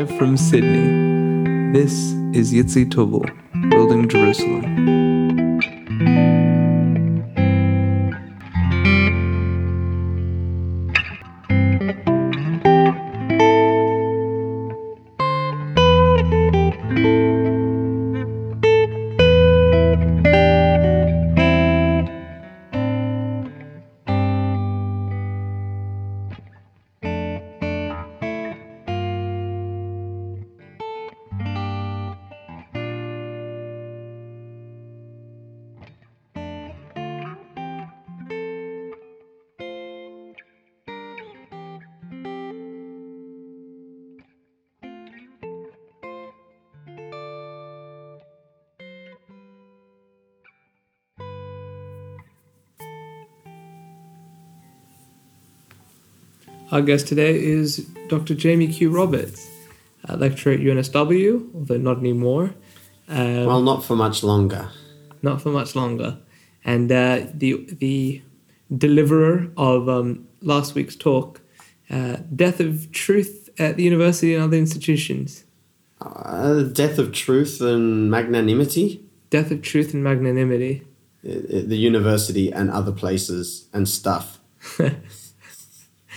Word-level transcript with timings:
Live 0.00 0.16
from 0.16 0.38
Sydney, 0.38 1.72
this 1.74 1.92
is 2.32 2.54
Yitzi 2.54 2.88
Tobel, 2.88 3.28
Building 3.68 4.08
Jerusalem. 4.08 4.99
Our 56.80 56.86
guest 56.86 57.08
today 57.08 57.38
is 57.38 57.86
Dr. 58.08 58.34
Jamie 58.34 58.66
Q. 58.66 58.88
Roberts, 58.88 59.46
a 60.04 60.16
lecturer 60.16 60.54
at 60.54 60.60
UNSW, 60.60 61.54
although 61.54 61.76
not 61.76 61.98
anymore. 61.98 62.54
Um, 63.06 63.44
Well, 63.44 63.60
not 63.60 63.84
for 63.84 63.94
much 63.96 64.22
longer. 64.22 64.70
not 65.20 65.42
for 65.42 65.50
much 65.50 65.76
longer. 65.76 66.16
And 66.64 66.90
uh, 66.90 67.26
the 67.34 67.68
the 67.80 68.22
deliverer 68.74 69.50
of 69.58 69.90
um, 69.90 70.26
last 70.40 70.74
week's 70.74 70.96
talk, 70.96 71.42
uh, 71.90 72.16
Death 72.34 72.60
of 72.60 72.90
Truth 72.92 73.50
at 73.58 73.76
the 73.76 73.82
University 73.82 74.34
and 74.34 74.42
Other 74.44 74.56
Institutions. 74.56 75.44
Uh, 76.00 76.62
death 76.62 76.98
of 76.98 77.12
truth 77.12 77.60
and 77.60 78.10
magnanimity. 78.10 79.04
Death 79.28 79.50
of 79.50 79.60
Truth 79.60 79.92
and 79.92 80.02
Magnanimity. 80.02 80.80
Uh, 81.22 81.28
uh, 81.30 81.62
The 81.72 81.76
university 81.76 82.50
and 82.50 82.70
other 82.70 82.92
places 82.92 83.68
and 83.74 83.86
stuff. 83.86 84.38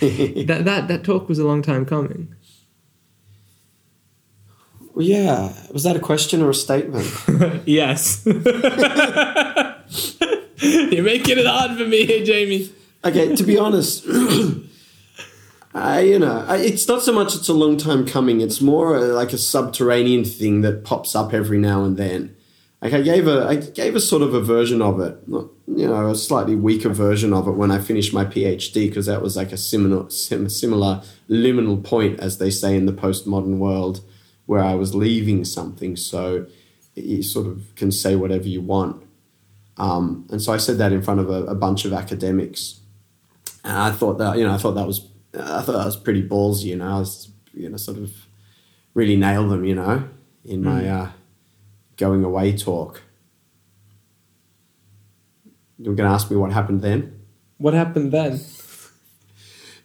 That, 0.00 0.64
that, 0.64 0.88
that 0.88 1.04
talk 1.04 1.28
was 1.28 1.38
a 1.38 1.46
long 1.46 1.62
time 1.62 1.86
coming. 1.86 2.34
Well, 4.94 5.06
yeah. 5.06 5.52
Was 5.72 5.82
that 5.84 5.96
a 5.96 6.00
question 6.00 6.42
or 6.42 6.50
a 6.50 6.54
statement? 6.54 7.06
yes. 7.66 8.22
You're 8.26 8.36
making 11.02 11.38
it 11.38 11.46
hard 11.46 11.76
for 11.76 11.84
me 11.84 12.06
here, 12.06 12.24
Jamie. 12.24 12.70
okay, 13.04 13.34
to 13.34 13.42
be 13.42 13.58
honest, 13.58 14.06
I, 15.74 16.00
you 16.00 16.18
know, 16.20 16.44
I, 16.46 16.58
it's 16.58 16.86
not 16.86 17.02
so 17.02 17.12
much 17.12 17.34
it's 17.34 17.48
a 17.48 17.52
long 17.54 17.76
time 17.76 18.06
coming. 18.06 18.40
It's 18.40 18.60
more 18.60 18.98
like 19.00 19.32
a 19.32 19.38
subterranean 19.38 20.24
thing 20.24 20.60
that 20.60 20.84
pops 20.84 21.16
up 21.16 21.34
every 21.34 21.58
now 21.58 21.84
and 21.84 21.96
then. 21.96 22.36
Like 22.84 22.92
I 22.92 23.00
gave 23.00 23.26
a, 23.26 23.46
I 23.48 23.56
gave 23.56 23.96
a 23.96 24.00
sort 24.00 24.20
of 24.20 24.34
a 24.34 24.42
version 24.42 24.82
of 24.82 25.00
it, 25.00 25.26
not, 25.26 25.46
you 25.66 25.88
know, 25.88 26.10
a 26.10 26.14
slightly 26.14 26.54
weaker 26.54 26.90
version 26.90 27.32
of 27.32 27.48
it 27.48 27.52
when 27.52 27.70
I 27.70 27.78
finished 27.78 28.12
my 28.12 28.26
PhD 28.26 28.90
because 28.90 29.06
that 29.06 29.22
was 29.22 29.38
like 29.38 29.52
a 29.52 29.56
similar, 29.56 30.10
sim, 30.10 30.50
similar 30.50 31.02
liminal 31.30 31.82
point, 31.82 32.20
as 32.20 32.36
they 32.36 32.50
say 32.50 32.76
in 32.76 32.84
the 32.84 32.92
postmodern 32.92 33.56
world, 33.56 34.04
where 34.44 34.62
I 34.62 34.74
was 34.74 34.94
leaving 34.94 35.46
something. 35.46 35.96
So 35.96 36.44
you 36.94 37.22
sort 37.22 37.46
of 37.46 37.74
can 37.74 37.90
say 37.90 38.16
whatever 38.16 38.46
you 38.46 38.60
want. 38.60 39.02
Um, 39.78 40.26
and 40.30 40.42
so 40.42 40.52
I 40.52 40.58
said 40.58 40.76
that 40.76 40.92
in 40.92 41.00
front 41.00 41.20
of 41.20 41.30
a, 41.30 41.44
a 41.44 41.54
bunch 41.54 41.86
of 41.86 41.94
academics. 41.94 42.80
And 43.64 43.78
I 43.78 43.92
thought 43.92 44.18
that, 44.18 44.36
you 44.36 44.44
know, 44.44 44.52
I 44.52 44.58
thought 44.58 44.72
that 44.72 44.86
was, 44.86 45.08
I 45.32 45.62
thought 45.62 45.72
that 45.72 45.86
was 45.86 45.96
pretty 45.96 46.28
ballsy, 46.28 46.64
you 46.64 46.76
know, 46.76 46.96
I 46.96 46.98
was, 46.98 47.30
you 47.54 47.70
know, 47.70 47.78
sort 47.78 47.96
of 47.96 48.12
really 48.92 49.16
nailed 49.16 49.50
them, 49.50 49.64
you 49.64 49.74
know, 49.74 50.06
in 50.44 50.62
my 50.62 50.86
uh, 50.86 51.10
going 51.96 52.24
away 52.24 52.56
talk. 52.56 53.02
You're 55.78 55.94
going 55.94 56.08
to 56.08 56.14
ask 56.14 56.30
me 56.30 56.36
what 56.36 56.52
happened 56.52 56.82
then? 56.82 57.20
What 57.58 57.74
happened 57.74 58.12
then? 58.12 58.40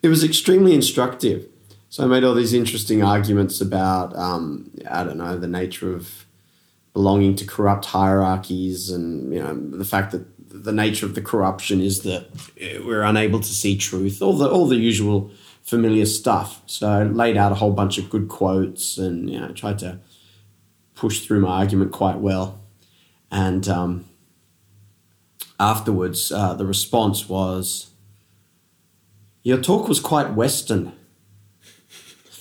It 0.02 0.08
was 0.08 0.24
extremely 0.24 0.74
instructive. 0.74 1.46
So 1.90 2.06
I 2.06 2.08
made 2.08 2.24
all 2.24 2.34
these 2.34 2.54
interesting 2.54 3.04
arguments 3.04 3.60
about, 3.60 4.16
um, 4.16 4.72
I 4.90 5.04
don't 5.04 5.18
know, 5.18 5.38
the 5.38 5.46
nature 5.46 5.94
of 5.94 6.26
belonging 6.94 7.36
to 7.36 7.46
corrupt 7.46 7.86
hierarchies 7.86 8.90
and, 8.90 9.34
you 9.34 9.42
know, 9.42 9.54
the 9.56 9.84
fact 9.84 10.12
that 10.12 10.26
the 10.50 10.72
nature 10.72 11.06
of 11.06 11.16
the 11.16 11.22
corruption 11.22 11.82
is 11.82 12.04
that 12.04 12.28
eh, 12.60 12.80
we're 12.82 13.02
unable 13.02 13.40
to 13.40 13.54
see 13.54 13.76
truth, 13.76 14.22
all 14.22 14.38
the, 14.38 14.50
all 14.50 14.68
the 14.68 14.78
usual 14.78 15.32
familiar 15.64 16.06
stuff. 16.06 16.62
So 16.66 16.88
I 16.88 17.04
laid 17.04 17.38
out 17.38 17.52
a 17.52 17.56
whole 17.56 17.74
bunch 17.74 17.98
of 17.98 18.10
good 18.10 18.30
quotes 18.30 18.98
and, 18.98 19.30
you 19.30 19.40
know, 19.40 19.52
tried 19.52 19.80
to 19.80 20.00
push 21.00 21.26
through 21.26 21.40
my 21.40 21.60
argument 21.60 21.94
quite 21.94 22.18
well. 22.18 22.60
And 23.32 23.66
um, 23.70 24.04
afterwards, 25.58 26.30
uh, 26.30 26.56
the 26.56 26.66
response 26.66 27.30
was, 27.30 27.92
your 29.42 29.62
talk 29.62 29.88
was 29.88 30.02
quite 30.02 30.34
Western. 30.34 30.92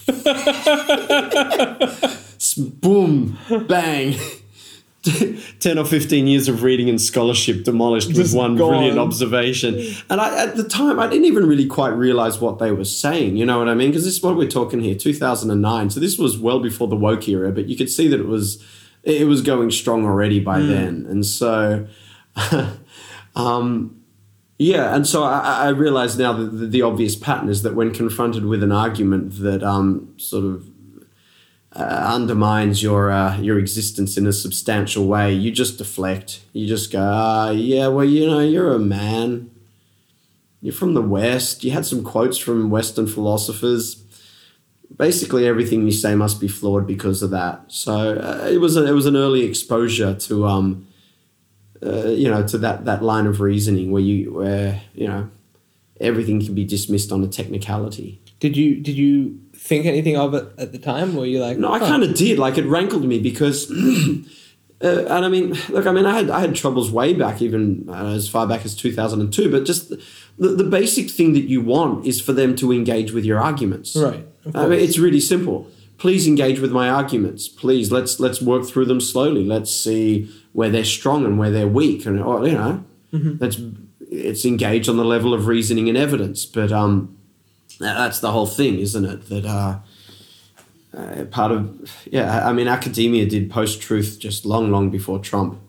Boom, 2.80 3.38
bang. 3.68 4.16
10 5.60 5.78
or 5.78 5.84
15 5.84 6.26
years 6.26 6.48
of 6.48 6.64
reading 6.64 6.88
and 6.88 7.00
scholarship 7.00 7.62
demolished 7.62 8.08
with 8.08 8.34
one 8.34 8.56
gone. 8.56 8.70
brilliant 8.70 8.98
observation. 8.98 9.78
And 10.10 10.20
I, 10.20 10.44
at 10.44 10.56
the 10.56 10.64
time, 10.64 10.98
I 10.98 11.06
didn't 11.06 11.26
even 11.26 11.46
really 11.46 11.66
quite 11.66 11.90
realize 11.90 12.40
what 12.40 12.58
they 12.58 12.72
were 12.72 12.84
saying. 12.84 13.36
You 13.36 13.46
know 13.46 13.58
what 13.58 13.68
I 13.68 13.74
mean? 13.74 13.90
Because 13.90 14.04
this 14.04 14.16
is 14.16 14.22
what 14.22 14.36
we're 14.36 14.48
talking 14.48 14.80
here 14.80 14.96
2009. 14.96 15.90
So 15.90 16.00
this 16.00 16.18
was 16.18 16.36
well 16.36 16.58
before 16.58 16.88
the 16.88 16.96
woke 16.96 17.28
era, 17.28 17.52
but 17.52 17.66
you 17.68 17.76
could 17.76 17.90
see 17.90 18.08
that 18.08 18.18
it 18.18 18.26
was. 18.26 18.64
It 19.04 19.26
was 19.26 19.40
going 19.42 19.70
strong 19.70 20.04
already 20.04 20.40
by 20.40 20.58
then, 20.60 21.06
and 21.08 21.24
so, 21.24 21.86
um, 23.36 24.02
yeah, 24.58 24.94
and 24.94 25.06
so 25.06 25.22
I, 25.22 25.66
I 25.66 25.68
realize 25.68 26.18
now 26.18 26.32
that 26.32 26.44
the, 26.46 26.66
the 26.66 26.82
obvious 26.82 27.14
pattern 27.14 27.48
is 27.48 27.62
that 27.62 27.74
when 27.74 27.94
confronted 27.94 28.44
with 28.44 28.62
an 28.62 28.72
argument 28.72 29.38
that 29.38 29.62
um, 29.62 30.12
sort 30.18 30.44
of 30.44 30.68
uh, 31.74 32.12
undermines 32.14 32.82
your 32.82 33.10
uh, 33.10 33.38
your 33.38 33.58
existence 33.58 34.16
in 34.16 34.26
a 34.26 34.32
substantial 34.32 35.06
way, 35.06 35.32
you 35.32 35.50
just 35.50 35.78
deflect. 35.78 36.40
You 36.52 36.66
just 36.66 36.90
go, 36.90 37.00
ah, 37.00 37.50
yeah, 37.50 37.88
well, 37.88 38.04
you 38.04 38.26
know, 38.26 38.40
you're 38.40 38.74
a 38.74 38.78
man. 38.78 39.50
You're 40.60 40.74
from 40.74 40.94
the 40.94 41.02
West. 41.02 41.62
You 41.62 41.70
had 41.70 41.86
some 41.86 42.02
quotes 42.02 42.38
from 42.38 42.70
Western 42.70 43.06
philosophers. 43.06 44.02
Basically, 44.96 45.46
everything 45.46 45.84
you 45.84 45.92
say 45.92 46.14
must 46.14 46.40
be 46.40 46.48
flawed 46.48 46.86
because 46.86 47.22
of 47.22 47.30
that. 47.30 47.64
So 47.68 48.18
uh, 48.18 48.48
it 48.50 48.58
was 48.58 48.76
a, 48.76 48.84
it 48.86 48.92
was 48.92 49.06
an 49.06 49.16
early 49.16 49.44
exposure 49.44 50.14
to 50.14 50.46
um, 50.46 50.88
uh, 51.84 52.08
you 52.08 52.28
know, 52.28 52.46
to 52.46 52.58
that 52.58 52.84
that 52.86 53.02
line 53.02 53.26
of 53.26 53.40
reasoning 53.40 53.90
where 53.90 54.02
you 54.02 54.32
where 54.32 54.82
you 54.94 55.06
know 55.06 55.30
everything 56.00 56.44
can 56.44 56.54
be 56.54 56.64
dismissed 56.64 57.12
on 57.12 57.22
a 57.22 57.28
technicality. 57.28 58.20
Did 58.40 58.56
you 58.56 58.80
did 58.80 58.96
you 58.96 59.40
think 59.54 59.86
anything 59.86 60.16
of 60.16 60.34
it 60.34 60.48
at 60.58 60.72
the 60.72 60.78
time? 60.78 61.16
Or 61.16 61.20
were 61.20 61.26
you 61.26 61.40
like, 61.40 61.58
No, 61.58 61.72
I 61.72 61.78
"Huh." 61.78 61.86
kind 61.86 62.02
of 62.02 62.14
did. 62.14 62.38
Like 62.38 62.56
it 62.56 62.66
rankled 62.66 63.04
me 63.04 63.18
because, 63.18 63.70
uh, 64.82 65.04
and 65.06 65.24
I 65.24 65.28
mean, 65.28 65.56
look, 65.70 65.86
I 65.86 65.92
mean, 65.92 66.06
I 66.06 66.14
had 66.16 66.30
I 66.30 66.40
had 66.40 66.54
troubles 66.54 66.90
way 66.90 67.14
back, 67.14 67.42
even 67.42 67.88
uh, 67.88 68.06
as 68.14 68.28
far 68.28 68.46
back 68.46 68.64
as 68.64 68.76
two 68.76 68.92
thousand 68.92 69.20
and 69.20 69.32
two. 69.32 69.50
But 69.50 69.64
just 69.64 69.90
the, 70.38 70.48
the 70.48 70.64
basic 70.64 71.10
thing 71.10 71.32
that 71.32 71.44
you 71.44 71.60
want 71.60 72.06
is 72.06 72.20
for 72.20 72.32
them 72.32 72.54
to 72.56 72.72
engage 72.72 73.12
with 73.12 73.24
your 73.24 73.40
arguments. 73.40 73.96
Right. 73.96 74.24
I 74.54 74.66
mean, 74.66 74.78
it's 74.78 74.98
really 74.98 75.20
simple. 75.20 75.66
Please 75.98 76.28
engage 76.28 76.60
with 76.60 76.70
my 76.70 76.88
arguments. 76.88 77.48
Please 77.48 77.90
let's 77.90 78.20
let's 78.20 78.40
work 78.40 78.64
through 78.66 78.84
them 78.86 79.00
slowly. 79.00 79.44
Let's 79.44 79.74
see 79.74 80.32
where 80.52 80.70
they're 80.70 80.84
strong 80.84 81.24
and 81.24 81.38
where 81.40 81.50
they're 81.50 81.66
weak, 81.68 82.06
and 82.06 82.20
or, 82.20 82.46
you 82.46 82.52
know, 82.52 82.84
let's 83.40 83.60
it's 84.10 84.44
engaged 84.44 84.88
on 84.88 84.96
the 84.96 85.04
level 85.04 85.34
of 85.34 85.48
reasoning 85.48 85.88
and 85.88 85.98
evidence. 85.98 86.46
But 86.46 86.70
um, 86.72 87.17
that's 87.78 88.20
the 88.20 88.32
whole 88.32 88.46
thing, 88.46 88.78
isn't 88.78 89.04
it? 89.04 89.28
That 89.28 89.44
uh, 89.44 89.78
uh, 90.96 91.24
part 91.26 91.52
of 91.52 91.98
yeah, 92.10 92.48
I 92.48 92.52
mean, 92.52 92.68
academia 92.68 93.26
did 93.26 93.50
post 93.50 93.80
truth 93.80 94.18
just 94.18 94.44
long, 94.44 94.70
long 94.70 94.90
before 94.90 95.18
Trump 95.18 95.60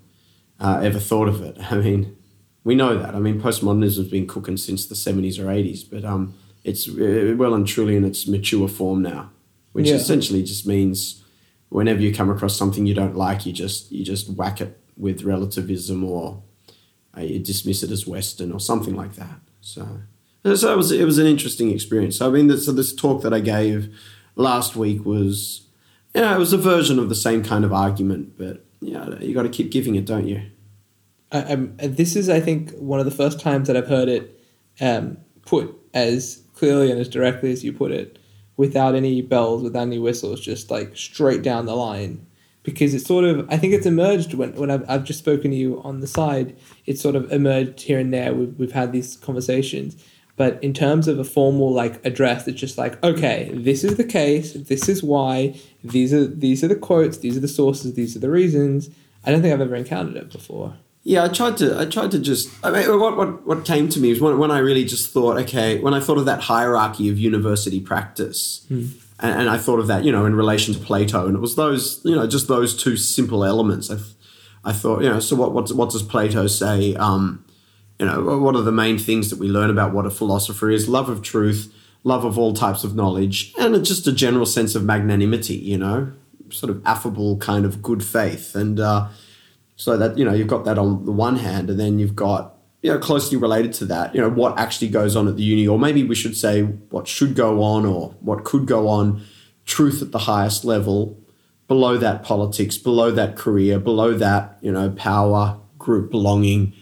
uh, 0.59 0.79
ever 0.83 0.99
thought 0.99 1.27
of 1.27 1.41
it. 1.41 1.57
I 1.71 1.75
mean, 1.75 2.15
we 2.63 2.75
know 2.75 2.97
that. 2.97 3.15
I 3.15 3.19
mean, 3.19 3.41
postmodernism's 3.41 4.09
been 4.09 4.27
cooking 4.27 4.57
since 4.57 4.85
the 4.87 4.95
seventies 4.95 5.39
or 5.39 5.51
eighties, 5.51 5.83
but 5.83 6.03
um, 6.05 6.33
it's 6.63 6.87
uh, 6.87 7.33
well 7.37 7.53
and 7.53 7.67
truly 7.67 7.95
in 7.95 8.05
its 8.05 8.27
mature 8.27 8.67
form 8.67 9.01
now, 9.01 9.29
which 9.73 9.87
Yeah. 9.87 9.95
essentially 9.95 10.43
just 10.43 10.65
means 10.67 11.23
whenever 11.69 12.01
you 12.01 12.13
come 12.13 12.29
across 12.29 12.55
something 12.55 12.85
you 12.85 12.93
don't 12.95 13.15
like, 13.15 13.45
you 13.45 13.53
just 13.53 13.91
you 13.91 14.03
just 14.03 14.29
whack 14.29 14.61
it 14.61 14.77
with 14.97 15.23
relativism 15.23 16.03
or 16.03 16.43
uh, 17.17 17.21
you 17.21 17.39
dismiss 17.39 17.83
it 17.83 17.91
as 17.91 18.05
Western 18.07 18.51
or 18.51 18.59
something 18.59 18.95
like 18.95 19.15
that. 19.15 19.39
So, 19.61 19.87
so 20.43 20.73
it 20.73 20.77
was 20.77 20.91
it 20.91 21.05
was 21.05 21.17
an 21.17 21.27
interesting 21.27 21.71
experience. 21.71 22.21
I 22.21 22.29
mean, 22.29 22.47
this, 22.47 22.65
so 22.65 22.71
this 22.71 22.93
talk 22.93 23.21
that 23.23 23.33
I 23.33 23.39
gave 23.39 23.93
last 24.35 24.75
week 24.75 25.05
was 25.05 25.67
yeah, 26.15 26.35
it 26.35 26.39
was 26.39 26.53
a 26.53 26.57
version 26.57 26.99
of 26.99 27.09
the 27.09 27.15
same 27.15 27.43
kind 27.43 27.63
of 27.63 27.73
argument, 27.73 28.37
but 28.37 28.65
yeah, 28.81 29.19
you 29.19 29.33
got 29.33 29.43
to 29.43 29.49
keep 29.49 29.71
giving 29.71 29.95
it, 29.95 30.05
don't 30.05 30.27
you? 30.27 30.41
I, 31.31 31.55
this 31.77 32.15
is, 32.15 32.27
I 32.29 32.39
think, 32.39 32.71
one 32.71 32.99
of 32.99 33.05
the 33.05 33.11
first 33.11 33.39
times 33.39 33.67
that 33.67 33.77
I've 33.77 33.87
heard 33.87 34.09
it 34.09 34.43
um, 34.81 35.17
put 35.45 35.75
as 35.93 36.41
clearly 36.55 36.89
and 36.91 36.99
as 36.99 37.07
directly 37.07 37.51
as 37.51 37.63
you 37.63 37.71
put 37.71 37.91
it, 37.91 38.17
without 38.57 38.95
any 38.95 39.21
bells, 39.21 39.61
without 39.61 39.83
any 39.83 39.99
whistles, 39.99 40.41
just 40.41 40.71
like 40.71 40.97
straight 40.97 41.43
down 41.43 41.65
the 41.65 41.75
line. 41.75 42.25
Because 42.63 42.93
it's 42.93 43.05
sort 43.05 43.25
of, 43.25 43.47
I 43.49 43.57
think 43.57 43.73
it's 43.73 43.85
emerged 43.85 44.33
when, 44.33 44.53
when 44.55 44.69
I've, 44.69 44.89
I've 44.89 45.03
just 45.03 45.19
spoken 45.19 45.51
to 45.51 45.57
you 45.57 45.81
on 45.83 46.01
the 46.01 46.07
side, 46.07 46.57
it's 46.85 47.01
sort 47.01 47.15
of 47.15 47.31
emerged 47.31 47.81
here 47.81 47.99
and 47.99 48.13
there. 48.13 48.33
We've, 48.33 48.53
we've 48.57 48.71
had 48.71 48.91
these 48.91 49.15
conversations. 49.15 50.03
But 50.39 50.63
in 50.63 50.73
terms 50.73 51.09
of 51.09 51.19
a 51.19 51.25
formal 51.25 51.73
like 51.73 52.03
address, 52.05 52.47
it's 52.47 52.61
just 52.61 52.77
like, 52.77 53.03
okay, 53.03 53.51
this 53.53 53.83
is 53.83 53.97
the 53.97 54.05
case, 54.05 54.53
this 54.53 54.87
is 54.87 55.03
why, 55.03 55.59
these 55.83 56.13
are 56.13 56.25
these 56.25 56.63
are 56.63 56.69
the 56.69 56.77
quotes, 56.77 57.17
these 57.17 57.35
are 57.35 57.41
the 57.41 57.49
sources, 57.49 57.95
these 57.95 58.15
are 58.15 58.19
the 58.19 58.29
reasons. 58.29 58.89
I 59.25 59.31
don't 59.31 59.41
think 59.41 59.53
I've 59.53 59.59
ever 59.59 59.75
encountered 59.75 60.15
it 60.15 60.31
before. 60.31 60.77
Yeah, 61.03 61.25
I 61.25 61.27
tried 61.27 61.57
to. 61.57 61.77
I 61.77 61.85
tried 61.85 62.11
to 62.11 62.19
just. 62.19 62.47
I 62.63 62.71
mean, 62.71 62.99
what 63.01 63.17
what 63.17 63.45
what 63.45 63.65
came 63.65 63.89
to 63.89 63.99
me 63.99 64.11
was 64.11 64.21
when, 64.21 64.37
when 64.37 64.49
I 64.49 64.59
really 64.59 64.85
just 64.85 65.11
thought, 65.11 65.35
okay, 65.39 65.77
when 65.81 65.93
I 65.93 65.99
thought 65.99 66.17
of 66.17 66.23
that 66.23 66.39
hierarchy 66.39 67.09
of 67.09 67.19
university 67.19 67.81
practice, 67.81 68.65
and, 69.19 69.41
and 69.41 69.49
I 69.49 69.57
thought 69.57 69.79
of 69.79 69.87
that, 69.87 70.05
you 70.05 70.11
know, 70.13 70.25
in 70.25 70.35
relation 70.35 70.73
to 70.73 70.79
Plato, 70.79 71.27
and 71.27 71.35
it 71.35 71.41
was 71.41 71.57
those, 71.57 71.99
you 72.05 72.15
know, 72.15 72.27
just 72.27 72.47
those 72.47 72.81
two 72.81 72.95
simple 72.95 73.43
elements. 73.43 73.91
I, 73.91 73.97
I 74.63 74.71
thought, 74.71 75.03
you 75.03 75.09
know, 75.09 75.19
so 75.19 75.35
what 75.35 75.51
what 75.51 75.69
what 75.73 75.89
does 75.89 76.03
Plato 76.03 76.47
say? 76.47 76.95
Um, 76.95 77.43
you 77.99 78.05
know, 78.05 78.37
one 78.37 78.55
of 78.55 78.65
the 78.65 78.71
main 78.71 78.97
things 78.97 79.29
that 79.29 79.39
we 79.39 79.47
learn 79.47 79.69
about 79.69 79.93
what 79.93 80.05
a 80.05 80.09
philosopher 80.09 80.69
is? 80.69 80.87
Love 80.87 81.09
of 81.09 81.21
truth, 81.21 81.73
love 82.03 82.23
of 82.23 82.37
all 82.37 82.53
types 82.53 82.83
of 82.83 82.95
knowledge, 82.95 83.53
and 83.59 83.83
just 83.85 84.07
a 84.07 84.11
general 84.11 84.45
sense 84.45 84.73
of 84.73 84.83
magnanimity. 84.83 85.55
You 85.55 85.77
know, 85.77 86.13
sort 86.49 86.69
of 86.69 86.81
affable 86.85 87.37
kind 87.37 87.65
of 87.65 87.81
good 87.81 88.03
faith, 88.03 88.55
and 88.55 88.79
uh, 88.79 89.09
so 89.75 89.97
that 89.97 90.17
you 90.17 90.23
know 90.23 90.33
you've 90.33 90.47
got 90.47 90.63
that 90.65 90.77
on 90.77 91.05
the 91.05 91.11
one 91.11 91.35
hand, 91.35 91.69
and 91.69 91.79
then 91.79 91.99
you've 91.99 92.15
got 92.15 92.55
you 92.81 92.91
know 92.91 92.99
closely 92.99 93.37
related 93.37 93.73
to 93.73 93.85
that, 93.85 94.15
you 94.15 94.21
know, 94.21 94.29
what 94.29 94.57
actually 94.57 94.89
goes 94.89 95.15
on 95.15 95.27
at 95.27 95.35
the 95.35 95.43
uni, 95.43 95.67
or 95.67 95.77
maybe 95.77 96.03
we 96.03 96.15
should 96.15 96.37
say 96.37 96.61
what 96.63 97.07
should 97.07 97.35
go 97.35 97.61
on 97.61 97.85
or 97.85 98.15
what 98.21 98.43
could 98.45 98.65
go 98.65 98.87
on, 98.87 99.21
truth 99.65 100.01
at 100.01 100.11
the 100.11 100.19
highest 100.19 100.63
level. 100.63 101.17
Below 101.67 101.97
that, 101.97 102.23
politics. 102.23 102.77
Below 102.77 103.11
that, 103.11 103.35
career. 103.35 103.77
Below 103.77 104.13
that, 104.15 104.57
you 104.61 104.71
know, 104.71 104.89
power, 104.89 105.59
group 105.77 106.09
belonging 106.09 106.73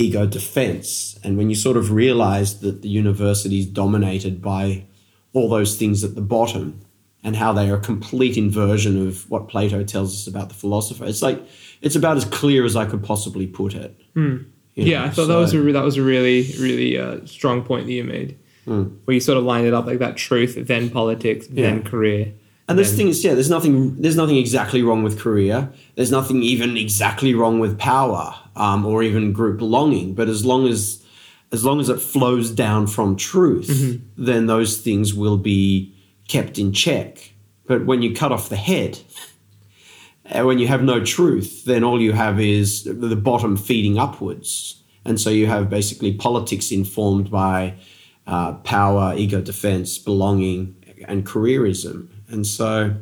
ego 0.00 0.26
defense. 0.26 1.18
And 1.22 1.36
when 1.36 1.50
you 1.50 1.56
sort 1.56 1.76
of 1.76 1.92
realize 1.92 2.60
that 2.60 2.82
the 2.82 2.88
university 2.88 3.60
is 3.60 3.66
dominated 3.66 4.40
by 4.40 4.84
all 5.32 5.48
those 5.48 5.76
things 5.76 6.02
at 6.02 6.14
the 6.14 6.20
bottom 6.20 6.80
and 7.22 7.36
how 7.36 7.52
they 7.52 7.68
are 7.70 7.76
a 7.76 7.80
complete 7.80 8.36
inversion 8.36 9.06
of 9.06 9.30
what 9.30 9.48
Plato 9.48 9.84
tells 9.84 10.14
us 10.14 10.26
about 10.26 10.48
the 10.48 10.54
philosopher, 10.54 11.04
it's 11.04 11.22
like 11.22 11.40
it's 11.82 11.96
about 11.96 12.16
as 12.16 12.24
clear 12.24 12.64
as 12.64 12.76
I 12.76 12.86
could 12.86 13.02
possibly 13.02 13.46
put 13.46 13.74
it. 13.74 13.94
You 14.74 14.84
yeah, 14.84 15.04
I 15.04 15.10
thought 15.10 15.26
that 15.26 15.36
was 15.36 15.52
a 15.52 15.60
that 15.72 15.84
was 15.84 15.96
a 15.96 16.02
really 16.02 16.46
really 16.58 16.96
uh, 16.96 17.26
strong 17.26 17.62
point 17.62 17.86
that 17.86 17.92
you 17.92 18.04
made, 18.04 18.38
where 19.04 19.14
you 19.14 19.20
sort 19.20 19.36
of 19.36 19.44
lined 19.44 19.66
it 19.66 19.74
up 19.74 19.86
like 19.86 19.98
that: 19.98 20.16
truth, 20.16 20.56
then 20.66 20.88
politics, 20.90 21.46
then 21.50 21.82
career. 21.82 22.32
And 22.70 22.78
this 22.78 22.96
thing 22.96 23.08
is, 23.08 23.24
yeah, 23.24 23.34
there's 23.34 23.50
nothing, 23.50 24.00
there's 24.00 24.16
nothing 24.16 24.36
exactly 24.36 24.80
wrong 24.80 25.02
with 25.02 25.18
career. 25.18 25.68
There's 25.96 26.12
nothing 26.12 26.42
even 26.44 26.76
exactly 26.76 27.34
wrong 27.34 27.58
with 27.58 27.76
power, 27.78 28.32
um, 28.54 28.86
or 28.86 29.02
even 29.02 29.32
group 29.32 29.58
belonging. 29.58 30.14
But 30.14 30.28
as 30.28 30.46
long 30.46 30.68
as, 30.68 31.04
as 31.50 31.64
long 31.64 31.80
as 31.80 31.88
it 31.88 32.00
flows 32.00 32.48
down 32.48 32.86
from 32.86 33.16
truth, 33.16 34.00
then 34.16 34.46
those 34.46 34.78
things 34.78 35.12
will 35.12 35.36
be 35.36 35.92
kept 36.28 36.60
in 36.60 36.72
check. 36.72 37.32
But 37.66 37.86
when 37.86 38.02
you 38.02 38.14
cut 38.14 38.30
off 38.30 38.48
the 38.48 38.56
head, 38.56 39.00
uh, 40.30 40.44
when 40.44 40.60
you 40.60 40.68
have 40.68 40.84
no 40.84 41.04
truth, 41.04 41.64
then 41.64 41.82
all 41.82 42.00
you 42.00 42.12
have 42.12 42.38
is 42.38 42.84
the 42.84 43.16
bottom 43.16 43.56
feeding 43.56 43.98
upwards. 43.98 44.80
And 45.04 45.20
so 45.20 45.28
you 45.30 45.48
have 45.48 45.68
basically 45.68 46.12
politics 46.12 46.70
informed 46.70 47.32
by 47.32 47.74
uh, 48.28 48.52
power, 48.62 49.14
ego 49.16 49.40
defense, 49.40 49.98
belonging, 49.98 50.76
and 51.08 51.26
careerism. 51.26 52.09
And 52.30 52.46
so, 52.46 52.94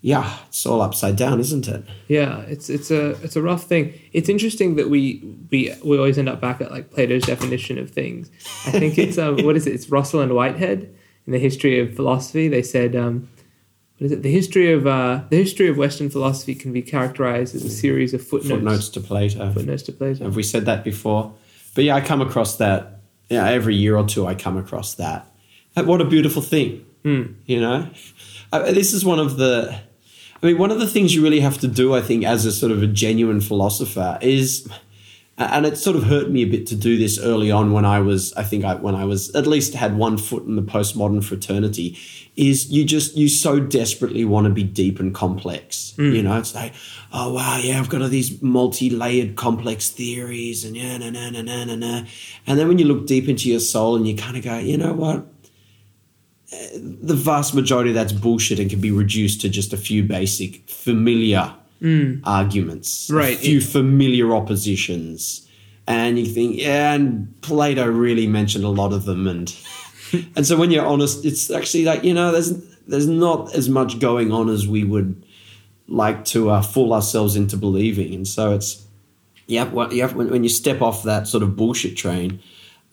yeah, 0.00 0.38
it's 0.48 0.64
all 0.66 0.80
upside 0.80 1.16
down, 1.16 1.40
isn't 1.40 1.66
it? 1.66 1.84
Yeah, 2.08 2.40
it's 2.42 2.68
it's 2.70 2.90
a 2.90 3.10
it's 3.22 3.36
a 3.36 3.42
rough 3.42 3.64
thing. 3.64 3.98
It's 4.12 4.28
interesting 4.28 4.76
that 4.76 4.90
we 4.90 5.22
we 5.50 5.74
we 5.84 5.98
always 5.98 6.18
end 6.18 6.28
up 6.28 6.40
back 6.40 6.60
at 6.60 6.70
like 6.70 6.90
Plato's 6.90 7.24
definition 7.24 7.78
of 7.78 7.90
things. 7.90 8.30
I 8.66 8.72
think 8.72 8.98
it's 8.98 9.18
um, 9.18 9.36
what 9.44 9.56
is 9.56 9.66
it? 9.66 9.74
It's 9.74 9.90
Russell 9.90 10.20
and 10.20 10.34
Whitehead 10.34 10.94
in 11.26 11.32
the 11.32 11.38
history 11.38 11.80
of 11.80 11.94
philosophy. 11.94 12.48
They 12.48 12.62
said 12.62 12.94
um, 12.94 13.28
what 13.98 14.06
is 14.06 14.12
it? 14.12 14.22
The 14.22 14.30
history 14.30 14.72
of 14.72 14.86
uh, 14.86 15.22
the 15.30 15.36
history 15.36 15.68
of 15.68 15.76
Western 15.76 16.08
philosophy 16.08 16.54
can 16.54 16.72
be 16.72 16.82
characterized 16.82 17.56
as 17.56 17.64
a 17.64 17.70
series 17.70 18.14
of 18.14 18.22
footnotes. 18.24 18.50
Footnotes 18.50 18.88
to 18.90 19.00
Plato. 19.00 19.52
Footnotes 19.52 19.82
to 19.84 19.92
Plato. 19.92 20.24
Have 20.24 20.36
we 20.36 20.44
said 20.44 20.66
that 20.66 20.84
before? 20.84 21.34
But 21.74 21.84
yeah, 21.84 21.96
I 21.96 22.00
come 22.00 22.20
across 22.20 22.56
that. 22.56 23.00
Yeah, 23.28 23.48
every 23.48 23.74
year 23.74 23.96
or 23.96 24.06
two, 24.06 24.26
I 24.26 24.34
come 24.34 24.56
across 24.56 24.94
that. 24.94 25.26
What 25.74 26.00
a 26.00 26.04
beautiful 26.04 26.42
thing, 26.42 26.84
you 27.04 27.60
know. 27.60 27.88
Uh, 28.52 28.72
this 28.72 28.92
is 28.92 29.04
one 29.04 29.18
of 29.18 29.36
the. 29.36 29.80
I 30.42 30.46
mean, 30.46 30.58
one 30.58 30.70
of 30.70 30.78
the 30.78 30.86
things 30.86 31.14
you 31.14 31.22
really 31.22 31.40
have 31.40 31.58
to 31.58 31.68
do, 31.68 31.94
I 31.94 32.00
think, 32.00 32.24
as 32.24 32.46
a 32.46 32.52
sort 32.52 32.70
of 32.70 32.82
a 32.82 32.86
genuine 32.86 33.40
philosopher, 33.40 34.18
is, 34.22 34.68
and 35.36 35.66
it 35.66 35.76
sort 35.76 35.96
of 35.96 36.04
hurt 36.04 36.30
me 36.30 36.42
a 36.42 36.46
bit 36.46 36.64
to 36.68 36.76
do 36.76 36.96
this 36.96 37.18
early 37.18 37.50
on 37.50 37.72
when 37.72 37.84
I 37.84 37.98
was, 37.98 38.32
I 38.34 38.44
think, 38.44 38.64
I, 38.64 38.76
when 38.76 38.94
I 38.94 39.04
was 39.04 39.34
at 39.34 39.48
least 39.48 39.74
had 39.74 39.96
one 39.96 40.16
foot 40.16 40.44
in 40.44 40.54
the 40.54 40.62
postmodern 40.62 41.24
fraternity, 41.24 41.98
is 42.36 42.70
you 42.70 42.84
just 42.84 43.16
you 43.16 43.28
so 43.28 43.58
desperately 43.58 44.24
want 44.24 44.46
to 44.46 44.52
be 44.52 44.62
deep 44.62 45.00
and 45.00 45.12
complex. 45.12 45.94
You 46.14 46.22
know, 46.22 46.38
it's 46.38 46.54
like, 46.54 46.72
oh 47.12 47.32
wow, 47.32 47.58
yeah, 47.60 47.80
I've 47.80 47.88
got 47.88 48.02
all 48.02 48.08
these 48.08 48.40
multi-layered 48.40 49.34
complex 49.34 49.90
theories, 49.90 50.64
and 50.64 50.76
yeah, 50.76 50.98
na 50.98 51.10
na 51.10 51.30
na 51.30 51.42
na 51.42 51.64
na 51.64 51.74
na, 51.74 52.04
and 52.46 52.58
then 52.58 52.68
when 52.68 52.78
you 52.78 52.84
look 52.84 53.08
deep 53.08 53.28
into 53.28 53.50
your 53.50 53.58
soul 53.58 53.96
and 53.96 54.06
you 54.06 54.14
kind 54.16 54.36
of 54.36 54.44
go, 54.44 54.56
you 54.58 54.76
know 54.76 54.92
what? 54.92 55.26
The 56.50 57.14
vast 57.14 57.54
majority 57.54 57.90
of 57.90 57.94
that's 57.94 58.12
bullshit 58.12 58.58
and 58.58 58.70
can 58.70 58.80
be 58.80 58.90
reduced 58.90 59.40
to 59.42 59.48
just 59.48 59.72
a 59.72 59.76
few 59.76 60.02
basic 60.02 60.68
familiar 60.68 61.54
arguments, 62.24 63.10
Right. 63.12 63.36
A 63.36 63.40
few 63.40 63.60
familiar 63.60 64.34
oppositions, 64.34 65.46
and 65.86 66.18
you 66.18 66.26
think, 66.26 66.56
yeah, 66.56 66.94
and 66.94 67.40
Plato 67.42 67.86
really 67.86 68.26
mentioned 68.26 68.64
a 68.64 68.68
lot 68.68 68.92
of 68.92 69.04
them, 69.04 69.26
and 69.26 69.54
and 70.36 70.46
so 70.46 70.56
when 70.56 70.70
you're 70.70 70.86
honest, 70.86 71.24
it's 71.24 71.50
actually 71.50 71.84
like 71.84 72.02
you 72.02 72.14
know, 72.14 72.32
there's 72.32 72.52
there's 72.86 73.06
not 73.06 73.54
as 73.54 73.68
much 73.68 74.00
going 74.00 74.32
on 74.32 74.48
as 74.48 74.66
we 74.66 74.84
would 74.84 75.22
like 75.86 76.24
to 76.26 76.50
uh, 76.50 76.62
fool 76.62 76.92
ourselves 76.92 77.36
into 77.36 77.56
believing, 77.56 78.14
and 78.14 78.26
so 78.26 78.54
it's 78.54 78.84
yeah, 79.46 79.64
well, 79.64 79.90
have, 79.90 80.14
when, 80.14 80.30
when 80.30 80.42
you 80.42 80.50
step 80.50 80.82
off 80.82 81.02
that 81.04 81.26
sort 81.28 81.42
of 81.42 81.56
bullshit 81.56 81.96
train. 81.96 82.40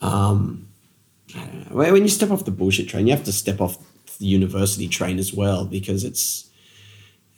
Um, 0.01 0.64
when 1.71 2.03
you 2.03 2.09
step 2.09 2.31
off 2.31 2.45
the 2.45 2.51
bullshit 2.51 2.87
train, 2.87 3.07
you 3.07 3.13
have 3.13 3.25
to 3.25 3.33
step 3.33 3.61
off 3.61 3.77
the 4.17 4.25
university 4.25 4.87
train 4.87 5.19
as 5.19 5.33
well 5.33 5.65
because 5.65 6.03
it's 6.03 6.49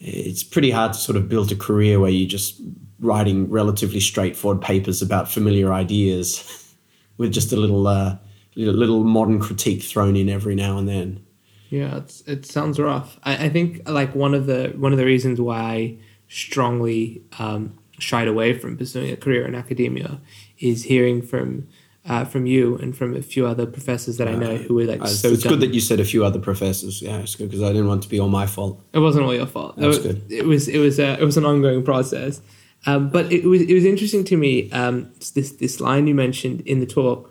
it's 0.00 0.44
pretty 0.44 0.70
hard 0.70 0.92
to 0.92 0.98
sort 0.98 1.16
of 1.16 1.28
build 1.28 1.50
a 1.50 1.56
career 1.56 1.98
where 1.98 2.10
you're 2.10 2.28
just 2.28 2.60
writing 3.00 3.50
relatively 3.50 4.00
straightforward 4.00 4.62
papers 4.62 5.02
about 5.02 5.28
familiar 5.28 5.72
ideas 5.72 6.74
with 7.16 7.32
just 7.32 7.52
a 7.52 7.56
little 7.56 7.86
uh, 7.86 8.16
little 8.56 9.04
modern 9.04 9.40
critique 9.40 9.82
thrown 9.82 10.16
in 10.16 10.28
every 10.28 10.54
now 10.54 10.78
and 10.78 10.88
then. 10.88 11.24
Yeah, 11.70 11.98
it's, 11.98 12.22
it 12.22 12.46
sounds 12.46 12.78
rough. 12.78 13.18
I, 13.24 13.46
I 13.46 13.48
think 13.48 13.88
like 13.88 14.14
one 14.14 14.34
of 14.34 14.46
the 14.46 14.72
one 14.76 14.92
of 14.92 14.98
the 14.98 15.04
reasons 15.04 15.40
why 15.40 15.60
I 15.60 15.98
strongly 16.28 17.22
um, 17.38 17.78
shied 17.98 18.28
away 18.28 18.56
from 18.56 18.76
pursuing 18.76 19.10
a 19.10 19.16
career 19.16 19.46
in 19.46 19.54
academia 19.54 20.20
is 20.58 20.84
hearing 20.84 21.22
from 21.22 21.66
uh, 22.08 22.24
from 22.24 22.46
you 22.46 22.76
and 22.78 22.96
from 22.96 23.14
a 23.14 23.20
few 23.22 23.46
other 23.46 23.66
professors 23.66 24.16
that 24.16 24.28
I 24.28 24.34
know 24.34 24.56
who 24.56 24.74
were 24.74 24.84
like 24.84 25.00
Uh, 25.00 25.04
It's, 25.04 25.20
so. 25.20 25.28
it's 25.28 25.44
good 25.44 25.60
that 25.60 25.74
you 25.74 25.80
said 25.80 26.00
a 26.00 26.04
few 26.04 26.24
other 26.24 26.38
professors. 26.40 27.02
Yeah, 27.02 27.18
it's 27.18 27.36
good 27.36 27.48
because 27.50 27.62
I 27.62 27.68
didn't 27.72 27.86
want 27.88 28.02
it 28.02 28.04
to 28.04 28.10
be 28.10 28.18
all 28.18 28.28
my 28.30 28.46
fault. 28.46 28.80
It 28.92 29.00
wasn't 29.00 29.24
all 29.26 29.34
your 29.34 29.46
fault. 29.46 29.76
That's 29.76 29.98
it, 29.98 30.04
was- 30.04 30.06
good. 30.14 30.32
It 30.32 30.44
was 30.46 30.68
it 30.68 30.78
was 30.78 30.98
a, 30.98 31.20
it 31.20 31.24
was 31.24 31.36
an 31.36 31.44
ongoing 31.44 31.82
process, 31.84 32.40
um, 32.86 33.10
but 33.10 33.30
it 33.32 33.44
was 33.44 33.62
it 33.62 33.74
was 33.74 33.84
interesting 33.84 34.24
to 34.24 34.36
me. 34.36 34.70
Um, 34.72 35.10
this 35.34 35.52
this 35.52 35.80
line 35.80 36.06
you 36.06 36.14
mentioned 36.14 36.62
in 36.62 36.80
the 36.80 36.86
talk, 36.86 37.30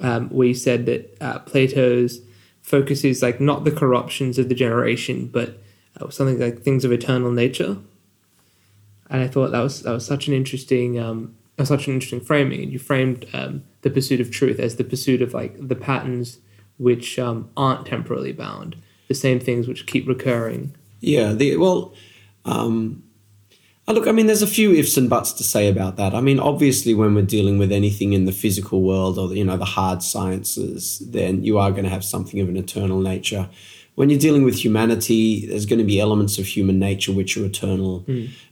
um, 0.00 0.28
where 0.30 0.48
you 0.48 0.54
said 0.54 0.86
that 0.86 1.16
uh, 1.20 1.38
Plato's 1.40 2.20
focus 2.62 3.02
is 3.04 3.22
like 3.22 3.40
not 3.40 3.64
the 3.64 3.72
corruptions 3.72 4.38
of 4.38 4.48
the 4.48 4.54
generation, 4.54 5.26
but 5.26 5.58
uh, 6.00 6.08
something 6.10 6.38
like 6.38 6.62
things 6.62 6.84
of 6.84 6.92
eternal 6.92 7.32
nature. 7.32 7.76
And 9.10 9.20
I 9.20 9.28
thought 9.28 9.50
that 9.50 9.60
was 9.60 9.82
that 9.82 9.92
was 9.92 10.06
such 10.06 10.28
an 10.28 10.34
interesting 10.34 10.98
um, 10.98 11.34
such 11.64 11.86
an 11.86 11.94
interesting 11.94 12.20
framing. 12.20 12.70
You 12.70 12.78
framed 12.78 13.26
um, 13.32 13.64
the 13.82 13.90
pursuit 13.90 14.20
of 14.20 14.30
truth 14.30 14.58
as 14.58 14.76
the 14.76 14.84
pursuit 14.84 15.22
of 15.22 15.34
like 15.34 15.68
the 15.68 15.76
patterns 15.76 16.38
which 16.78 17.18
um, 17.18 17.50
aren't 17.56 17.86
temporally 17.86 18.32
bound, 18.32 18.76
the 19.08 19.14
same 19.14 19.38
things 19.38 19.68
which 19.68 19.86
keep 19.86 20.08
recurring. 20.08 20.74
Yeah, 21.00 21.32
the 21.32 21.56
well, 21.56 21.94
um, 22.44 23.02
uh, 23.86 23.92
look, 23.92 24.06
I 24.06 24.12
mean, 24.12 24.26
there's 24.26 24.42
a 24.42 24.46
few 24.46 24.72
ifs 24.72 24.96
and 24.96 25.10
buts 25.10 25.32
to 25.34 25.44
say 25.44 25.68
about 25.68 25.96
that. 25.96 26.14
I 26.14 26.20
mean, 26.20 26.38
obviously, 26.38 26.94
when 26.94 27.14
we're 27.14 27.22
dealing 27.22 27.58
with 27.58 27.72
anything 27.72 28.12
in 28.12 28.24
the 28.24 28.32
physical 28.32 28.82
world 28.82 29.18
or 29.18 29.34
you 29.34 29.44
know 29.44 29.56
the 29.56 29.64
hard 29.64 30.02
sciences, 30.02 31.00
then 31.00 31.44
you 31.44 31.58
are 31.58 31.70
going 31.70 31.84
to 31.84 31.90
have 31.90 32.04
something 32.04 32.40
of 32.40 32.48
an 32.48 32.56
eternal 32.56 33.00
nature. 33.00 33.48
When 33.94 34.08
you're 34.08 34.18
dealing 34.18 34.42
with 34.44 34.64
humanity, 34.64 35.46
there's 35.46 35.66
going 35.66 35.78
to 35.78 35.84
be 35.84 36.00
elements 36.00 36.38
of 36.38 36.46
human 36.46 36.78
nature 36.78 37.12
which 37.12 37.36
are 37.36 37.44
eternal. 37.44 38.04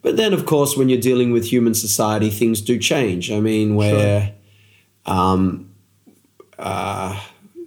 But 0.02 0.16
then, 0.16 0.32
of 0.34 0.44
course, 0.44 0.76
when 0.76 0.88
you're 0.88 1.00
dealing 1.00 1.32
with 1.32 1.46
human 1.46 1.74
society, 1.74 2.30
things 2.30 2.60
do 2.60 2.78
change. 2.78 3.30
I 3.30 3.40
mean, 3.40 3.74
where, 3.74 4.34
um, 5.06 5.70
uh, 6.58 7.18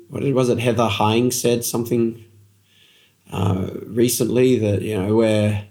what 0.09 0.23
was 0.23 0.49
it? 0.49 0.59
Heather 0.59 0.87
Heying 0.87 1.31
said 1.31 1.65
something 1.65 2.23
uh, 3.31 3.71
recently 3.87 4.59
that 4.59 4.83
you 4.83 4.95
know 4.95 5.15
where 5.15 5.65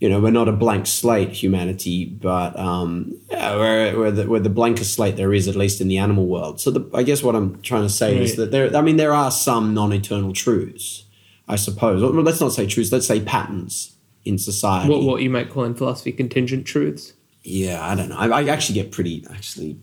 you 0.00 0.08
know 0.08 0.20
we're 0.20 0.30
not 0.30 0.48
a 0.48 0.52
blank 0.52 0.86
slate 0.86 1.30
humanity 1.30 2.04
but 2.04 2.58
um 2.58 3.14
yeah, 3.30 3.56
we're, 3.56 3.98
we're, 3.98 4.10
the, 4.10 4.28
we're 4.28 4.40
the 4.40 4.50
blankest 4.50 4.94
slate 4.94 5.16
there 5.16 5.32
is 5.32 5.48
at 5.48 5.56
least 5.56 5.80
in 5.80 5.88
the 5.88 5.98
animal 5.98 6.26
world. 6.26 6.60
So 6.60 6.70
the, 6.70 6.88
i 6.94 7.02
guess 7.02 7.22
what 7.22 7.34
i'm 7.34 7.60
trying 7.62 7.82
to 7.82 7.88
say 7.88 8.18
is 8.18 8.36
that 8.36 8.50
there 8.50 8.74
i 8.76 8.80
mean 8.80 8.96
there 8.96 9.14
are 9.14 9.30
some 9.30 9.74
non-eternal 9.74 10.32
truths 10.32 11.04
i 11.48 11.56
suppose. 11.56 12.02
Well, 12.02 12.12
let's 12.22 12.40
not 12.40 12.52
say 12.52 12.66
truths 12.66 12.92
let's 12.92 13.06
say 13.06 13.20
patterns 13.20 13.96
in 14.24 14.38
society. 14.38 14.90
What 14.90 15.02
what 15.02 15.22
you 15.22 15.30
might 15.30 15.50
call 15.50 15.64
in 15.64 15.74
philosophy 15.74 16.12
contingent 16.12 16.66
truths. 16.66 17.14
yeah 17.42 17.84
i 17.84 17.94
don't 17.94 18.08
know. 18.08 18.16
I, 18.16 18.28
I 18.28 18.44
actually 18.48 18.74
get 18.74 18.92
pretty 18.92 19.24
actually 19.30 19.78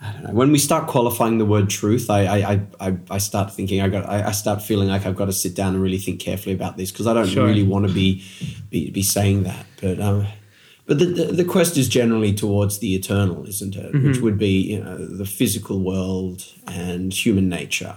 I 0.00 0.12
don't 0.12 0.22
know. 0.24 0.32
When 0.32 0.52
we 0.52 0.58
start 0.58 0.86
qualifying 0.86 1.38
the 1.38 1.44
word 1.44 1.68
truth, 1.68 2.08
I 2.08 2.20
I, 2.26 2.60
I- 2.80 2.96
I, 3.10 3.18
start 3.18 3.52
thinking 3.52 3.80
I 3.80 3.88
got 3.88 4.08
I, 4.08 4.28
I 4.28 4.30
start 4.32 4.62
feeling 4.62 4.88
like 4.88 5.04
I've 5.06 5.16
got 5.16 5.24
to 5.26 5.32
sit 5.32 5.54
down 5.56 5.74
and 5.74 5.82
really 5.82 5.98
think 5.98 6.20
carefully 6.20 6.54
about 6.54 6.76
this 6.76 6.92
because 6.92 7.06
I 7.08 7.14
don't 7.14 7.26
Sure. 7.26 7.44
really 7.46 7.64
want 7.64 7.86
to 7.88 7.92
be, 7.92 8.22
be 8.70 8.90
be 8.90 9.02
saying 9.02 9.42
that. 9.42 9.66
But 9.80 9.98
um, 10.00 10.26
but 10.86 10.98
the, 11.00 11.06
the 11.06 11.24
the 11.32 11.44
quest 11.44 11.76
is 11.76 11.88
generally 11.88 12.32
towards 12.32 12.78
the 12.78 12.94
eternal, 12.94 13.44
isn't 13.48 13.74
it? 13.74 13.92
Which 14.04 14.18
would 14.18 14.38
be 14.38 14.60
you 14.72 14.82
know 14.84 14.96
the 15.04 15.26
physical 15.26 15.80
world 15.80 16.44
and 16.68 17.12
human 17.12 17.48
nature. 17.48 17.96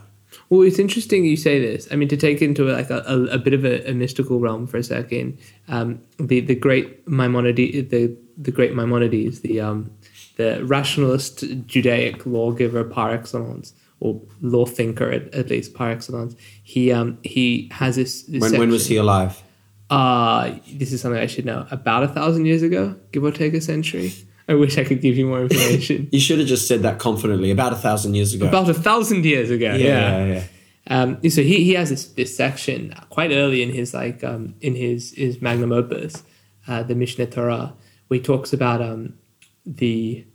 Well, 0.49 0.63
it's 0.63 0.79
interesting 0.79 1.23
you 1.23 1.37
say 1.37 1.59
this. 1.59 1.87
I 1.91 1.95
mean, 1.95 2.09
to 2.09 2.17
take 2.17 2.41
into 2.41 2.63
like 2.65 2.89
a, 2.89 3.03
a, 3.07 3.35
a 3.35 3.37
bit 3.37 3.53
of 3.53 3.63
a, 3.63 3.89
a 3.89 3.93
mystical 3.93 4.39
realm 4.39 4.65
for 4.67 4.77
a 4.77 4.83
second, 4.83 5.37
um, 5.67 5.99
the 6.17 6.39
the 6.41 6.55
great 6.55 7.07
Maimonides, 7.07 7.89
the 7.89 8.15
the 8.37 8.51
great 8.51 8.73
Maimonides, 8.75 9.41
the 9.41 9.61
um, 9.61 9.91
the 10.41 10.65
rationalist 10.65 11.43
Judaic 11.67 12.25
lawgiver 12.25 12.83
par 12.83 13.11
excellence, 13.11 13.73
or 13.99 14.21
law 14.41 14.65
thinker 14.65 15.09
at, 15.11 15.33
at 15.33 15.49
least 15.49 15.73
par 15.73 15.91
excellence. 15.91 16.35
He 16.63 16.91
um 16.91 17.17
he 17.23 17.69
has 17.71 17.95
this. 17.95 18.23
this 18.23 18.41
When 18.41 18.57
when 18.59 18.71
was 18.71 18.87
he 18.87 18.97
alive? 18.97 19.41
Uh, 19.89 20.55
this 20.71 20.93
is 20.93 21.01
something 21.01 21.21
I 21.21 21.27
should 21.27 21.45
know. 21.45 21.67
About 21.69 22.03
a 22.03 22.07
thousand 22.07 22.45
years 22.45 22.63
ago, 22.63 22.95
give 23.11 23.23
or 23.23 23.31
take 23.31 23.53
a 23.53 23.61
century. 23.61 24.13
I 24.47 24.55
wish 24.55 24.77
I 24.77 24.83
could 24.83 25.01
give 25.01 25.17
you 25.17 25.27
more 25.27 25.41
information. 25.43 26.09
You 26.11 26.19
should 26.19 26.39
have 26.39 26.47
just 26.47 26.67
said 26.67 26.81
that 26.81 26.97
confidently. 26.99 27.51
About 27.51 27.73
a 27.73 27.81
thousand 27.87 28.15
years 28.15 28.33
ago. 28.33 28.47
About 28.47 28.69
a 28.69 28.73
thousand 28.73 29.25
years 29.25 29.49
ago. 29.49 29.75
yeah, 29.75 30.25
yeah. 30.25 30.43
Um, 30.87 31.21
so 31.29 31.41
he, 31.41 31.63
he 31.63 31.73
has 31.73 31.89
this, 31.89 32.05
this 32.07 32.35
section 32.35 32.93
quite 33.09 33.31
early 33.31 33.61
in 33.61 33.69
his 33.69 33.93
like 33.93 34.23
um, 34.23 34.55
in 34.61 34.75
his 34.75 35.11
his 35.11 35.41
magnum 35.41 35.71
opus, 35.71 36.23
uh, 36.67 36.83
the 36.83 36.95
Mishneh 36.95 37.31
Torah, 37.31 37.73
where 38.07 38.17
he 38.19 38.23
talks 38.23 38.51
about 38.51 38.81
um, 38.81 39.13
the 39.65 40.25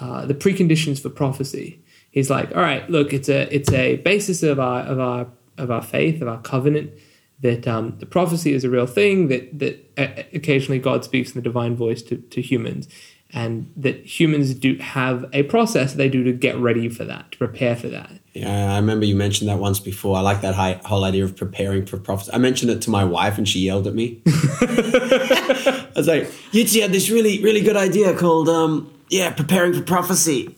uh, 0.00 0.26
the 0.26 0.34
preconditions 0.34 1.00
for 1.00 1.10
prophecy. 1.10 1.82
He's 2.10 2.30
like, 2.30 2.50
all 2.54 2.62
right, 2.62 2.88
look, 2.88 3.12
it's 3.12 3.28
a 3.28 3.52
it's 3.54 3.72
a 3.72 3.96
basis 3.96 4.42
of 4.42 4.58
our 4.58 4.80
of 4.82 5.00
our 5.00 5.26
of 5.56 5.70
our 5.70 5.82
faith 5.82 6.22
of 6.22 6.28
our 6.28 6.40
covenant 6.40 6.92
that 7.40 7.68
um, 7.68 7.96
the 7.98 8.06
prophecy 8.06 8.52
is 8.52 8.64
a 8.64 8.70
real 8.70 8.86
thing 8.86 9.28
that 9.28 9.58
that 9.58 9.92
uh, 9.96 10.22
occasionally 10.32 10.78
God 10.78 11.04
speaks 11.04 11.30
in 11.30 11.36
the 11.36 11.42
divine 11.42 11.76
voice 11.76 12.02
to, 12.02 12.16
to 12.16 12.40
humans. 12.40 12.88
And 13.30 13.70
that 13.76 14.06
humans 14.06 14.54
do 14.54 14.76
have 14.76 15.26
a 15.34 15.42
process 15.42 15.92
they 15.92 16.08
do 16.08 16.24
to 16.24 16.32
get 16.32 16.56
ready 16.56 16.88
for 16.88 17.04
that, 17.04 17.30
to 17.32 17.38
prepare 17.38 17.76
for 17.76 17.88
that. 17.88 18.10
Yeah, 18.32 18.72
I 18.72 18.76
remember 18.76 19.04
you 19.04 19.16
mentioned 19.16 19.50
that 19.50 19.58
once 19.58 19.80
before. 19.80 20.16
I 20.16 20.20
like 20.22 20.40
that 20.40 20.54
hi- 20.54 20.80
whole 20.86 21.04
idea 21.04 21.24
of 21.24 21.36
preparing 21.36 21.84
for 21.84 21.98
prophecy. 21.98 22.32
I 22.32 22.38
mentioned 22.38 22.70
it 22.70 22.80
to 22.82 22.90
my 22.90 23.04
wife 23.04 23.36
and 23.36 23.46
she 23.46 23.58
yelled 23.58 23.86
at 23.86 23.94
me. 23.94 24.22
I 24.26 25.86
was 25.94 26.08
like, 26.08 26.24
Yitzi 26.52 26.80
had 26.80 26.90
this 26.90 27.10
really, 27.10 27.42
really 27.42 27.60
good 27.60 27.76
idea 27.76 28.16
called, 28.16 28.48
um, 28.48 28.90
yeah, 29.10 29.32
preparing 29.32 29.72
for 29.72 29.82
prophecy. 29.82 30.54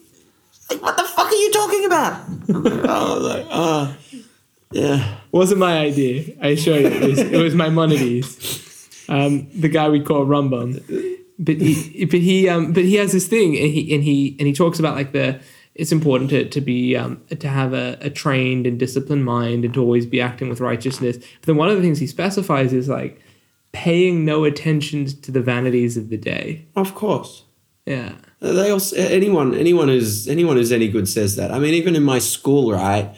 Like, 0.71 0.83
what 0.83 0.97
the 0.97 1.05
fuck 1.05 1.27
are 1.27 1.35
you 1.35 1.51
talking 1.53 1.85
about? 1.85 2.29
I'm 2.49 2.63
like, 2.63 2.85
oh, 2.85 3.13
I 3.13 3.15
was 3.15 3.25
like, 3.25 3.47
oh, 3.51 3.97
yeah. 4.73 5.17
wasn't 5.33 5.61
my 5.61 5.79
idea. 5.79 6.37
I 6.41 6.49
assure 6.49 6.79
you, 6.79 6.87
it 6.87 7.09
was, 7.09 7.19
it 7.19 7.43
was 7.43 7.55
Maimonides, 7.55 9.07
um, 9.09 9.49
the 9.59 9.69
guy 9.69 9.89
we 9.89 10.01
call 10.01 10.27
Rambam. 10.27 10.83
But 11.39 11.57
he, 11.57 12.05
but 12.05 12.21
he, 12.21 12.49
um, 12.49 12.73
but 12.73 12.85
he 12.85 12.97
has 12.97 13.13
this 13.13 13.27
thing, 13.27 13.57
and 13.57 13.67
he 13.67 13.95
and 13.95 14.05
he 14.05 14.37
and 14.39 14.47
he 14.47 14.53
talks 14.53 14.79
about 14.79 14.95
like 14.95 15.13
the. 15.13 15.41
It's 15.75 15.93
important 15.93 16.29
to 16.31 16.47
to 16.47 16.61
be 16.61 16.95
um, 16.97 17.23
to 17.31 17.49
have 17.49 17.73
a, 17.73 17.97
a 18.03 18.11
trained 18.11 18.67
and 18.67 18.79
disciplined 18.79 19.25
mind, 19.25 19.65
and 19.65 19.73
to 19.73 19.81
always 19.81 20.05
be 20.05 20.21
acting 20.21 20.51
with 20.51 20.61
righteousness. 20.61 21.17
But 21.17 21.47
then 21.47 21.57
one 21.57 21.71
of 21.71 21.77
the 21.77 21.83
things 21.83 21.99
he 21.99 22.07
specifies 22.07 22.75
is 22.75 22.89
like 22.89 23.23
paying 23.73 24.25
no 24.27 24.45
attention 24.45 25.07
to 25.07 25.31
the 25.31 25.41
vanities 25.41 25.97
of 25.97 26.11
the 26.11 26.19
day. 26.19 26.67
Of 26.77 26.95
course. 26.95 27.45
Yeah. 27.87 28.15
They 28.41 28.71
also 28.71 28.97
anyone 28.97 29.55
anyone 29.55 29.89
who's 29.89 30.29
anyone 30.29 30.57
who's 30.57 30.73
any 30.73 30.89
good 30.89 31.09
says 31.09 31.37
that. 31.37 31.51
I 31.51 31.59
mean, 31.59 31.75
even 31.75 31.97
in 31.97 32.03
my 32.03 32.19
school, 32.19 32.73
right? 32.73 33.15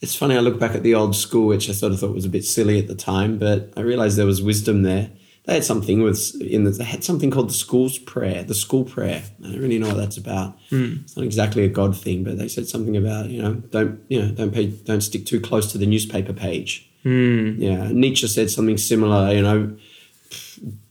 It's 0.00 0.14
funny. 0.14 0.36
I 0.36 0.40
look 0.40 0.60
back 0.60 0.74
at 0.74 0.82
the 0.82 0.94
old 0.94 1.16
school, 1.16 1.46
which 1.48 1.68
I 1.68 1.72
sort 1.72 1.92
of 1.92 2.00
thought 2.00 2.14
was 2.14 2.24
a 2.24 2.28
bit 2.28 2.44
silly 2.44 2.78
at 2.78 2.86
the 2.86 2.94
time, 2.94 3.38
but 3.38 3.72
I 3.76 3.80
realized 3.80 4.16
there 4.16 4.26
was 4.26 4.42
wisdom 4.42 4.82
there. 4.82 5.10
They 5.44 5.54
had 5.54 5.64
something 5.64 6.02
with 6.02 6.40
in 6.42 6.64
the, 6.64 6.70
they 6.70 6.84
had 6.84 7.02
something 7.02 7.30
called 7.30 7.48
the 7.48 7.54
school's 7.54 7.98
prayer, 7.98 8.44
the 8.44 8.54
school 8.54 8.84
prayer. 8.84 9.22
I 9.42 9.48
don't 9.50 9.60
really 9.60 9.78
know 9.78 9.88
what 9.88 9.96
that's 9.96 10.18
about. 10.18 10.58
Hmm. 10.68 10.96
It's 11.04 11.16
not 11.16 11.24
exactly 11.24 11.64
a 11.64 11.68
God 11.68 11.96
thing, 11.96 12.22
but 12.22 12.36
they 12.36 12.48
said 12.48 12.68
something 12.68 12.96
about 12.96 13.30
you 13.30 13.40
know 13.42 13.54
don't 13.54 13.98
you 14.08 14.20
know 14.20 14.30
don't 14.30 14.52
pay 14.52 14.66
don't 14.66 15.00
stick 15.00 15.24
too 15.24 15.40
close 15.40 15.72
to 15.72 15.78
the 15.78 15.86
newspaper 15.86 16.34
page. 16.34 16.88
Hmm. 17.02 17.54
Yeah, 17.58 17.88
Nietzsche 17.90 18.26
said 18.26 18.50
something 18.50 18.76
similar. 18.76 19.32
You 19.32 19.42
know, 19.42 19.76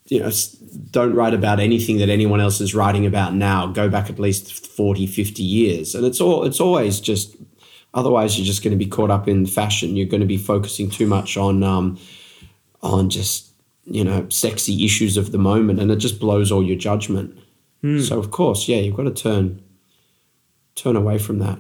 you 0.08 0.20
know, 0.20 0.30
don't 0.92 1.14
write 1.14 1.34
about 1.34 1.60
anything 1.60 1.98
that 1.98 2.10
anyone 2.10 2.40
else 2.42 2.62
is 2.62 2.74
writing 2.74 3.06
about 3.06 3.34
now. 3.34 3.68
Go 3.68 3.90
back 3.90 4.10
at 4.10 4.20
least 4.20 4.66
40, 4.66 5.06
50 5.08 5.44
years. 5.44 5.96
And 5.96 6.06
it's 6.06 6.22
all 6.22 6.44
it's 6.46 6.60
always 6.60 7.00
just 7.00 7.36
otherwise 7.94 8.38
you're 8.38 8.46
just 8.46 8.64
going 8.64 8.72
to 8.72 8.78
be 8.86 8.90
caught 8.90 9.12
up 9.12 9.28
in 9.28 9.46
fashion. 9.46 9.96
You're 9.96 10.08
going 10.08 10.22
to 10.22 10.28
be 10.28 10.38
focusing 10.38 10.90
too 10.90 11.08
much 11.08 11.36
on 11.38 11.62
um 11.64 11.98
on 12.82 13.10
just, 13.10 13.52
you 13.86 14.04
know, 14.04 14.28
sexy 14.30 14.86
issues 14.86 15.18
of 15.18 15.32
the 15.32 15.38
moment 15.38 15.80
and 15.80 15.92
it 15.92 15.98
just 15.98 16.20
blows 16.20 16.52
all 16.52 16.64
your 16.64 16.78
judgment. 16.78 17.38
So 18.04 18.20
of 18.20 18.32
course, 18.32 18.68
yeah, 18.68 18.78
you've 18.78 18.96
got 18.98 19.04
to 19.04 19.14
turn 19.14 19.62
turn 20.76 20.96
away 20.96 21.18
from 21.18 21.40
that. 21.40 21.60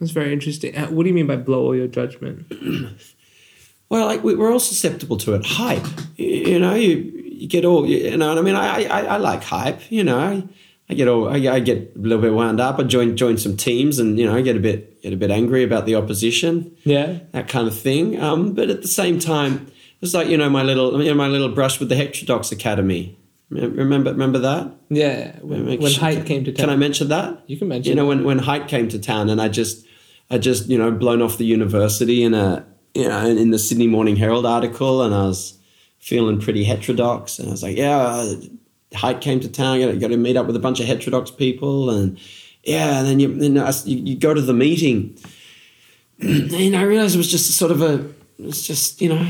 That's 0.00 0.12
very 0.12 0.32
interesting. 0.32 0.76
Uh, 0.76 0.86
What 0.88 1.04
do 1.04 1.08
you 1.08 1.14
mean 1.14 1.26
by 1.26 1.36
blow 1.36 1.62
all 1.66 1.76
your 1.76 1.86
judgment? 1.88 2.46
Well, 3.90 4.06
like 4.06 4.24
we- 4.24 4.34
we're 4.34 4.50
all 4.50 4.58
susceptible 4.60 5.18
to 5.18 5.34
it. 5.34 5.44
Hype, 5.44 5.86
you, 6.16 6.26
you 6.26 6.58
know, 6.58 6.74
you 6.74 7.13
you 7.40 7.48
get 7.48 7.64
all, 7.64 7.86
you 7.86 8.16
know. 8.16 8.36
I 8.38 8.42
mean, 8.42 8.54
I, 8.56 8.84
I 8.84 9.00
I 9.02 9.16
like 9.18 9.42
hype. 9.42 9.80
You 9.90 10.04
know, 10.04 10.18
I, 10.18 10.42
I 10.90 10.94
get 10.94 11.08
all, 11.08 11.28
I, 11.28 11.36
I 11.36 11.60
get 11.60 11.92
a 11.96 11.98
little 11.98 12.20
bit 12.22 12.32
wound 12.34 12.60
up. 12.60 12.78
I 12.78 12.82
join 12.84 13.16
join 13.16 13.38
some 13.38 13.56
teams, 13.56 13.98
and 13.98 14.18
you 14.18 14.26
know, 14.26 14.34
I 14.36 14.42
get 14.42 14.56
a 14.56 14.60
bit 14.60 15.02
get 15.02 15.12
a 15.12 15.16
bit 15.16 15.30
angry 15.30 15.62
about 15.64 15.86
the 15.86 15.94
opposition, 15.96 16.74
Yeah. 16.84 17.18
that 17.32 17.48
kind 17.48 17.68
of 17.68 17.78
thing. 17.78 18.20
Um, 18.20 18.54
but 18.54 18.70
at 18.70 18.82
the 18.82 18.88
same 18.88 19.18
time, 19.18 19.66
it's 20.02 20.14
like 20.14 20.28
you 20.28 20.36
know 20.36 20.48
my 20.50 20.62
little 20.62 21.02
you 21.02 21.08
know, 21.10 21.14
my 21.16 21.28
little 21.28 21.50
brush 21.50 21.78
with 21.80 21.88
the 21.88 21.96
Heterodox 21.96 22.52
Academy. 22.52 23.16
Remember 23.50 24.10
remember 24.10 24.38
that? 24.40 24.72
Yeah. 24.88 25.36
When, 25.40 25.66
when 25.66 25.90
sure- 25.92 26.02
Haidt 26.04 26.26
came 26.26 26.44
to 26.44 26.52
town. 26.52 26.66
Can 26.66 26.70
I 26.70 26.76
mention 26.76 27.08
that? 27.08 27.44
You 27.46 27.56
can 27.56 27.68
mention 27.68 27.90
You 27.90 27.94
know, 27.96 28.06
when 28.06 28.24
when 28.24 28.40
Haidt 28.40 28.68
came 28.68 28.88
to 28.88 28.98
town, 28.98 29.28
and 29.30 29.40
I 29.40 29.48
just, 29.48 29.86
I 30.30 30.38
just, 30.38 30.68
you 30.68 30.78
know, 30.78 30.90
blown 30.90 31.22
off 31.22 31.36
the 31.38 31.44
university 31.44 32.22
in 32.24 32.34
a, 32.34 32.66
you 32.94 33.08
know, 33.08 33.26
in 33.26 33.50
the 33.50 33.58
Sydney 33.58 33.86
Morning 33.86 34.16
Herald 34.16 34.46
article, 34.46 35.02
and 35.02 35.14
I 35.14 35.24
was 35.26 35.58
feeling 36.04 36.40
pretty 36.40 36.64
heterodox, 36.64 37.38
and 37.38 37.48
I 37.48 37.50
was 37.50 37.62
like, 37.62 37.76
yeah, 37.76 38.34
Haidt 38.92 39.20
came 39.20 39.40
to 39.40 39.48
town, 39.48 39.78
to, 39.78 39.96
got 39.96 40.08
to 40.08 40.16
meet 40.16 40.36
up 40.36 40.46
with 40.46 40.56
a 40.56 40.60
bunch 40.60 40.80
of 40.80 40.86
heterodox 40.86 41.30
people, 41.30 41.90
and 41.90 42.18
yeah, 42.62 42.98
and 42.98 43.06
then 43.08 43.20
you, 43.20 43.34
then 43.34 43.58
I, 43.58 43.72
you, 43.84 43.98
you 43.98 44.16
go 44.16 44.34
to 44.34 44.40
the 44.40 44.54
meeting, 44.54 45.18
and 46.20 46.76
I 46.76 46.82
realized 46.82 47.14
it 47.14 47.18
was 47.18 47.30
just 47.30 47.50
sort 47.52 47.70
of 47.70 47.82
a, 47.82 48.06
it's 48.38 48.66
just, 48.66 49.00
you 49.00 49.08
know, 49.08 49.26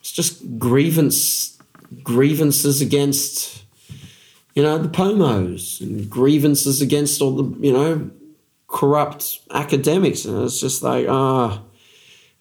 it's 0.00 0.12
just 0.12 0.58
grievance, 0.58 1.58
grievances 2.02 2.80
against 2.80 3.56
you 4.56 4.62
know, 4.62 4.78
the 4.78 4.88
pomos 4.88 5.82
and 5.82 6.08
grievances 6.08 6.80
against 6.80 7.20
all 7.20 7.32
the, 7.32 7.60
you 7.60 7.72
know, 7.72 8.10
corrupt 8.68 9.40
academics. 9.52 10.24
And 10.24 10.42
it's 10.44 10.58
just 10.58 10.82
like, 10.82 11.06
ah, 11.08 11.62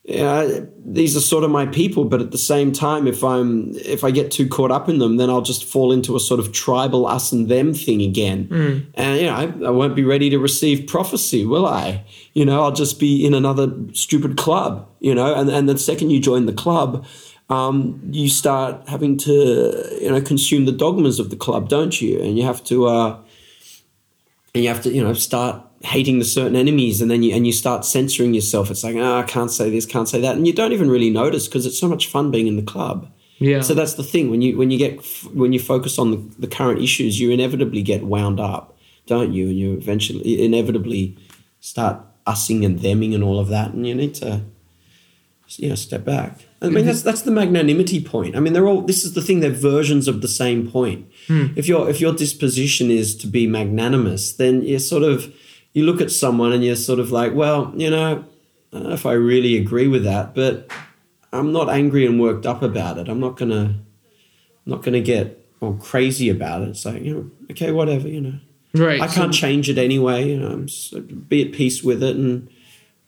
yeah, 0.08 0.60
these 0.86 1.18
are 1.18 1.20
sort 1.20 1.44
of 1.44 1.50
my 1.50 1.66
people. 1.66 2.06
But 2.06 2.22
at 2.22 2.32
the 2.32 2.38
same 2.38 2.72
time, 2.72 3.08
if 3.08 3.24
I'm, 3.24 3.76
if 3.76 4.04
I 4.04 4.12
get 4.12 4.32
too 4.32 4.48
caught 4.48 4.72
up 4.72 4.88
in 4.88 5.00
them, 5.00 5.18
then 5.18 5.30
I'll 5.30 5.42
just 5.42 5.66
fall 5.66 5.92
into 5.92 6.16
a 6.16 6.20
sort 6.20 6.40
of 6.40 6.52
tribal 6.52 7.08
us 7.08 7.32
and 7.32 7.50
them 7.50 7.74
thing 7.74 8.02
again. 8.02 8.48
And, 8.94 9.20
you 9.20 9.26
know, 9.26 9.34
I, 9.34 9.68
I 9.68 9.72
won't 9.72 9.96
be 9.96 10.04
ready 10.04 10.30
to 10.30 10.38
receive 10.38 10.88
prophecy, 10.88 11.46
will 11.46 11.66
I? 11.66 12.06
You 12.34 12.46
know, 12.46 12.62
I'll 12.62 12.72
just 12.72 13.00
be 13.00 13.26
in 13.26 13.34
another 13.34 13.74
stupid 13.94 14.38
club, 14.38 14.88
you 15.00 15.16
know, 15.16 15.34
and, 15.34 15.50
and 15.50 15.68
the 15.68 15.78
second 15.78 16.12
you 16.12 16.20
join 16.20 16.46
the 16.46 16.54
club, 16.54 17.06
um, 17.50 18.02
you 18.12 18.30
start 18.30 18.88
having 18.90 19.18
to 19.18 19.98
you 20.02 20.10
know 20.10 20.22
consume 20.22 20.66
the 20.66 20.72
dogmas 20.72 21.20
of 21.20 21.30
the 21.30 21.36
club, 21.36 21.70
don't 21.70 22.02
you? 22.02 22.20
And 22.20 22.38
you 22.38 22.44
have 22.44 22.64
to 22.66 22.88
uh, 22.88 23.20
and 24.54 24.64
you 24.64 24.70
have 24.70 24.82
to 24.84 24.92
you 24.92 25.04
know 25.04 25.14
start 25.14 25.62
hating 25.86 26.20
the 26.20 26.26
certain 26.26 26.56
enemies 26.56 27.02
and 27.02 27.10
then 27.10 27.24
you 27.24 27.34
and 27.34 27.46
you 27.46 27.54
start 27.54 27.86
censoring 27.86 28.34
yourself. 28.34 28.72
It's 28.72 28.84
like 28.84 28.96
oh, 28.96 29.18
i 29.18 29.24
can't 29.24 29.52
say 29.52 29.70
this 29.70 29.86
can't 29.86 30.10
say 30.10 30.20
that. 30.22 30.36
And 30.36 30.48
you 30.48 30.54
don't 30.54 30.74
even 30.74 30.90
really 30.90 31.10
notice 31.10 31.48
because 31.48 31.66
it's 31.66 31.80
so 31.80 31.88
much 31.88 32.08
fun 32.08 32.32
being 32.32 32.48
in 32.48 32.56
the 32.56 32.64
club. 32.64 33.12
Yeah. 33.38 33.62
so 33.62 33.74
that's 33.74 33.96
the 33.96 34.04
thing. 34.04 34.30
When 34.30 34.42
you 34.42 34.58
when 34.58 34.72
you 34.72 34.78
get 34.78 35.06
when 35.34 35.54
you 35.54 35.60
focus 35.60 36.00
on 36.00 36.12
the, 36.12 36.18
the 36.40 36.48
current 36.48 36.82
issues 36.82 37.20
you 37.20 37.32
inevitably 37.32 37.82
get 37.82 38.04
wound 38.04 38.40
up 38.40 38.76
don't 39.08 39.34
you? 39.34 39.48
And 39.50 39.60
you 39.60 39.74
eventually 39.74 40.44
inevitably 40.44 41.18
start 41.60 42.02
ussing 42.26 42.66
and 42.66 42.80
theming 42.80 43.14
and 43.14 43.24
all 43.24 43.40
of 43.40 43.50
that 43.50 43.72
and 43.74 43.86
you 43.88 43.94
need 43.94 44.16
to 44.16 44.42
you 45.58 45.70
know 45.70 45.76
step 45.76 46.04
back. 46.04 46.46
I 46.62 46.66
mean 46.66 46.78
mm-hmm. 46.78 46.88
that's 46.88 47.02
that's 47.04 47.22
the 47.22 47.32
magnanimity 47.32 48.04
point. 48.04 48.36
I 48.36 48.40
mean 48.40 48.54
they're 48.54 48.68
all 48.68 48.82
this 48.82 49.04
is 49.04 49.14
the 49.14 49.22
thing 49.22 49.40
they're 49.42 49.52
versions 49.52 50.08
of 50.08 50.22
the 50.22 50.28
same 50.28 50.70
point. 50.72 51.08
Hmm. 51.28 51.48
If 51.56 51.68
your 51.68 51.90
if 51.90 52.02
your 52.02 52.14
disposition 52.14 52.90
is 52.90 53.16
to 53.18 53.28
be 53.28 53.46
magnanimous 53.46 54.34
then 54.34 54.64
you're 54.64 54.80
sort 54.80 55.04
of 55.04 55.34
you 55.76 55.86
look 55.86 56.02
at 56.02 56.10
someone 56.10 56.52
and 56.52 56.64
you're 56.64 56.76
sort 56.76 57.00
of 57.00 57.12
like 57.12 57.34
well 57.36 57.72
you 57.76 57.90
know 57.90 58.26
i 58.74 58.78
don't 58.78 58.90
know 58.90 58.94
if 58.94 59.06
i 59.06 59.14
really 59.14 59.56
agree 59.56 59.88
with 59.88 60.04
that 60.04 60.34
but 60.34 60.72
i'm 61.32 61.52
not 61.52 61.70
angry 61.70 62.06
and 62.06 62.20
worked 62.20 62.48
up 62.48 62.64
about 62.64 62.98
it 62.98 63.08
i'm 63.08 63.20
not 63.20 63.38
gonna 63.38 63.76
not 64.66 64.82
gonna 64.82 65.02
get 65.02 65.46
all 65.62 65.74
crazy 65.76 66.30
about 66.30 66.64
it 66.64 66.70
it's 66.70 66.86
like 66.86 67.04
you 67.04 67.14
know 67.14 67.32
okay 67.52 67.72
whatever 67.72 68.08
you 68.08 68.22
know 68.22 68.40
right. 68.76 69.02
I 69.02 69.08
can't 69.08 69.34
change 69.34 69.70
it 69.70 69.78
anyway. 69.78 70.30
You 70.30 70.40
know, 70.40 70.52
I'm 70.52 70.66
s 70.66 70.94
be 71.30 71.46
at 71.46 71.54
peace 71.54 71.84
with 71.84 72.04
it, 72.04 72.16
and 72.16 72.50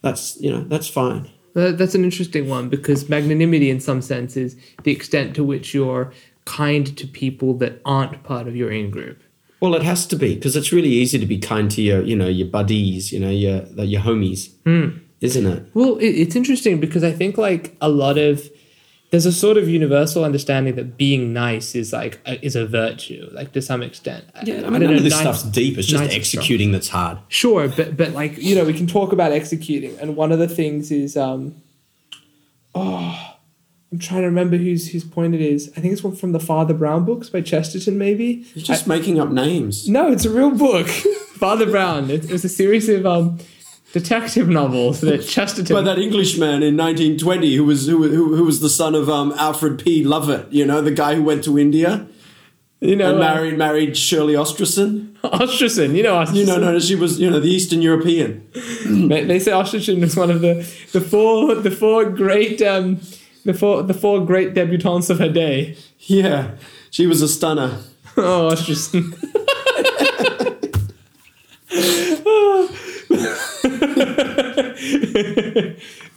that's 0.02 0.40
you 0.40 0.52
know 0.52 0.62
that's 0.62 0.88
fine. 0.88 1.30
That's 1.54 1.96
an 1.96 2.04
interesting 2.04 2.48
one 2.48 2.70
because 2.70 3.10
magnanimity, 3.10 3.72
in 3.72 3.80
some 3.80 4.02
sense, 4.02 4.38
is 4.38 4.56
the 4.84 4.92
extent 4.92 5.36
to 5.36 5.44
which 5.44 5.74
you're 5.74 6.14
kind 6.46 6.96
to 6.98 7.08
people 7.08 7.56
that 7.56 7.82
aren't 7.84 8.24
part 8.24 8.48
of 8.48 8.56
your 8.56 8.72
in 8.72 8.92
group. 8.92 9.24
Well, 9.60 9.74
it 9.76 9.82
has 9.84 10.06
to 10.08 10.16
be 10.16 10.36
because 10.36 10.56
it's 10.56 10.72
really 10.72 10.90
easy 10.90 11.18
to 11.18 11.26
be 11.26 11.40
kind 11.40 11.70
to 11.72 11.82
your 11.82 12.02
you 12.02 12.16
know 12.16 12.28
your 12.28 12.48
buddies, 12.48 13.12
you 13.12 13.20
know 13.20 13.30
your 13.30 13.66
your 13.84 14.02
homies, 14.02 14.52
isn't 15.22 15.46
it? 15.46 15.64
Well, 15.74 15.98
it, 15.98 16.10
it's 16.10 16.36
interesting 16.36 16.80
because 16.80 17.04
I 17.04 17.12
think 17.12 17.38
like 17.38 17.76
a 17.82 17.90
lot 17.90 18.18
of 18.18 18.50
there's 19.10 19.26
a 19.26 19.32
sort 19.32 19.58
of 19.58 19.70
universal 19.70 20.26
understanding 20.26 20.76
that 20.76 20.98
being 20.98 21.32
nice 21.32 21.76
is 21.76 21.94
like 21.94 22.20
a, 22.26 22.44
is 22.46 22.56
a 22.56 22.68
virtue, 22.68 23.30
like 23.32 23.54
to 23.54 23.62
some 23.62 23.82
extent. 23.82 24.26
Yeah, 24.44 24.58
I 24.58 24.62
don't 24.62 24.74
mean, 24.74 24.82
none 24.84 24.94
of 24.96 25.04
this 25.04 25.14
nice- 25.14 25.22
stuff's 25.22 25.44
deep. 25.44 25.78
It's 25.78 25.88
just 25.88 26.04
nice 26.04 26.14
executing 26.14 26.72
that's 26.72 26.90
hard. 26.90 27.18
Sure, 27.30 27.68
but 27.70 27.96
but 27.98 28.12
like 28.12 28.38
you 28.38 28.56
know, 28.56 28.66
we 28.66 28.74
can 28.74 28.86
talk 28.86 29.12
about 29.14 29.32
executing, 29.32 29.98
and 30.00 30.16
one 30.16 30.32
of 30.32 30.40
the 30.40 30.48
things 30.48 30.92
is 30.92 31.16
um, 31.16 31.56
oh, 32.76 33.37
I'm 33.92 34.00
trying 34.00 34.22
to 34.22 34.28
remember 34.28 34.58
whose 34.58 34.92
whose 34.92 35.06
point 35.06 35.34
it 35.34 35.42
is. 35.42 35.72
I 35.78 35.82
think 35.82 35.94
it's 35.94 36.04
one 36.04 36.16
from 36.16 36.34
the 36.34 36.40
Father 36.40 36.74
Brown 36.74 37.06
books 37.06 37.30
by 37.30 37.42
Chesterton, 37.42 37.98
maybe. 37.98 38.46
You're 38.54 38.66
just 38.66 38.88
making 38.88 39.20
up 39.20 39.30
names. 39.30 39.88
No, 39.88 40.12
it's 40.12 40.26
a 40.26 40.30
real 40.30 40.52
book. 40.52 40.88
Father 41.38 41.70
Brown. 41.70 42.10
It, 42.10 42.26
it 42.26 42.32
was 42.32 42.44
a 42.44 42.50
series 42.50 42.90
of 42.90 43.06
um, 43.06 43.40
detective 43.94 44.50
novels 44.50 45.02
that 45.02 45.24
Chesterton. 45.28 45.74
By 45.74 45.82
that 45.84 46.00
Englishman 46.00 46.64
in 46.64 46.76
1920 46.76 47.56
who 47.56 47.64
was 47.64 47.88
who, 47.88 48.10
who, 48.10 48.36
who 48.36 48.44
was 48.44 48.60
the 48.60 48.70
son 48.70 48.94
of 48.94 49.10
um, 49.10 49.34
Alfred 49.38 49.80
P. 49.80 50.04
Lovett, 50.04 50.52
you 50.52 50.66
know, 50.66 50.82
the 50.82 50.92
guy 50.92 51.16
who 51.16 51.24
went 51.24 51.44
to 51.46 51.58
India 51.58 52.08
you 52.80 52.96
know, 52.96 53.10
and 53.10 53.18
uh, 53.18 53.20
married 53.20 53.58
married 53.58 53.98
Shirley 53.98 54.34
Ostrason. 54.34 55.14
Ostrason. 55.24 55.96
You 55.96 56.04
know, 56.04 56.16
Ostrason. 56.16 56.36
You 56.36 56.46
know, 56.46 56.58
no, 56.58 56.80
she 56.80 56.96
was 56.96 57.20
you 57.20 57.30
know 57.30 57.40
the 57.40 57.50
Eastern 57.50 57.82
European. 57.82 58.48
They, 58.86 59.24
they 59.24 59.40
say 59.40 59.52
Ostrason 59.52 60.00
was 60.00 60.16
one 60.16 60.30
of 60.30 60.42
the, 60.42 60.56
the 60.92 61.02
four 61.02 61.56
the 61.56 61.72
four 61.72 62.06
great 62.10 62.62
um, 62.62 63.00
the 63.48 63.54
four 63.54 63.82
the 63.82 63.94
four 63.94 64.24
great 64.26 64.54
debutantes 64.54 65.10
of 65.10 65.20
her 65.20 65.30
day. 65.30 65.78
Yeah, 66.00 66.58
she 66.92 67.08
was 67.08 67.22
a 67.22 67.30
stunner. 67.30 67.80
Oh, 68.18 68.52
Ostrason. 68.52 69.14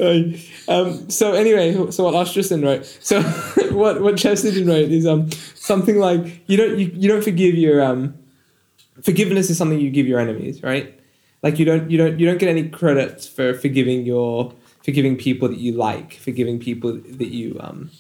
um, 0.69 1.09
so 1.09 1.33
anyway, 1.35 1.73
so 1.93 2.05
what 2.05 2.15
Ostrason 2.15 2.65
wrote. 2.65 2.85
So 2.85 3.23
what 3.75 4.03
what 4.03 4.17
Chesterton 4.17 4.67
wrote 4.67 4.91
is 4.91 5.07
um 5.07 5.31
something 5.55 6.01
like 6.01 6.43
you 6.49 6.57
don't 6.57 6.79
you, 6.81 6.91
you 6.95 7.09
don't 7.09 7.23
forgive 7.23 7.55
your 7.55 7.81
um 7.81 8.15
forgiveness 9.05 9.51
is 9.51 9.57
something 9.57 9.79
you 9.79 9.91
give 9.91 10.09
your 10.09 10.19
enemies, 10.19 10.65
right? 10.65 10.99
Like 11.45 11.61
you 11.61 11.65
don't 11.65 11.89
you 11.93 11.97
don't 11.97 12.19
you 12.19 12.27
don't 12.27 12.39
get 12.39 12.49
any 12.49 12.69
credits 12.69 13.29
for 13.29 13.55
forgiving 13.55 14.05
your 14.05 14.53
forgiving 14.85 15.17
people 15.17 15.49
that 15.49 15.59
you 15.59 15.73
like, 15.73 16.15
forgiving 16.15 16.59
people 16.59 16.93
that 16.95 17.29
you 17.29 17.57
um 17.61 17.91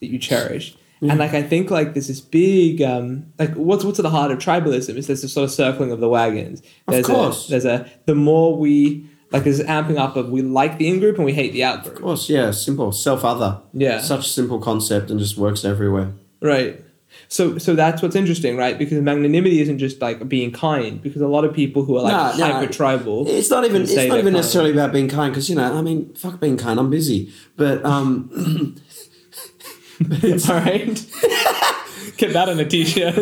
that 0.00 0.06
you 0.06 0.18
cherish. 0.18 0.76
And 1.02 1.18
like 1.18 1.32
I 1.32 1.42
think 1.42 1.70
like 1.70 1.94
there's 1.94 2.08
this 2.08 2.20
big 2.20 2.82
um 2.82 3.32
like 3.38 3.54
what's 3.54 3.84
what's 3.84 3.98
at 3.98 4.02
the 4.02 4.10
heart 4.10 4.30
of 4.30 4.38
tribalism 4.38 4.96
is 4.96 5.06
there's 5.06 5.22
this 5.22 5.32
sort 5.32 5.44
of 5.44 5.50
circling 5.50 5.92
of 5.92 6.00
the 6.00 6.08
wagons. 6.08 6.60
Of 6.60 6.94
There's 6.94 7.06
course. 7.06 7.48
A, 7.48 7.50
there's 7.50 7.64
a 7.64 7.90
the 8.04 8.14
more 8.14 8.56
we 8.56 9.08
like 9.32 9.44
there's 9.44 9.60
amping 9.60 9.96
up 9.96 10.16
of 10.16 10.28
we 10.30 10.42
like 10.42 10.78
the 10.78 10.88
in 10.88 11.00
group 11.00 11.16
and 11.16 11.24
we 11.24 11.32
hate 11.32 11.52
the 11.52 11.64
out 11.64 11.84
group. 11.84 11.96
Of 11.96 12.02
course, 12.02 12.28
yeah, 12.28 12.50
simple, 12.50 12.92
self 12.92 13.24
other. 13.24 13.60
Yeah. 13.72 14.00
Such 14.00 14.28
simple 14.30 14.58
concept 14.58 15.10
and 15.10 15.18
just 15.18 15.36
works 15.38 15.64
everywhere. 15.64 16.12
Right. 16.42 16.84
So 17.32 17.58
so 17.58 17.76
that's 17.76 18.02
what's 18.02 18.16
interesting, 18.16 18.56
right? 18.56 18.76
Because 18.76 19.00
magnanimity 19.00 19.60
isn't 19.60 19.78
just 19.78 20.00
like 20.02 20.28
being 20.28 20.50
kind, 20.50 21.00
because 21.00 21.22
a 21.22 21.28
lot 21.28 21.44
of 21.44 21.54
people 21.54 21.84
who 21.84 21.96
are 21.96 22.02
like 22.02 22.12
nah. 22.12 22.32
hyper 22.32 22.72
tribal. 22.72 23.24
It's 23.28 23.48
not 23.48 23.64
even. 23.64 23.82
It's 23.82 23.94
not 23.94 24.02
even 24.06 24.18
kind. 24.20 24.34
necessarily 24.34 24.72
about 24.72 24.92
being 24.92 25.08
kind 25.08 25.32
because 25.32 25.48
you 25.48 25.54
know. 25.54 25.78
I 25.78 25.80
mean, 25.80 26.12
fuck 26.14 26.40
being 26.40 26.56
kind. 26.56 26.80
I'm 26.80 26.90
busy, 26.90 27.32
but 27.56 27.84
um, 27.84 28.30
it's 30.00 30.50
All 30.50 30.56
right. 30.56 31.06
Get 32.16 32.32
that 32.32 32.48
on 32.48 32.58
a 32.58 32.64
t-shirt. 32.64 33.14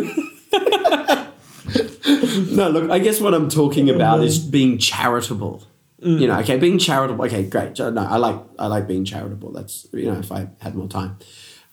no. 2.51 2.71
Look, 2.71 2.91
I 2.91 3.01
guess 3.01 3.21
what 3.21 3.35
I'm 3.35 3.51
talking 3.51 3.91
about 3.91 4.25
is 4.25 4.39
being 4.39 4.79
charitable. 4.79 5.65
You 6.01 6.29
know, 6.29 6.39
okay, 6.39 6.57
being 6.57 6.79
charitable. 6.79 7.27
Okay, 7.27 7.45
great. 7.45 7.79
No, 7.79 8.07
I 8.09 8.17
like 8.17 8.41
I 8.59 8.69
like 8.69 8.89
being 8.89 9.05
charitable. 9.05 9.53
That's 9.53 9.87
you 9.93 10.07
know, 10.07 10.19
if 10.19 10.33
I 10.33 10.49
had 10.63 10.75
more 10.75 10.89
time, 10.89 11.19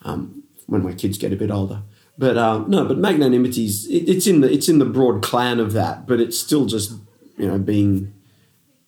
um, 0.02 0.42
when 0.66 0.82
my 0.82 0.92
kids 0.92 1.16
get 1.16 1.32
a 1.32 1.36
bit 1.36 1.50
older. 1.50 1.80
But 2.18 2.38
um, 2.38 2.70
no, 2.70 2.84
but 2.86 2.96
magnanimity's 2.98 3.86
it, 3.88 4.08
it's 4.08 4.26
in 4.26 4.40
the 4.40 4.50
it's 4.52 4.68
in 4.68 4.78
the 4.78 4.84
broad 4.86 5.22
clan 5.22 5.60
of 5.60 5.72
that, 5.74 6.06
but 6.06 6.20
it's 6.20 6.38
still 6.38 6.64
just 6.66 6.92
you 7.36 7.46
know 7.46 7.58
being 7.58 8.12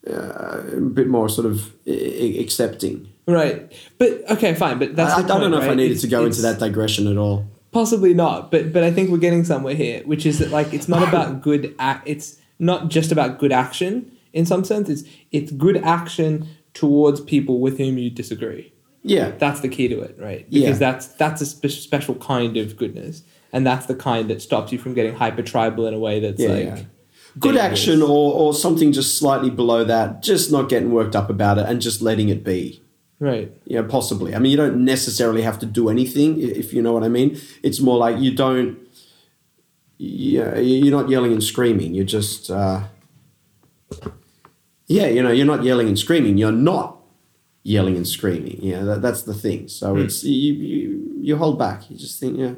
uh, 0.08 0.62
a 0.76 0.80
bit 0.80 1.08
more 1.08 1.28
sort 1.28 1.46
of 1.46 1.72
i- 1.86 2.36
accepting. 2.40 3.08
Right. 3.26 3.70
But 3.98 4.22
okay, 4.30 4.54
fine. 4.54 4.78
But 4.78 4.96
that's 4.96 5.12
I, 5.12 5.18
I 5.18 5.22
the 5.22 5.28
don't 5.28 5.40
point, 5.40 5.50
know 5.52 5.58
if 5.60 5.68
I 5.68 5.74
needed 5.74 5.90
It's- 5.92 6.00
to 6.02 6.08
go 6.08 6.24
into 6.24 6.40
that 6.42 6.58
digression 6.58 7.06
at 7.06 7.16
all. 7.18 7.46
Possibly 7.70 8.14
not, 8.14 8.50
but 8.50 8.72
but 8.72 8.82
I 8.82 8.90
think 8.90 9.10
we're 9.10 9.18
getting 9.18 9.44
somewhere 9.44 9.74
here, 9.74 10.02
which 10.06 10.24
is 10.24 10.38
that 10.38 10.50
like 10.50 10.72
it's 10.72 10.88
not 10.88 11.06
about 11.06 11.42
good 11.42 11.74
act. 11.78 12.08
It's 12.08 12.38
not 12.58 12.88
just 12.88 13.12
about 13.12 13.38
good 13.38 13.52
action 13.52 14.10
in 14.32 14.46
some 14.46 14.64
sense. 14.64 14.88
It's 14.88 15.02
it's 15.32 15.52
good 15.52 15.76
action 15.76 16.48
towards 16.72 17.20
people 17.20 17.60
with 17.60 17.76
whom 17.76 17.98
you 17.98 18.08
disagree. 18.08 18.72
Yeah, 19.08 19.30
That's 19.38 19.60
the 19.60 19.68
key 19.68 19.88
to 19.88 20.00
it, 20.00 20.16
right? 20.18 20.46
Yeah. 20.48 20.66
Because 20.66 20.78
that's 20.78 21.06
that's 21.08 21.40
a 21.40 21.46
spe- 21.46 21.68
special 21.88 22.14
kind 22.16 22.56
of 22.56 22.76
goodness, 22.76 23.22
and 23.52 23.66
that's 23.66 23.86
the 23.86 23.94
kind 23.94 24.28
that 24.30 24.42
stops 24.42 24.70
you 24.72 24.78
from 24.78 24.94
getting 24.94 25.14
hyper 25.14 25.42
tribal 25.42 25.86
in 25.86 25.94
a 25.94 25.98
way 25.98 26.20
that's 26.20 26.40
Yeah, 26.40 26.48
like 26.48 26.64
yeah. 26.64 26.82
good 27.38 27.52
dangerous. 27.54 27.80
action 27.80 28.02
or, 28.02 28.32
or 28.34 28.54
something 28.54 28.92
just 28.92 29.16
slightly 29.18 29.50
below 29.50 29.84
that, 29.84 30.22
just 30.22 30.52
not 30.52 30.68
getting 30.68 30.90
worked 30.92 31.16
up 31.16 31.30
about 31.30 31.58
it 31.58 31.66
and 31.68 31.80
just 31.80 32.02
letting 32.02 32.28
it 32.28 32.44
be. 32.44 32.82
right. 33.20 33.50
Yeah, 33.64 33.82
possibly. 33.82 34.34
I 34.34 34.38
mean, 34.38 34.50
you 34.50 34.56
don't 34.56 34.84
necessarily 34.84 35.42
have 35.42 35.58
to 35.60 35.66
do 35.66 35.88
anything, 35.88 36.40
if 36.40 36.72
you 36.74 36.80
know 36.82 36.92
what 36.92 37.02
I 37.04 37.08
mean. 37.08 37.40
It's 37.62 37.80
more 37.80 37.96
like 37.98 38.18
you 38.20 38.32
don't. 38.34 38.78
Yeah, 40.00 40.56
you're 40.58 40.92
not 41.00 41.08
yelling 41.10 41.32
and 41.32 41.42
screaming. 41.42 41.94
You're 41.94 42.04
just. 42.18 42.50
Uh, 42.50 42.82
yeah, 44.86 45.06
you 45.08 45.22
know, 45.22 45.30
you're 45.32 45.46
not 45.46 45.64
yelling 45.64 45.88
and 45.88 45.98
screaming. 45.98 46.38
You're 46.38 46.52
not 46.52 46.97
yelling 47.68 47.96
and 47.96 48.09
screaming. 48.09 48.59
Yeah, 48.62 48.83
that, 48.83 49.02
that's 49.02 49.22
the 49.22 49.35
thing. 49.35 49.68
So 49.68 49.96
it's 49.96 50.24
you, 50.24 50.54
you 50.54 51.14
you 51.20 51.37
hold 51.37 51.59
back. 51.59 51.90
You 51.90 51.98
just 51.98 52.18
think, 52.18 52.38
yeah, 52.38 52.54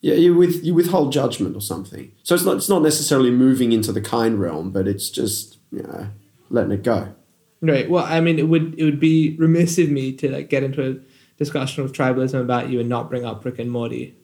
yeah, 0.00 0.14
you 0.14 0.34
with 0.34 0.64
you 0.64 0.74
withhold 0.74 1.12
judgment 1.12 1.56
or 1.56 1.60
something. 1.60 2.12
So 2.22 2.34
it's 2.34 2.44
not 2.44 2.56
it's 2.56 2.68
not 2.68 2.82
necessarily 2.82 3.30
moving 3.30 3.72
into 3.72 3.92
the 3.92 4.00
kind 4.00 4.38
realm, 4.38 4.70
but 4.70 4.86
it's 4.86 5.10
just 5.10 5.58
you 5.72 5.82
know 5.82 6.08
letting 6.50 6.72
it 6.72 6.84
go. 6.84 7.14
Right. 7.60 7.88
Well, 7.88 8.04
I 8.04 8.20
mean, 8.20 8.38
it 8.38 8.48
would 8.48 8.78
it 8.78 8.84
would 8.84 9.00
be 9.00 9.36
remiss 9.36 9.78
of 9.78 9.88
me 9.88 10.12
to 10.14 10.30
like 10.30 10.50
get 10.50 10.62
into 10.62 10.88
a 10.88 10.96
discussion 11.36 11.82
of 11.82 11.92
tribalism 11.92 12.40
about 12.40 12.70
you 12.70 12.78
and 12.78 12.88
not 12.88 13.10
bring 13.10 13.24
up 13.24 13.44
Rick 13.44 13.58
and 13.58 13.70
Morty, 13.70 14.14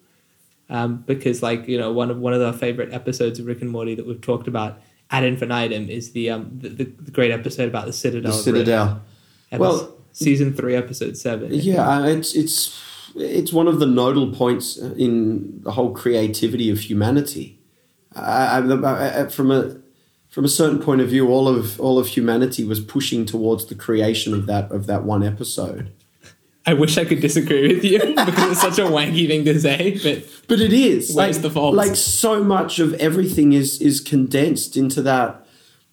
um, 0.69 0.99
because 1.07 1.43
like 1.43 1.66
you 1.66 1.79
know 1.79 1.93
one 1.93 2.11
of 2.11 2.19
one 2.19 2.35
of 2.35 2.43
our 2.43 2.53
favorite 2.53 2.93
episodes 2.93 3.40
of 3.40 3.47
Rick 3.47 3.62
and 3.62 3.71
Morty 3.71 3.97
that 3.97 4.07
we've 4.07 4.21
talked 4.21 4.47
about 4.47 4.81
ad 5.11 5.25
infinitum 5.25 5.88
is 5.88 6.12
the 6.12 6.31
um 6.31 6.51
the, 6.53 6.69
the 6.69 7.11
great 7.11 7.33
episode 7.33 7.69
about 7.69 7.87
the 7.87 7.93
Citadel. 7.93 8.31
The. 8.31 8.38
Citadel. 8.38 9.03
Well- 9.53 9.97
season 10.12 10.55
three, 10.55 10.75
episode 10.75 11.16
seven. 11.16 11.49
Yeah, 11.53 11.88
uh, 11.88 12.05
it's 12.07 12.35
it's 12.35 12.81
it's 13.16 13.53
one 13.53 13.68
of 13.68 13.81
the 13.81 13.87
nodal 13.87 14.33
points 14.33 14.77
in 14.77 15.61
the 15.62 15.73
whole 15.73 15.92
creativity 15.92 16.70
of 16.70 16.81
humanity. 16.81 17.59
I, 18.14 18.59
I, 18.59 19.23
I, 19.23 19.27
from 19.27 19.51
a 19.51 19.77
from 20.29 20.44
a 20.44 20.49
certain 20.49 20.81
point 20.81 21.01
of 21.01 21.09
view, 21.09 21.29
all 21.29 21.49
of 21.49 21.81
all 21.81 21.99
of 21.99 22.09
humanity 22.09 22.64
was 22.64 22.81
pushing 22.81 23.25
towards 23.27 23.66
the 23.66 23.75
creation 23.75 24.35
of 24.35 24.46
that 24.46 24.70
of 24.70 24.87
that 24.87 25.05
one 25.05 25.23
episode. 25.23 25.90
I 26.66 26.75
wish 26.75 26.99
I 26.99 27.05
could 27.05 27.20
disagree 27.20 27.75
with 27.75 27.85
you 27.85 27.99
because 28.27 28.53
it's 28.53 28.61
such 28.61 28.79
a 28.79 28.83
wanky 28.83 29.27
thing 29.27 29.44
to 29.46 29.59
say, 29.59 29.99
but 30.03 30.29
But 30.46 30.61
it 30.61 30.73
is 30.73 31.12
Where's 31.14 31.37
like 31.37 31.42
the 31.42 31.51
fault? 31.51 31.75
like 31.75 31.96
so 31.96 32.44
much 32.44 32.79
of 32.79 32.94
everything 32.94 33.53
is 33.55 33.81
is 33.81 34.01
condensed 34.01 34.77
into 34.77 35.03
that 35.03 35.46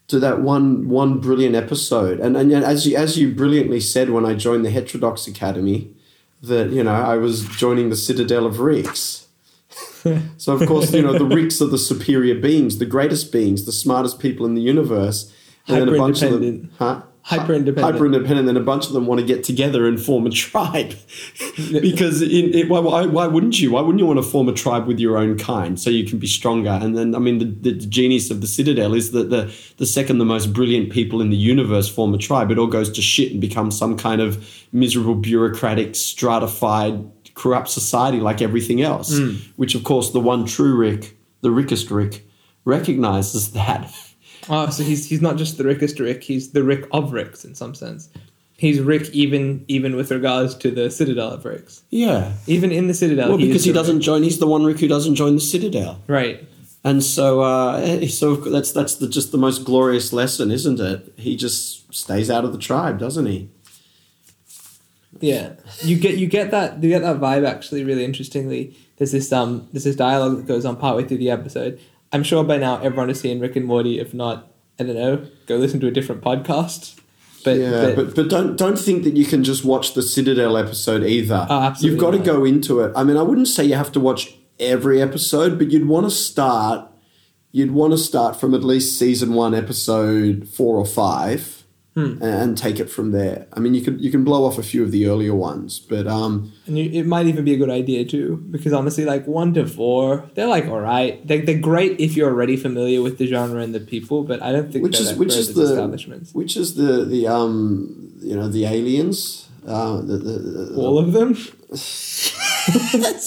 to 0.07 0.19
that 0.19 0.41
one 0.41 0.87
one 0.87 1.19
brilliant 1.19 1.55
episode. 1.55 2.19
And 2.19 2.35
and 2.37 2.51
as 2.51 2.87
you 2.87 2.97
as 2.97 3.17
you 3.17 3.33
brilliantly 3.33 3.79
said 3.79 4.09
when 4.09 4.25
I 4.25 4.33
joined 4.33 4.65
the 4.65 4.71
Heterodox 4.71 5.27
Academy, 5.27 5.93
that 6.41 6.71
you 6.71 6.83
know 6.83 6.93
I 6.93 7.17
was 7.17 7.45
joining 7.45 7.89
the 7.89 7.95
Citadel 7.95 8.45
of 8.45 8.59
Ricks. 8.59 9.27
so 10.37 10.53
of 10.53 10.67
course 10.67 10.93
you 10.93 11.01
know 11.01 11.17
the 11.17 11.25
Ricks 11.25 11.61
are 11.61 11.67
the 11.67 11.77
superior 11.77 12.35
beings, 12.35 12.77
the 12.77 12.85
greatest 12.85 13.31
beings, 13.31 13.65
the 13.65 13.71
smartest 13.71 14.19
people 14.19 14.45
in 14.45 14.55
the 14.55 14.61
universe, 14.61 15.33
and 15.67 15.81
then 15.81 15.89
a 15.89 15.97
bunch 15.97 16.21
of 16.21 16.39
them, 16.39 16.71
huh? 16.77 17.01
Hyper 17.27 17.53
independent. 17.53 17.93
hyper 17.93 18.05
independent, 18.05 18.47
and 18.47 18.57
a 18.57 18.61
bunch 18.61 18.87
of 18.87 18.93
them 18.93 19.05
want 19.05 19.19
to 19.19 19.27
get 19.27 19.43
together 19.43 19.85
and 19.85 20.01
form 20.01 20.25
a 20.25 20.29
tribe. 20.29 20.93
because 21.73 22.21
in, 22.21 22.53
it, 22.53 22.69
why, 22.69 22.79
why, 22.79 23.05
why 23.05 23.27
wouldn't 23.27 23.59
you? 23.59 23.71
Why 23.71 23.81
wouldn't 23.81 23.99
you 23.99 24.05
want 24.05 24.19
to 24.19 24.23
form 24.23 24.47
a 24.47 24.53
tribe 24.53 24.87
with 24.87 24.97
your 24.97 25.17
own 25.17 25.37
kind 25.37 25.77
so 25.77 25.89
you 25.89 26.05
can 26.05 26.19
be 26.19 26.27
stronger? 26.27 26.69
And 26.69 26.97
then, 26.97 27.13
I 27.15 27.19
mean, 27.19 27.39
the, 27.39 27.71
the 27.71 27.73
genius 27.73 28.31
of 28.31 28.39
the 28.39 28.47
Citadel 28.47 28.93
is 28.93 29.11
that 29.11 29.29
the, 29.29 29.53
the 29.75 29.85
second 29.85 30.19
the 30.19 30.25
most 30.25 30.53
brilliant 30.53 30.89
people 30.89 31.19
in 31.19 31.29
the 31.29 31.35
universe 31.35 31.89
form 31.89 32.13
a 32.13 32.17
tribe, 32.17 32.49
it 32.49 32.57
all 32.57 32.65
goes 32.65 32.89
to 32.91 33.01
shit 33.01 33.33
and 33.33 33.41
becomes 33.41 33.77
some 33.77 33.97
kind 33.97 34.21
of 34.21 34.65
miserable, 34.71 35.15
bureaucratic, 35.15 35.97
stratified, 35.97 37.11
corrupt 37.33 37.67
society 37.67 38.21
like 38.21 38.41
everything 38.41 38.81
else. 38.81 39.17
Hmm. 39.17 39.35
Which, 39.57 39.75
of 39.75 39.83
course, 39.83 40.11
the 40.11 40.21
one 40.21 40.45
true 40.45 40.77
Rick, 40.77 41.17
the 41.41 41.51
Rickest 41.51 41.91
Rick, 41.91 42.25
recognizes 42.63 43.51
that. 43.51 43.93
Oh, 44.49 44.69
so 44.69 44.83
he's 44.83 45.07
he's 45.07 45.21
not 45.21 45.37
just 45.37 45.57
the 45.57 45.63
Rickest 45.63 45.99
Rick, 45.99 46.23
he's 46.23 46.51
the 46.51 46.63
Rick 46.63 46.85
of 46.91 47.11
Ricks 47.13 47.43
in 47.45 47.53
some 47.55 47.75
sense. 47.75 48.09
He's 48.57 48.79
Rick 48.79 49.09
even 49.11 49.63
even 49.67 49.95
with 49.95 50.09
regards 50.11 50.55
to 50.55 50.71
the 50.71 50.89
Citadel 50.89 51.29
of 51.31 51.45
Ricks. 51.45 51.83
Yeah. 51.91 52.33
Even 52.47 52.71
in 52.71 52.87
the 52.87 52.93
Citadel. 52.93 53.29
Well, 53.29 53.37
he 53.37 53.47
because 53.47 53.63
he 53.63 53.71
doesn't 53.73 54.01
join. 54.01 54.23
He's 54.23 54.39
the 54.39 54.47
one 54.47 54.63
Rick 54.65 54.79
who 54.79 54.87
doesn't 54.87 55.15
join 55.15 55.35
the 55.35 55.41
Citadel, 55.41 56.01
Right. 56.07 56.47
and 56.83 57.03
so 57.03 57.41
uh, 57.41 58.07
so 58.07 58.35
that's 58.35 58.71
that's 58.71 58.95
the, 58.95 59.07
just 59.07 59.31
the 59.31 59.37
most 59.37 59.63
glorious 59.63 60.11
lesson, 60.13 60.49
isn't 60.51 60.79
it? 60.79 61.13
He 61.17 61.35
just 61.35 61.93
stays 61.93 62.31
out 62.31 62.45
of 62.45 62.51
the 62.51 62.57
tribe, 62.57 62.97
doesn't 62.99 63.25
he? 63.27 63.49
Yeah, 65.19 65.53
you 65.83 65.97
get 65.97 66.17
you 66.17 66.27
get 66.27 66.51
that 66.51 66.81
you 66.83 66.89
get 66.89 67.01
that 67.01 67.17
vibe 67.19 67.47
actually 67.47 67.83
really 67.83 68.05
interestingly. 68.05 68.75
There's 68.97 69.11
this 69.11 69.31
um 69.31 69.67
there's 69.71 69.83
this 69.83 69.95
dialogue 69.95 70.37
that 70.37 70.45
goes 70.47 70.65
on 70.65 70.77
partway 70.77 71.03
through 71.05 71.17
the 71.17 71.31
episode. 71.31 71.79
I'm 72.11 72.23
sure 72.23 72.43
by 72.43 72.57
now 72.57 72.81
everyone 72.81 73.09
has 73.09 73.19
seen 73.19 73.39
Rick 73.39 73.55
and 73.55 73.65
Morty. 73.65 73.99
If 73.99 74.13
not, 74.13 74.47
I 74.79 74.83
don't 74.83 74.95
know, 74.95 75.27
go 75.45 75.57
listen 75.57 75.79
to 75.81 75.87
a 75.87 75.91
different 75.91 76.21
podcast. 76.21 76.99
But, 77.43 77.57
Yeah, 77.57 77.93
but, 77.93 77.95
but 77.95 78.15
but 78.15 78.29
don't 78.29 78.57
don't 78.57 78.77
think 78.77 79.03
that 79.03 79.15
you 79.15 79.25
can 79.25 79.43
just 79.43 79.63
watch 79.63 79.93
the 79.93 80.01
Citadel 80.01 80.57
episode 80.57 81.03
either. 81.03 81.47
Oh, 81.49 81.73
You've 81.79 81.99
got 81.99 82.11
to 82.11 82.19
go 82.19 82.43
into 82.43 82.81
it. 82.81 82.91
I 82.95 83.03
mean, 83.03 83.17
I 83.17 83.21
wouldn't 83.21 83.47
say 83.47 83.63
you 83.63 83.75
have 83.75 83.91
to 83.93 83.99
watch 83.99 84.37
every 84.59 85.01
episode, 85.01 85.57
but 85.57 85.71
you'd 85.71 85.87
want 85.87 86.05
to 86.05 86.11
start. 86.11 86.89
You'd 87.51 87.71
want 87.71 87.93
to 87.93 87.97
start 87.97 88.39
from 88.39 88.53
at 88.53 88.63
least 88.63 88.99
season 88.99 89.33
one, 89.33 89.55
episode 89.55 90.49
four 90.49 90.77
or 90.77 90.85
five, 90.85 91.56
Hmm. 91.97 92.21
and 92.21 92.55
take 92.55 92.79
it 92.79 92.91
from 92.91 93.09
there. 93.11 93.47
I 93.53 93.59
mean, 93.59 93.73
you 93.73 93.81
can 93.81 93.97
you 93.97 94.11
can 94.11 94.23
blow 94.23 94.45
off 94.45 94.59
a 94.59 94.61
few 94.71 94.83
of 94.83 94.91
the 94.91 95.07
earlier 95.07 95.33
ones, 95.33 95.79
but 95.79 96.05
um, 96.05 96.53
and 96.67 96.77
you, 96.77 96.85
it 96.99 97.07
might 97.07 97.25
even 97.25 97.43
be 97.43 97.53
a 97.55 97.57
good 97.57 97.71
idea 97.71 98.05
too, 98.05 98.37
because 98.51 98.71
honestly, 98.71 99.03
like 99.03 99.25
one 99.25 99.51
to 99.55 99.65
four, 99.65 100.29
they're 100.35 100.45
like 100.57 100.67
all 100.67 100.79
right. 100.79 101.25
They're, 101.27 101.43
they're 101.43 101.57
great 101.71 101.99
if 101.99 102.15
you're 102.15 102.29
already 102.29 102.55
familiar 102.55 103.01
with 103.01 103.17
the 103.17 103.25
genre 103.25 103.61
and 103.61 103.73
the 103.73 103.79
people, 103.79 104.23
but 104.23 104.43
I 104.43 104.51
don't 104.51 104.71
think 104.71 104.83
which 104.83 104.99
is 104.99 105.15
which 105.15 105.33
is 105.35 105.55
the 105.55 105.63
establishments. 105.63 106.35
which 106.35 106.55
is 106.55 106.75
the 106.75 107.03
the 107.03 107.25
um 107.25 108.13
you 108.19 108.35
know 108.35 108.47
the 108.47 108.65
aliens 108.65 109.49
uh 109.65 109.97
the, 110.09 110.17
the, 110.17 110.33
the 110.75 110.79
All 110.79 110.99
of 110.99 111.13
them. 111.13 111.33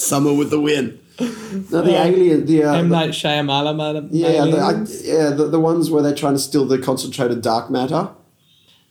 summer 0.09 0.33
with 0.33 0.49
the 0.49 0.59
wind 0.61 0.97
no 1.19 1.81
the 1.81 1.95
Uh, 1.99 2.05
alien 2.07 2.45
the, 2.45 2.63
uh, 2.63 2.73
M 2.75 2.89
Night 2.89 3.11
Shyamalan. 3.11 4.09
yeah 4.11 4.45
the, 4.45 4.57
I, 4.57 4.69
aliens. 4.71 5.05
yeah 5.05 5.29
the, 5.29 5.45
the 5.47 5.59
ones 5.59 5.91
where 5.91 6.01
they're 6.01 6.15
trying 6.15 6.33
to 6.33 6.39
steal 6.39 6.65
the 6.65 6.77
concentrated 6.79 7.41
dark 7.41 7.69
matter 7.69 8.09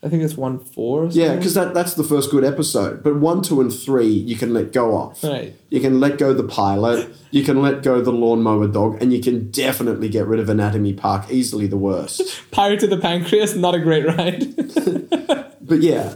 I 0.03 0.09
think 0.09 0.23
it's 0.23 0.35
one 0.35 0.59
four. 0.59 1.03
Or 1.03 1.07
yeah 1.07 1.35
because 1.35 1.53
that 1.53 1.73
that's 1.73 1.93
the 1.93 2.03
first 2.03 2.31
good 2.31 2.43
episode 2.43 3.03
but 3.03 3.17
one 3.17 3.41
two 3.41 3.61
and 3.61 3.71
three 3.71 4.07
you 4.07 4.35
can 4.35 4.53
let 4.53 4.73
go 4.73 4.95
off 4.95 5.23
right. 5.23 5.55
you 5.69 5.79
can 5.79 5.99
let 5.99 6.17
go 6.17 6.33
the 6.33 6.43
pilot 6.43 7.09
you 7.29 7.43
can 7.43 7.61
let 7.61 7.83
go 7.83 8.01
the 8.01 8.11
lawnmower 8.11 8.67
dog 8.67 9.01
and 9.01 9.13
you 9.13 9.21
can 9.21 9.51
definitely 9.51 10.09
get 10.09 10.25
rid 10.25 10.39
of 10.39 10.49
anatomy 10.49 10.93
park 10.93 11.29
easily 11.29 11.67
the 11.67 11.77
worst 11.77 12.41
Pirate 12.51 12.83
of 12.83 12.89
the 12.89 12.97
Pancreas, 12.97 13.55
not 13.55 13.75
a 13.75 13.79
great 13.79 14.05
ride. 14.05 14.55
but 15.61 15.81
yeah 15.81 16.15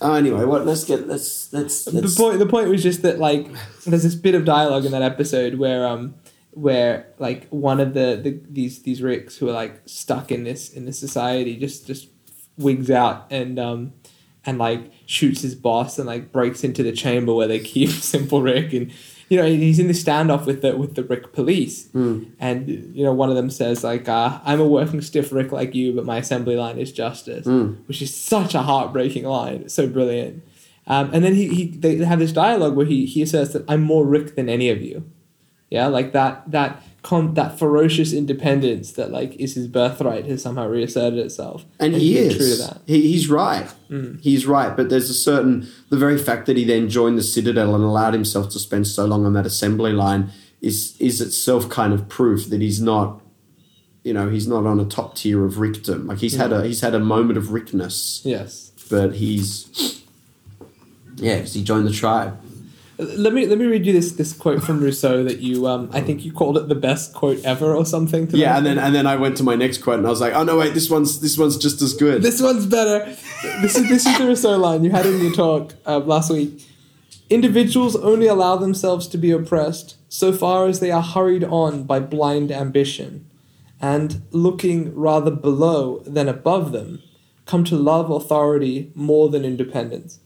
uh, 0.00 0.14
anyway 0.14 0.44
what 0.44 0.66
let's 0.66 0.84
get 0.84 1.06
let's 1.06 1.52
let's, 1.52 1.84
the 1.84 1.92
let's 1.92 2.16
point 2.16 2.38
the 2.40 2.46
point 2.46 2.68
was 2.68 2.82
just 2.82 3.02
that 3.02 3.18
like 3.18 3.48
there's 3.86 4.02
this 4.02 4.16
bit 4.16 4.34
of 4.34 4.44
dialogue 4.44 4.84
in 4.84 4.90
that 4.90 5.02
episode 5.02 5.54
where 5.54 5.86
um 5.86 6.14
where 6.54 7.06
like 7.18 7.48
one 7.48 7.80
of 7.80 7.94
the, 7.94 8.20
the 8.22 8.40
these 8.50 8.82
these 8.82 9.00
ricks 9.00 9.36
who 9.36 9.48
are 9.48 9.52
like 9.52 9.80
stuck 9.86 10.30
in 10.30 10.44
this 10.44 10.70
in 10.70 10.84
this 10.84 10.98
society 10.98 11.56
just 11.56 11.86
just 11.86 12.08
wigs 12.58 12.90
out 12.90 13.26
and 13.30 13.58
um 13.58 13.92
and 14.44 14.58
like 14.58 14.92
shoots 15.06 15.42
his 15.42 15.54
boss 15.54 15.98
and 15.98 16.06
like 16.06 16.32
breaks 16.32 16.64
into 16.64 16.82
the 16.82 16.92
chamber 16.92 17.32
where 17.34 17.48
they 17.48 17.58
keep 17.58 17.88
simple 18.14 18.42
rick 18.42 18.72
and 18.72 18.92
you 19.28 19.38
know 19.38 19.46
he's 19.46 19.78
in 19.78 19.86
this 19.88 20.02
standoff 20.04 20.44
with 20.44 20.60
the 20.62 20.76
with 20.76 20.94
the 20.94 21.02
rick 21.04 21.32
police. 21.32 21.88
And 22.38 22.68
you 22.94 23.04
know 23.04 23.12
one 23.14 23.30
of 23.30 23.36
them 23.36 23.48
says 23.50 23.82
like 23.82 24.08
uh, 24.08 24.40
i'm 24.44 24.60
a 24.60 24.68
working 24.68 25.00
stiff 25.00 25.32
rick 25.32 25.52
like 25.52 25.74
you 25.74 25.94
but 25.94 26.04
my 26.04 26.18
assembly 26.18 26.56
line 26.56 26.78
is 26.78 26.92
justice 26.92 27.46
which 27.86 28.02
is 28.02 28.14
such 28.14 28.54
a 28.54 28.62
heartbreaking 28.62 29.24
line. 29.24 29.62
It's 29.62 29.74
so 29.74 29.86
brilliant. 29.86 30.42
Um, 30.86 31.10
and 31.14 31.24
then 31.24 31.34
he, 31.34 31.46
he 31.48 31.66
they 31.68 31.96
have 31.98 32.18
this 32.18 32.32
dialogue 32.32 32.74
where 32.76 32.84
he, 32.86 33.06
he 33.06 33.22
asserts 33.22 33.52
that 33.52 33.64
I'm 33.68 33.82
more 33.82 34.04
Rick 34.04 34.34
than 34.34 34.48
any 34.48 34.68
of 34.68 34.82
you. 34.82 35.04
Yeah, 35.70 35.86
like 35.86 36.12
that 36.12 36.50
that 36.50 36.82
con 37.02 37.34
that 37.34 37.58
ferocious 37.58 38.12
independence 38.12 38.92
that 38.92 39.10
like 39.10 39.34
is 39.36 39.54
his 39.54 39.66
birthright 39.66 40.24
has 40.26 40.40
somehow 40.42 40.66
reasserted 40.68 41.18
itself. 41.18 41.64
And 41.80 41.94
he 41.94 42.14
he's 42.14 42.18
is. 42.18 42.36
true 42.36 42.50
to 42.50 42.56
that. 42.74 42.82
He, 42.86 43.02
he's 43.12 43.28
right. 43.28 43.66
Mm. 43.90 44.20
He's 44.20 44.46
right. 44.46 44.76
But 44.76 44.88
there's 44.88 45.10
a 45.10 45.14
certain, 45.14 45.66
the 45.90 45.96
very 45.96 46.16
fact 46.16 46.46
that 46.46 46.56
he 46.56 46.64
then 46.64 46.88
joined 46.88 47.18
the 47.18 47.22
Citadel 47.24 47.74
and 47.74 47.82
allowed 47.82 48.14
himself 48.14 48.50
to 48.50 48.58
spend 48.60 48.86
so 48.86 49.04
long 49.04 49.26
on 49.26 49.32
that 49.32 49.46
assembly 49.46 49.92
line 49.92 50.30
is, 50.60 50.96
is 51.00 51.20
itself 51.20 51.68
kind 51.68 51.92
of 51.92 52.08
proof 52.08 52.48
that 52.50 52.60
he's 52.60 52.80
not, 52.80 53.20
you 54.04 54.14
know, 54.14 54.28
he's 54.28 54.46
not 54.46 54.64
on 54.64 54.78
a 54.78 54.84
top 54.84 55.16
tier 55.16 55.44
of 55.44 55.58
Rickdom. 55.58 56.06
Like 56.06 56.18
he's 56.18 56.36
had 56.36 56.52
a, 56.52 56.64
he's 56.64 56.82
had 56.82 56.94
a 56.94 57.00
moment 57.00 57.36
of 57.36 57.46
Rickness, 57.46 58.20
Yes. 58.24 58.70
but 58.88 59.14
he's, 59.16 60.02
yeah, 61.16 61.36
because 61.38 61.54
he 61.54 61.64
joined 61.64 61.86
the 61.88 61.92
tribe. 61.92 62.38
Let 63.02 63.32
me 63.32 63.46
let 63.46 63.58
me 63.58 63.66
read 63.66 63.84
you 63.86 63.92
this 63.92 64.12
this 64.12 64.32
quote 64.32 64.62
from 64.62 64.80
Rousseau 64.80 65.24
that 65.24 65.38
you 65.38 65.66
um 65.66 65.90
I 65.92 66.00
think 66.00 66.24
you 66.24 66.32
called 66.32 66.56
it 66.56 66.68
the 66.68 66.74
best 66.74 67.14
quote 67.14 67.42
ever 67.44 67.74
or 67.74 67.84
something. 67.84 68.28
to 68.28 68.36
Yeah. 68.36 68.56
And 68.56 68.66
then, 68.66 68.78
and 68.78 68.94
then 68.94 69.06
I 69.06 69.16
went 69.16 69.36
to 69.38 69.42
my 69.42 69.56
next 69.56 69.78
quote 69.82 69.98
and 69.98 70.06
I 70.06 70.10
was 70.10 70.20
like, 70.20 70.34
oh 70.34 70.44
no, 70.44 70.58
wait, 70.58 70.74
this 70.74 70.88
one's, 70.88 71.20
this 71.20 71.36
one's 71.36 71.56
just 71.56 71.82
as 71.82 71.94
good. 71.94 72.22
This 72.22 72.40
one's 72.40 72.66
better. 72.66 73.04
This 73.60 73.76
is 73.76 73.88
this 73.88 74.06
is 74.06 74.18
the 74.18 74.26
Rousseau 74.26 74.58
line 74.58 74.84
you 74.84 74.90
had 74.90 75.06
in 75.06 75.20
your 75.20 75.32
talk 75.32 75.74
uh, 75.86 75.98
last 75.98 76.30
week. 76.30 76.66
Individuals 77.28 77.96
only 77.96 78.26
allow 78.26 78.56
themselves 78.56 79.08
to 79.08 79.18
be 79.18 79.30
oppressed 79.30 79.96
so 80.08 80.32
far 80.32 80.66
as 80.66 80.80
they 80.80 80.90
are 80.90 81.02
hurried 81.02 81.44
on 81.44 81.84
by 81.84 81.98
blind 81.98 82.52
ambition, 82.52 83.26
and 83.80 84.22
looking 84.30 84.94
rather 84.94 85.30
below 85.30 86.00
than 86.00 86.28
above 86.28 86.72
them, 86.72 87.02
come 87.46 87.64
to 87.64 87.74
love 87.74 88.10
authority 88.10 88.92
more 88.94 89.30
than 89.30 89.44
independence, 89.46 90.20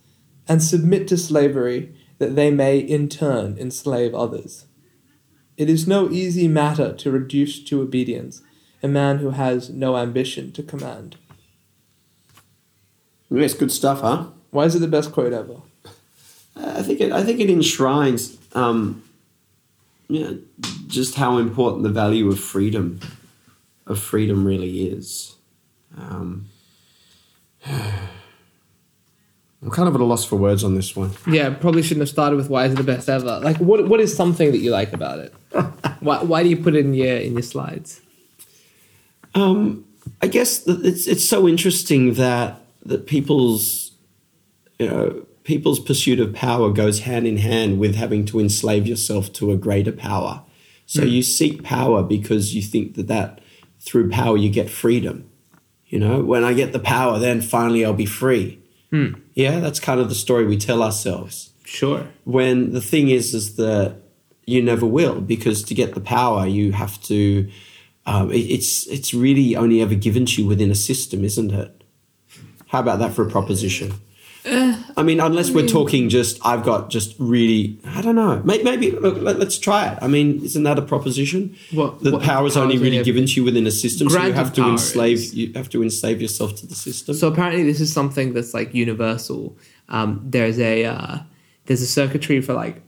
and 0.48 0.60
submit 0.60 1.06
to 1.06 1.16
slavery 1.16 1.94
that 2.18 2.34
they 2.36 2.50
may 2.50 2.78
in 2.78 3.08
turn 3.08 3.56
enslave 3.58 4.14
others. 4.14 4.66
It 5.56 5.70
is 5.70 5.86
no 5.86 6.10
easy 6.10 6.48
matter 6.48 6.92
to 6.94 7.10
reduce 7.10 7.62
to 7.64 7.80
obedience 7.80 8.42
a 8.82 8.88
man 8.88 9.18
who 9.18 9.30
has 9.30 9.70
no 9.70 9.96
ambition 9.96 10.52
to 10.52 10.62
command. 10.62 11.16
It's 13.30 13.54
good 13.54 13.72
stuff, 13.72 14.02
huh? 14.02 14.26
Why 14.50 14.64
is 14.64 14.74
it 14.74 14.80
the 14.80 14.88
best 14.88 15.12
quote 15.12 15.32
ever? 15.32 15.62
I 16.56 16.82
think 16.82 17.00
it. 17.00 17.12
I 17.12 17.22
think 17.22 17.40
it 17.40 17.50
enshrines, 17.50 18.38
um, 18.54 19.02
yeah, 20.08 20.32
just 20.86 21.16
how 21.16 21.38
important 21.38 21.82
the 21.82 21.90
value 21.90 22.28
of 22.28 22.40
freedom, 22.40 23.00
of 23.86 23.98
freedom 23.98 24.46
really 24.46 24.88
is. 24.88 25.34
Um, 25.96 26.48
I'm 29.66 29.72
kind 29.72 29.88
of 29.88 29.96
at 29.96 30.00
a 30.00 30.04
loss 30.04 30.24
for 30.24 30.36
words 30.36 30.62
on 30.62 30.76
this 30.76 30.94
one. 30.94 31.10
Yeah, 31.26 31.50
probably 31.50 31.82
shouldn't 31.82 32.02
have 32.02 32.08
started 32.08 32.36
with 32.36 32.48
why 32.48 32.66
is 32.66 32.72
it 32.74 32.76
the 32.76 32.84
best 32.84 33.08
ever. 33.08 33.40
Like, 33.40 33.56
what 33.56 33.88
what 33.88 33.98
is 33.98 34.16
something 34.16 34.52
that 34.52 34.58
you 34.58 34.70
like 34.70 34.92
about 34.92 35.18
it? 35.18 35.34
why 35.98 36.22
why 36.22 36.44
do 36.44 36.48
you 36.48 36.56
put 36.56 36.76
it 36.76 36.84
in 36.84 36.94
your 36.94 37.16
in 37.16 37.32
your 37.32 37.42
slides? 37.42 38.00
Um, 39.34 39.84
I 40.22 40.28
guess 40.28 40.64
it's 40.68 41.08
it's 41.08 41.28
so 41.28 41.48
interesting 41.48 42.14
that 42.14 42.60
that 42.84 43.08
people's 43.08 43.90
you 44.78 44.86
know 44.86 45.26
people's 45.42 45.80
pursuit 45.80 46.20
of 46.20 46.32
power 46.32 46.70
goes 46.70 47.00
hand 47.00 47.26
in 47.26 47.38
hand 47.38 47.80
with 47.80 47.96
having 47.96 48.24
to 48.26 48.38
enslave 48.38 48.86
yourself 48.86 49.32
to 49.32 49.50
a 49.50 49.56
greater 49.56 49.90
power. 49.90 50.44
So 50.86 51.02
you 51.02 51.24
seek 51.24 51.64
power 51.64 52.04
because 52.04 52.54
you 52.54 52.62
think 52.62 52.94
that 52.94 53.08
that 53.08 53.40
through 53.80 54.10
power 54.10 54.36
you 54.36 54.48
get 54.48 54.70
freedom. 54.70 55.28
You 55.86 55.98
know, 55.98 56.22
when 56.22 56.44
I 56.44 56.52
get 56.52 56.72
the 56.72 56.78
power, 56.78 57.18
then 57.18 57.40
finally 57.40 57.84
I'll 57.84 57.92
be 57.92 58.06
free. 58.06 58.60
Yeah, 59.34 59.60
that's 59.60 59.80
kind 59.80 60.00
of 60.00 60.08
the 60.08 60.14
story 60.14 60.46
we 60.46 60.56
tell 60.56 60.82
ourselves 60.82 61.50
Sure. 61.64 62.06
when 62.24 62.72
the 62.72 62.80
thing 62.80 63.08
is 63.08 63.34
is 63.34 63.56
that 63.56 63.96
you 64.46 64.62
never 64.62 64.86
will 64.86 65.20
because 65.20 65.62
to 65.64 65.74
get 65.74 65.94
the 65.94 66.00
power 66.00 66.46
you 66.46 66.72
have 66.72 67.02
to 67.02 67.48
um, 68.06 68.30
it, 68.30 68.38
it's 68.38 68.86
it's 68.86 69.12
really 69.12 69.56
only 69.56 69.82
ever 69.82 69.94
given 69.94 70.24
to 70.26 70.42
you 70.42 70.48
within 70.48 70.70
a 70.70 70.74
system, 70.76 71.24
isn't 71.24 71.50
it? 71.52 71.82
How 72.68 72.80
about 72.80 73.00
that 73.00 73.12
for 73.12 73.26
a 73.26 73.30
proposition? 73.30 73.92
I 74.48 75.02
mean, 75.02 75.18
unless 75.20 75.50
we're 75.50 75.66
talking 75.66 76.08
just, 76.08 76.38
I've 76.46 76.62
got 76.62 76.88
just 76.90 77.14
really, 77.18 77.78
I 77.84 78.00
don't 78.00 78.14
know. 78.14 78.40
Maybe, 78.44 78.62
maybe 78.64 78.90
look, 78.92 79.20
let, 79.20 79.36
us 79.40 79.58
try 79.58 79.88
it. 79.92 79.98
I 80.00 80.06
mean, 80.06 80.42
isn't 80.44 80.62
that 80.62 80.78
a 80.78 80.82
proposition? 80.82 81.56
What- 81.72 82.00
that 82.04 82.12
what 82.12 82.22
power 82.22 82.46
is 82.46 82.56
only 82.56 82.78
really 82.78 83.02
given 83.02 83.26
to 83.26 83.32
you 83.32 83.44
within 83.44 83.66
a 83.66 83.70
system, 83.70 84.08
so 84.08 84.22
you 84.24 84.32
have 84.32 84.52
to 84.54 84.62
enslave. 84.68 85.18
is- 85.18 85.34
You 85.34 85.52
have 85.54 85.68
to 85.70 85.82
enslave 85.82 86.22
yourself 86.22 86.54
to 86.56 86.66
the 86.66 86.74
system. 86.74 87.14
So 87.16 87.28
apparently, 87.28 87.64
this 87.64 87.80
is 87.80 87.92
something 87.92 88.32
that's 88.34 88.54
like 88.54 88.72
universal. 88.74 89.56
Um, 89.88 90.20
there's 90.24 90.58
a 90.60 90.84
uh, 90.84 91.18
there's 91.66 91.82
a 91.82 91.86
circuitry 91.86 92.40
for 92.40 92.54
like 92.54 92.82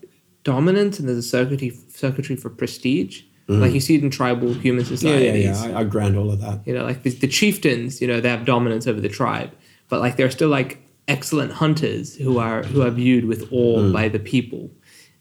dominance, 0.44 0.98
and 0.98 1.08
there's 1.08 1.18
a 1.18 1.22
circuitry 1.22 1.70
circuitry 1.92 2.36
for 2.36 2.50
prestige. 2.50 3.22
Like 3.50 3.72
you 3.72 3.80
see 3.80 3.94
it 3.94 4.02
in 4.04 4.10
tribal 4.10 4.52
human 4.52 4.84
Mm. 4.84 4.90
yeah, 4.90 4.96
societies. 4.96 5.44
yeah, 5.46 5.68
yeah. 5.68 5.76
I, 5.78 5.80
I 5.80 5.84
grant 5.84 6.16
all 6.16 6.30
of 6.30 6.38
that. 6.42 6.60
You 6.66 6.74
know, 6.74 6.84
like 6.84 7.02
the, 7.02 7.08
the 7.10 7.26
chieftains, 7.26 7.98
you 8.02 8.06
know, 8.06 8.20
they 8.20 8.28
have 8.28 8.44
dominance 8.44 8.86
over 8.86 9.00
the 9.00 9.08
tribe, 9.08 9.52
but 9.88 10.00
like 10.00 10.16
they're 10.18 10.30
still 10.30 10.50
like 10.50 10.82
excellent 11.08 11.52
hunters 11.52 12.14
who 12.16 12.38
are 12.38 12.62
who 12.62 12.82
are 12.82 12.90
viewed 12.90 13.24
with 13.24 13.48
awe 13.52 13.78
Mm. 13.80 13.92
by 13.92 14.08
the 14.08 14.18
people, 14.18 14.70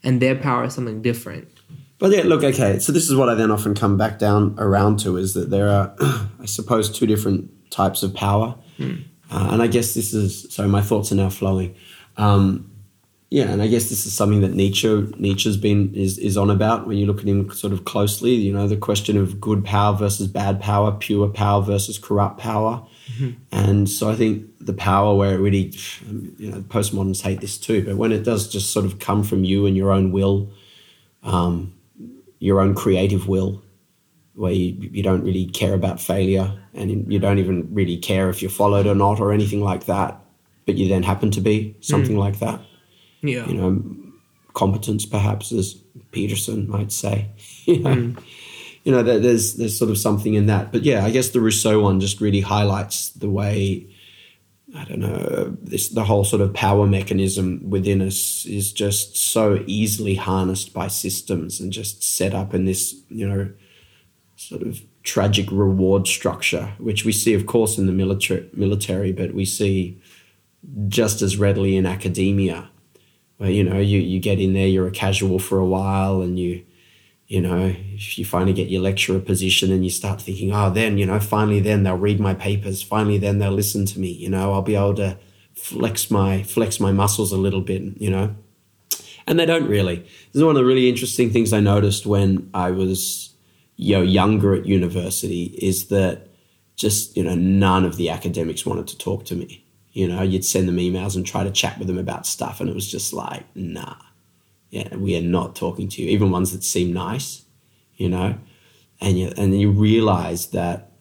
and 0.04 0.20
their 0.22 0.36
power 0.36 0.64
is 0.64 0.74
something 0.74 1.02
different. 1.02 1.48
But 1.98 2.12
yeah, 2.12 2.22
look, 2.22 2.44
okay. 2.44 2.78
So 2.78 2.92
this 2.92 3.08
is 3.10 3.16
what 3.16 3.28
I 3.28 3.34
then 3.34 3.50
often 3.50 3.74
come 3.74 3.96
back 3.96 4.18
down 4.20 4.54
around 4.58 5.00
to 5.00 5.16
is 5.16 5.34
that 5.34 5.50
there 5.50 5.68
are, 5.68 5.92
I 6.40 6.46
suppose, 6.46 6.88
two 6.90 7.06
different 7.06 7.50
types 7.70 8.02
of 8.04 8.14
power, 8.14 8.54
uh, 8.80 9.48
and 9.52 9.60
I 9.62 9.66
guess 9.66 9.94
this 9.94 10.14
is. 10.14 10.46
So 10.54 10.68
my 10.68 10.80
thoughts 10.82 11.10
are 11.10 11.16
now 11.16 11.30
flowing. 11.30 11.74
Um, 12.16 12.70
yeah, 13.30 13.50
and 13.50 13.60
I 13.60 13.66
guess 13.66 13.90
this 13.90 14.06
is 14.06 14.14
something 14.14 14.40
that 14.40 14.54
Nietzsche 14.54 14.88
Nietzsche's 15.18 15.58
been 15.58 15.94
is 15.94 16.16
is 16.16 16.38
on 16.38 16.48
about 16.48 16.86
when 16.86 16.96
you 16.96 17.04
look 17.04 17.20
at 17.20 17.26
him 17.26 17.50
sort 17.50 17.74
of 17.74 17.84
closely. 17.84 18.32
You 18.32 18.54
know, 18.54 18.66
the 18.66 18.76
question 18.76 19.18
of 19.18 19.38
good 19.38 19.64
power 19.66 19.94
versus 19.94 20.28
bad 20.28 20.60
power, 20.60 20.92
pure 20.92 21.28
power 21.28 21.60
versus 21.60 21.98
corrupt 21.98 22.38
power, 22.38 22.86
and 23.52 23.88
so 23.88 24.08
I 24.08 24.14
think 24.14 24.46
the 24.60 24.72
power 24.72 25.14
where 25.14 25.34
it 25.34 25.38
really, 25.38 25.74
you 26.38 26.50
know, 26.50 26.60
postmoderns 26.62 27.20
hate 27.20 27.42
this 27.42 27.58
too, 27.58 27.84
but 27.84 27.96
when 27.96 28.12
it 28.12 28.22
does 28.22 28.48
just 28.48 28.72
sort 28.72 28.86
of 28.86 28.98
come 28.98 29.22
from 29.22 29.44
you 29.44 29.66
and 29.66 29.76
your 29.76 29.92
own 29.92 30.10
will, 30.10 30.50
um, 31.22 31.74
your 32.38 32.60
own 32.60 32.74
creative 32.74 33.28
will, 33.28 33.62
where 34.34 34.52
you, 34.52 34.88
you 34.90 35.02
don't 35.02 35.22
really 35.22 35.46
care 35.46 35.74
about 35.74 36.00
failure 36.00 36.58
and 36.74 37.12
you 37.12 37.18
don't 37.18 37.38
even 37.38 37.68
really 37.74 37.96
care 37.96 38.30
if 38.30 38.40
you're 38.40 38.50
followed 38.50 38.86
or 38.86 38.94
not 38.94 39.20
or 39.20 39.32
anything 39.32 39.62
like 39.62 39.84
that, 39.84 40.18
but 40.64 40.76
you 40.76 40.88
then 40.88 41.02
happen 41.02 41.30
to 41.32 41.40
be 41.40 41.76
something 41.80 42.16
like 42.16 42.38
that 42.38 42.60
Yeah, 43.22 43.46
you 43.46 43.54
know, 43.54 43.82
competence 44.54 45.06
perhaps, 45.06 45.52
as 45.52 45.74
Peterson 46.10 46.68
might 46.68 46.92
say. 46.92 47.28
you 47.64 47.80
know, 47.80 47.94
hmm. 47.94 48.18
you 48.84 48.92
know, 48.92 49.02
there's 49.02 49.54
there's 49.54 49.78
sort 49.78 49.90
of 49.90 49.98
something 49.98 50.34
in 50.34 50.46
that. 50.46 50.72
But 50.72 50.82
yeah, 50.82 51.04
I 51.04 51.10
guess 51.10 51.30
the 51.30 51.40
Rousseau 51.40 51.80
one 51.80 52.00
just 52.00 52.20
really 52.20 52.40
highlights 52.40 53.10
the 53.10 53.30
way. 53.30 53.86
I 54.76 54.84
don't 54.84 55.00
know. 55.00 55.56
This 55.62 55.88
the 55.88 56.04
whole 56.04 56.24
sort 56.24 56.42
of 56.42 56.52
power 56.52 56.86
mechanism 56.86 57.70
within 57.70 58.02
us 58.02 58.44
is 58.46 58.72
just 58.72 59.16
so 59.16 59.62
easily 59.66 60.14
harnessed 60.14 60.74
by 60.74 60.88
systems 60.88 61.60
and 61.60 61.72
just 61.72 62.02
set 62.02 62.34
up 62.34 62.52
in 62.52 62.66
this, 62.66 62.94
you 63.08 63.26
know, 63.26 63.50
sort 64.36 64.62
of 64.62 64.82
tragic 65.04 65.50
reward 65.50 66.06
structure, 66.06 66.74
which 66.78 67.04
we 67.04 67.12
see, 67.12 67.32
of 67.32 67.46
course, 67.46 67.78
in 67.78 67.86
the 67.86 67.92
military, 67.92 68.46
military, 68.52 69.10
but 69.10 69.32
we 69.32 69.46
see 69.46 69.98
just 70.88 71.22
as 71.22 71.38
readily 71.38 71.76
in 71.76 71.86
academia 71.86 72.68
where 73.38 73.50
you 73.50 73.64
know 73.64 73.78
you, 73.78 73.98
you 73.98 74.20
get 74.20 74.38
in 74.38 74.52
there 74.52 74.66
you're 74.66 74.86
a 74.86 74.92
casual 74.92 75.38
for 75.38 75.58
a 75.58 75.64
while 75.64 76.20
and 76.20 76.38
you 76.38 76.64
you 77.26 77.40
know 77.40 77.74
if 77.94 78.18
you 78.18 78.24
finally 78.24 78.52
get 78.52 78.68
your 78.68 78.82
lecturer 78.82 79.18
position 79.18 79.72
and 79.72 79.84
you 79.84 79.90
start 79.90 80.20
thinking 80.20 80.52
oh 80.52 80.70
then 80.70 80.98
you 80.98 81.06
know 81.06 81.18
finally 81.18 81.60
then 81.60 81.82
they'll 81.82 81.96
read 81.96 82.20
my 82.20 82.34
papers 82.34 82.82
finally 82.82 83.18
then 83.18 83.38
they'll 83.38 83.50
listen 83.50 83.86
to 83.86 83.98
me 83.98 84.10
you 84.10 84.28
know 84.28 84.52
i'll 84.52 84.62
be 84.62 84.76
able 84.76 84.94
to 84.94 85.16
flex 85.58 86.10
my 86.10 86.42
flex 86.42 86.78
my 86.78 86.92
muscles 86.92 87.32
a 87.32 87.36
little 87.36 87.60
bit 87.60 87.82
you 88.00 88.10
know. 88.10 88.34
And 89.26 89.38
they 89.38 89.44
don't 89.44 89.68
really. 89.68 89.96
This 89.96 90.36
is 90.36 90.42
one 90.42 90.56
of 90.56 90.62
the 90.62 90.64
really 90.64 90.88
interesting 90.88 91.30
things 91.30 91.52
i 91.52 91.60
noticed 91.60 92.06
when 92.06 92.48
i 92.54 92.70
was 92.70 93.34
you 93.76 93.94
know 93.94 94.02
younger 94.02 94.54
at 94.54 94.66
university 94.66 95.44
is 95.60 95.88
that 95.88 96.28
just 96.76 97.16
you 97.16 97.24
know 97.24 97.34
none 97.34 97.84
of 97.84 97.96
the 97.96 98.08
academics 98.08 98.64
wanted 98.64 98.86
to 98.88 98.96
talk 98.96 99.24
to 99.26 99.34
me 99.34 99.64
you 99.98 100.06
know 100.06 100.22
you'd 100.22 100.44
send 100.44 100.68
them 100.68 100.76
emails 100.76 101.16
and 101.16 101.26
try 101.26 101.42
to 101.42 101.50
chat 101.50 101.76
with 101.78 101.88
them 101.88 101.98
about 101.98 102.26
stuff 102.26 102.60
and 102.60 102.70
it 102.70 102.74
was 102.74 102.90
just 102.90 103.12
like 103.12 103.44
nah 103.56 103.96
yeah 104.70 104.94
we 104.96 105.16
are 105.16 105.22
not 105.22 105.56
talking 105.56 105.88
to 105.88 106.02
you 106.02 106.08
even 106.08 106.30
ones 106.30 106.52
that 106.52 106.62
seem 106.62 106.92
nice 106.92 107.44
you 107.96 108.08
know 108.08 108.38
and 109.00 109.18
you 109.18 109.32
and 109.36 109.58
you 109.60 109.70
realize 109.70 110.48
that 110.48 110.92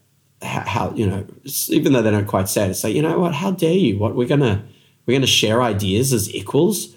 how, 0.41 0.93
you 0.95 1.05
know 1.05 1.25
even 1.69 1.93
though 1.93 2.01
they 2.01 2.11
don't 2.11 2.27
quite 2.27 2.49
say 2.49 2.65
it 2.65 2.69
it's 2.71 2.83
like 2.83 2.95
you 2.95 3.01
know 3.01 3.19
what 3.19 3.33
how 3.33 3.51
dare 3.51 3.73
you 3.73 3.97
what 3.97 4.15
we're 4.15 4.27
gonna 4.27 4.63
we're 5.05 5.13
gonna 5.13 5.27
share 5.27 5.61
ideas 5.61 6.11
as 6.11 6.33
equals 6.33 6.95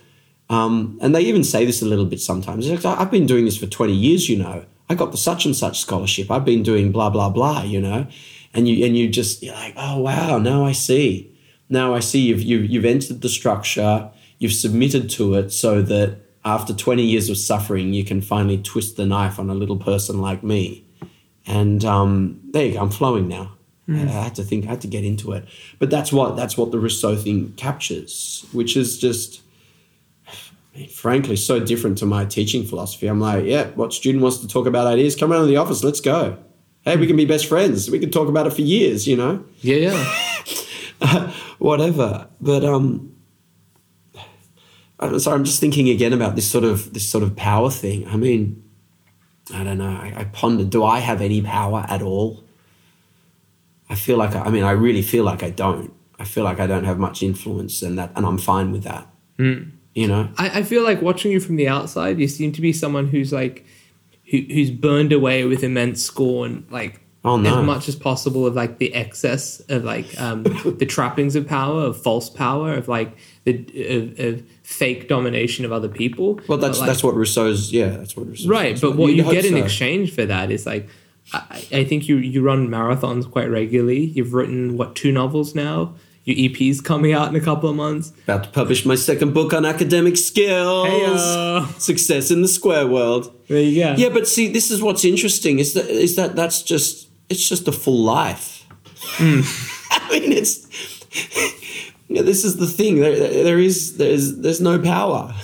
um, 0.51 0.99
and 1.01 1.15
they 1.15 1.23
even 1.23 1.45
say 1.45 1.65
this 1.65 1.81
a 1.81 1.87
little 1.87 2.05
bit 2.05 2.21
sometimes. 2.21 2.69
Like, 2.69 2.85
I've 2.85 3.11
been 3.11 3.25
doing 3.25 3.45
this 3.45 3.57
for 3.57 3.67
20 3.67 3.93
years, 3.95 4.29
you 4.29 4.37
know. 4.37 4.65
I 4.89 4.97
got 4.97 5.13
the 5.13 5.17
such 5.17 5.47
and 5.47 5.55
such 5.55 5.79
scholarship. 5.79 6.29
I've 6.29 6.45
been 6.45 6.65
doing 6.65 6.91
blah, 6.91 7.09
blah, 7.09 7.31
blah, 7.31 7.63
you 7.63 7.81
know. 7.81 8.09
And 8.53 8.69
you 8.69 8.85
and 8.85 8.99
you 8.99 9.09
just 9.09 9.45
you're 9.45 9.55
like, 9.55 9.75
oh 9.77 10.01
wow, 10.01 10.39
now 10.39 10.65
I 10.65 10.73
see. 10.73 11.33
Now 11.71 11.95
I 11.95 12.01
see 12.01 12.21
you've 12.21 12.43
you've, 12.43 12.69
you've 12.69 12.85
entered 12.85 13.23
the 13.23 13.29
structure, 13.29 14.11
you've 14.39 14.53
submitted 14.53 15.09
to 15.11 15.35
it 15.35 15.53
so 15.53 15.81
that 15.83 16.19
after 16.45 16.75
20 16.75 17.03
years 17.03 17.29
of 17.31 17.37
suffering, 17.39 17.95
you 17.95 18.05
can 18.05 18.21
finally 18.21 18.59
twist 18.59 18.97
the 18.97 19.07
knife 19.07 19.39
on 19.39 19.49
a 19.49 19.55
little 19.55 19.77
person 19.77 20.21
like 20.21 20.43
me. 20.43 20.85
And 21.47 21.85
um, 21.85 22.41
there 22.53 22.67
you 22.67 22.75
go, 22.75 22.81
I'm 22.81 22.91
flowing 22.91 23.29
now. 23.29 23.53
I 23.89 23.95
had 23.95 24.37
to 24.37 24.45
think, 24.45 24.67
I 24.67 24.69
had 24.69 24.81
to 24.83 24.87
get 24.87 25.05
into 25.05 25.33
it. 25.33 25.49
But 25.81 25.91
that's 25.91 26.13
what 26.13 26.37
that's 26.37 26.57
what 26.57 26.71
the 26.71 26.79
Rousseau 26.79 27.17
thing 27.17 27.53
captures, 27.57 28.47
which 28.53 28.77
is 28.77 28.99
just 28.99 29.43
frankly 30.93 31.35
so 31.35 31.59
different 31.59 31.99
to 31.99 32.07
my 32.07 32.25
teaching 32.25 32.65
philosophy. 32.65 33.09
I'm 33.09 33.21
like, 33.21 33.45
yeah, 33.45 33.67
what 33.71 33.93
student 33.93 34.23
wants 34.23 34.39
to 34.39 34.49
talk 34.49 34.67
about 34.67 34.87
ideas? 34.87 35.17
Come 35.17 35.33
around 35.33 35.43
to 35.43 35.47
the 35.49 35.57
office, 35.57 35.83
let's 35.83 36.01
go. 36.01 36.39
Hey, 36.83 36.97
we 36.97 37.07
can 37.07 37.17
be 37.17 37.25
best 37.25 37.47
friends. 37.47 37.91
We 37.91 37.99
can 37.99 38.11
talk 38.11 38.29
about 38.29 38.47
it 38.47 38.53
for 38.53 38.63
years, 38.63 39.09
you 39.09 39.17
know, 39.17 39.45
yeah, 39.61 39.93
yeah. 41.01 41.33
whatever. 41.61 42.27
But 42.41 42.65
um, 42.65 43.15
I'm 44.99 45.19
sorry, 45.21 45.37
I'm 45.37 45.45
just 45.45 45.61
thinking 45.61 45.89
again 45.89 46.13
about 46.13 46.35
this 46.35 46.51
sort 46.51 46.65
of 46.65 46.93
this 46.93 47.09
sort 47.09 47.23
of 47.23 47.37
power 47.37 47.71
thing. 47.71 48.09
I 48.09 48.17
mean, 48.17 48.65
I 49.55 49.63
don't 49.63 49.79
know. 49.79 49.91
I, 49.91 50.13
I 50.17 50.25
ponder: 50.25 50.65
Do 50.65 50.85
I 50.85 50.99
have 50.99 51.21
any 51.21 51.41
power 51.41 51.87
at 51.89 52.03
all? 52.03 52.43
I 53.89 53.95
feel 53.95 54.17
like 54.17 54.35
I, 54.35 54.43
I 54.43 54.51
mean, 54.51 54.65
I 54.65 54.73
really 54.73 55.03
feel 55.03 55.25
like 55.25 55.43
I 55.43 55.51
don't. 55.51 55.93
I 56.19 56.25
feel 56.25 56.45
like 56.45 56.61
I 56.61 56.67
don't 56.67 56.85
have 56.85 56.99
much 56.99 57.23
influence, 57.23 57.83
and 57.83 57.99
that, 57.99 58.11
and 58.17 58.27
I'm 58.27 58.39
fine 58.39 58.73
with 58.73 58.83
that. 58.83 59.07
You 59.95 60.07
know. 60.09 60.29
I, 60.37 60.61
I 60.61 60.63
feel 60.63 60.83
like 60.83 61.03
watching 61.03 61.33
you 61.33 61.41
from 61.41 61.57
the 61.57 61.69
outside, 61.69 62.19
you 62.19 62.29
seem 62.29 62.53
to 62.53 62.61
be 62.61 62.73
someone 62.73 63.09
who's 63.09 63.33
like, 63.33 63.65
who, 64.31 64.39
who's 64.39 64.71
burned 64.71 65.13
away 65.13 65.45
with 65.45 65.65
immense 65.65 66.03
scorn, 66.03 66.67
like 66.71 67.01
Oh, 67.23 67.37
no. 67.37 67.61
as 67.61 67.67
much 67.67 67.89
as 67.89 67.97
possible 67.97 68.47
of 68.47 68.55
like 68.55 68.79
the 68.79 68.95
excess 68.95 69.61
of 69.69 69.85
like 69.85 70.19
um, 70.19 70.43
the 70.79 70.87
trappings 70.87 71.37
of 71.37 71.47
power, 71.47 71.83
of 71.83 72.01
false 72.03 72.31
power, 72.31 72.73
of 72.73 72.89
like 72.89 73.15
the 73.45 73.59
of, 73.89 74.19
of 74.19 74.43
fake 74.63 75.07
domination 75.07 75.67
of 75.67 75.73
other 75.73 75.89
people. 75.89 76.41
Well, 76.49 76.57
that's 76.57 76.79
like, 76.79 76.89
that's 76.89 77.05
what 77.05 77.15
Rousseau's. 77.15 77.73
Yeah, 77.73 77.89
that's 77.89 78.17
what 78.17 78.27
Rousseau's. 78.27 78.49
right. 78.49 78.81
But 78.81 78.97
what 78.97 79.13
you 79.13 79.23
get 79.25 79.45
in 79.45 79.57
exchange 79.57 80.15
for 80.15 80.25
that 80.25 80.51
is 80.51 80.65
like, 80.65 80.89
I, 81.35 81.67
I 81.73 81.85
think 81.85 82.09
you 82.09 82.17
you 82.17 82.43
run 82.43 82.69
marathons 82.69 83.31
quite 83.31 83.51
regularly. 83.51 84.01
You've 84.01 84.33
written 84.33 84.79
what 84.79 84.97
two 84.97 85.13
novels 85.13 85.55
now. 85.55 85.95
Your 86.25 86.51
EP's 86.51 86.81
coming 86.81 87.13
out 87.13 87.29
in 87.29 87.37
a 87.37 87.41
couple 87.41 87.69
of 87.69 87.77
months. 87.77 88.13
About 88.25 88.45
to 88.45 88.51
publish 88.51 88.85
my 88.85 88.95
second 88.95 89.33
book 89.33 89.53
on 89.55 89.65
academic 89.65 90.17
skills. 90.19 90.87
Hey-o. 90.87 91.75
Success 91.79 92.31
in 92.31 92.43
the 92.43 92.49
square 92.49 92.87
world. 92.87 93.35
There 93.49 93.61
you 93.61 93.83
go. 93.83 93.95
Yeah, 93.97 94.11
but 94.11 94.29
see, 94.29 94.47
this 94.47 94.71
is 94.71 94.83
what's 94.83 95.05
interesting 95.05 95.59
is 95.59 95.75
that 95.75 95.87
is 95.87 96.17
that 96.17 96.37
that's 96.37 96.63
just 96.63 97.10
it's 97.31 97.49
just 97.49 97.69
a 97.69 97.73
full 97.73 98.03
life. 98.03 98.67
Hmm. 98.97 99.41
I 99.91 100.11
mean, 100.11 100.33
it's 100.33 100.67
yeah, 102.09 102.23
this 102.23 102.45
is 102.45 102.57
the 102.57 102.67
thing. 102.67 102.97
There, 102.97 103.17
there 103.45 103.59
is 103.59 103.97
there's 103.97 104.39
there's 104.39 104.61
no 104.61 104.79
power. 104.79 105.35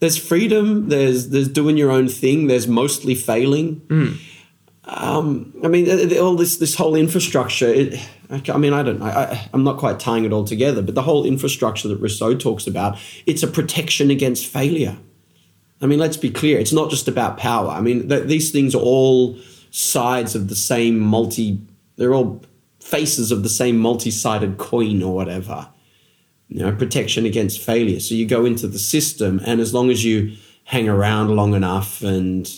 There's 0.00 0.18
freedom. 0.18 0.88
There's 0.88 1.30
there's 1.30 1.48
doing 1.48 1.76
your 1.76 1.90
own 1.90 2.08
thing. 2.08 2.48
There's 2.48 2.66
mostly 2.66 3.14
failing. 3.14 3.76
Hmm. 3.88 4.12
Um, 4.86 5.54
I 5.64 5.68
mean, 5.68 5.88
all 6.18 6.36
this 6.36 6.58
this 6.58 6.74
whole 6.74 6.94
infrastructure. 6.94 7.68
It, 7.68 8.00
I 8.30 8.58
mean, 8.58 8.72
I 8.72 8.82
don't. 8.82 9.00
I, 9.00 9.10
I, 9.10 9.48
I'm 9.54 9.64
not 9.64 9.78
quite 9.78 10.00
tying 10.00 10.24
it 10.24 10.32
all 10.32 10.44
together, 10.44 10.82
but 10.82 10.94
the 10.94 11.02
whole 11.02 11.24
infrastructure 11.24 11.88
that 11.88 11.96
Rousseau 12.00 12.34
talks 12.34 12.66
about, 12.66 12.98
it's 13.24 13.42
a 13.42 13.46
protection 13.46 14.10
against 14.10 14.46
failure. 14.46 14.96
I 15.80 15.86
mean, 15.86 15.98
let's 15.98 16.16
be 16.16 16.30
clear. 16.30 16.58
It's 16.58 16.72
not 16.72 16.90
just 16.90 17.08
about 17.08 17.38
power. 17.38 17.68
I 17.68 17.80
mean, 17.80 18.08
th- 18.08 18.26
these 18.26 18.50
things 18.50 18.74
are 18.74 18.82
all 18.82 19.38
sides 19.74 20.36
of 20.36 20.48
the 20.48 20.54
same 20.54 21.00
multi. 21.00 21.58
They're 21.96 22.14
all 22.14 22.42
faces 22.80 23.32
of 23.32 23.42
the 23.42 23.48
same 23.48 23.78
multi-sided 23.78 24.56
coin 24.56 25.02
or 25.02 25.14
whatever. 25.14 25.68
You 26.48 26.60
know, 26.60 26.72
protection 26.72 27.26
against 27.26 27.60
failure. 27.60 27.98
So 27.98 28.14
you 28.14 28.26
go 28.26 28.44
into 28.44 28.68
the 28.68 28.78
system, 28.78 29.40
and 29.44 29.60
as 29.60 29.74
long 29.74 29.90
as 29.90 30.04
you 30.04 30.36
hang 30.64 30.88
around 30.88 31.34
long 31.34 31.54
enough 31.54 32.02
and 32.02 32.48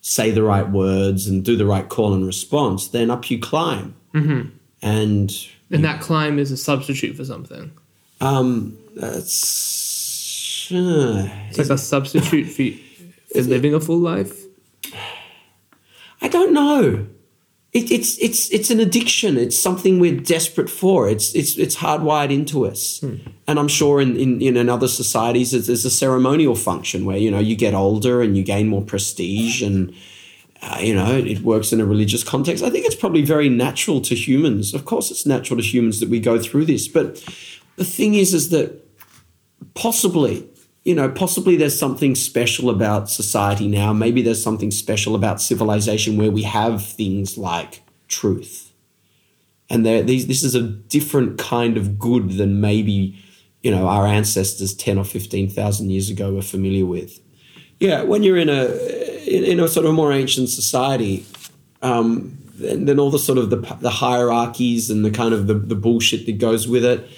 say 0.00 0.30
the 0.30 0.42
right 0.42 0.68
words 0.68 1.26
and 1.26 1.44
do 1.44 1.56
the 1.56 1.66
right 1.66 1.88
call 1.88 2.14
and 2.14 2.24
response, 2.26 2.88
then 2.88 3.10
up 3.10 3.30
you 3.30 3.38
climb. 3.38 3.94
Mm-hmm. 4.14 4.48
And 4.80 5.48
And 5.70 5.84
that 5.84 6.00
climb 6.00 6.38
is 6.38 6.50
a 6.50 6.56
substitute 6.56 7.16
for 7.16 7.24
something. 7.24 7.70
um, 8.20 8.78
that's 8.96 10.70
uh, 10.72 11.28
It's 11.48 11.58
like 11.58 11.70
a 11.70 11.78
substitute 11.78 12.46
for, 12.46 13.34
for 13.34 13.42
living 13.48 13.74
a 13.74 13.80
full 13.80 13.98
life. 13.98 14.41
I 16.22 16.28
don't 16.28 16.52
know. 16.52 17.06
It, 17.72 17.90
it's 17.90 18.18
it's 18.18 18.50
it's 18.50 18.70
an 18.70 18.80
addiction. 18.80 19.36
It's 19.36 19.56
something 19.56 19.98
we're 19.98 20.20
desperate 20.20 20.70
for. 20.70 21.08
It's 21.08 21.34
it's 21.34 21.58
it's 21.58 21.76
hardwired 21.76 22.30
into 22.30 22.66
us. 22.66 23.02
And 23.46 23.58
I'm 23.58 23.68
sure 23.68 24.00
in, 24.00 24.16
in, 24.16 24.56
in 24.56 24.68
other 24.68 24.88
societies 24.88 25.50
there's, 25.50 25.66
there's 25.66 25.84
a 25.84 25.90
ceremonial 25.90 26.54
function 26.54 27.04
where 27.04 27.16
you 27.16 27.30
know 27.30 27.38
you 27.38 27.56
get 27.56 27.74
older 27.74 28.22
and 28.22 28.36
you 28.36 28.44
gain 28.44 28.68
more 28.68 28.82
prestige 28.82 29.62
and 29.62 29.94
uh, 30.60 30.78
you 30.80 30.94
know 30.94 31.16
it 31.16 31.40
works 31.40 31.72
in 31.72 31.80
a 31.80 31.86
religious 31.86 32.22
context. 32.22 32.62
I 32.62 32.70
think 32.70 32.84
it's 32.84 32.94
probably 32.94 33.22
very 33.22 33.48
natural 33.48 34.00
to 34.02 34.14
humans. 34.14 34.74
Of 34.74 34.84
course, 34.84 35.10
it's 35.10 35.26
natural 35.26 35.58
to 35.58 35.66
humans 35.66 35.98
that 36.00 36.10
we 36.10 36.20
go 36.20 36.38
through 36.38 36.66
this. 36.66 36.88
But 36.88 37.24
the 37.76 37.84
thing 37.84 38.14
is, 38.14 38.34
is 38.34 38.50
that 38.50 38.86
possibly 39.74 40.46
you 40.84 40.94
know 40.94 41.08
possibly 41.08 41.56
there's 41.56 41.78
something 41.78 42.14
special 42.14 42.70
about 42.70 43.08
society 43.08 43.68
now. 43.68 43.92
Maybe 43.92 44.22
there's 44.22 44.42
something 44.42 44.70
special 44.70 45.14
about 45.14 45.40
civilization 45.40 46.16
where 46.16 46.30
we 46.30 46.42
have 46.42 46.84
things 46.84 47.38
like 47.38 47.82
truth. 48.08 48.72
And 49.70 49.86
these 49.86 50.26
this 50.26 50.42
is 50.42 50.54
a 50.54 50.62
different 50.62 51.38
kind 51.38 51.76
of 51.76 51.98
good 51.98 52.32
than 52.32 52.60
maybe 52.60 53.16
you 53.62 53.70
know 53.70 53.86
our 53.86 54.06
ancestors 54.06 54.74
10 54.74 54.98
or 54.98 55.04
15,000 55.04 55.90
years 55.90 56.10
ago 56.10 56.34
were 56.34 56.42
familiar 56.42 56.86
with. 56.86 57.20
Yeah 57.78 58.02
when 58.02 58.22
you're 58.22 58.36
in 58.36 58.48
a 58.48 58.64
in, 59.26 59.44
in 59.44 59.60
a 59.60 59.68
sort 59.68 59.86
of 59.86 59.94
more 59.94 60.12
ancient 60.12 60.48
society 60.48 61.24
um, 61.80 62.38
then, 62.54 62.84
then 62.84 62.98
all 62.98 63.10
the 63.10 63.18
sort 63.18 63.38
of 63.38 63.50
the, 63.50 63.56
the 63.80 63.90
hierarchies 63.90 64.88
and 64.88 65.04
the 65.04 65.10
kind 65.10 65.34
of 65.34 65.46
the, 65.46 65.54
the 65.54 65.74
bullshit 65.74 66.26
that 66.26 66.38
goes 66.38 66.68
with 66.68 66.84
it 66.84 67.08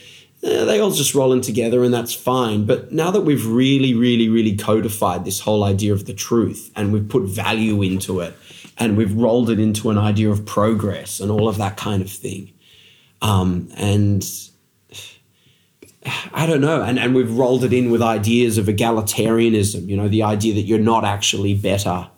eh, 0.45 0.65
they 0.65 0.81
all 0.81 0.91
just 0.91 1.15
roll 1.15 1.33
in 1.33 1.41
together 1.41 1.83
and 1.83 1.93
that's 1.93 2.15
fine. 2.15 2.67
But 2.67 2.93
now 2.93 3.11
that 3.11 3.23
we've 3.23 3.47
really, 3.47 3.95
really, 3.95 4.29
really 4.29 4.57
codified 4.57 5.25
this 5.25 5.41
whole 5.41 5.65
idea 5.65 5.93
of 5.93 6.07
the 6.07 6.15
truth 6.15 6.71
and 6.77 6.93
we've 6.93 7.09
put 7.09 7.23
value 7.25 7.83
into 7.83 8.21
it 8.21 8.37
and 8.79 8.97
we've 8.97 9.15
rolled 9.15 9.51
it 9.51 9.59
into 9.59 9.91
an 9.91 9.99
idea 9.99 10.31
of 10.31 10.45
progress 10.45 11.21
and 11.21 11.31
all 11.31 11.49
of 11.49 11.59
that 11.59 11.77
kind 11.77 12.03
of 12.03 12.11
thing. 12.11 12.53
Um, 13.23 13.69
and 13.77 14.25
I 16.33 16.47
don't 16.47 16.61
know. 16.61 16.83
And, 16.83 16.99
and 16.99 17.15
we've 17.15 17.37
rolled 17.37 17.65
it 17.65 17.73
in 17.73 17.91
with 17.91 18.03
ideas 18.03 18.59
of 18.59 18.67
egalitarianism, 18.67 19.89
you 19.89 19.97
know, 19.97 20.09
the 20.09 20.23
idea 20.23 20.55
that 20.55 20.63
you're 20.63 20.79
not 20.79 21.05
actually 21.05 21.55
better 21.55 22.09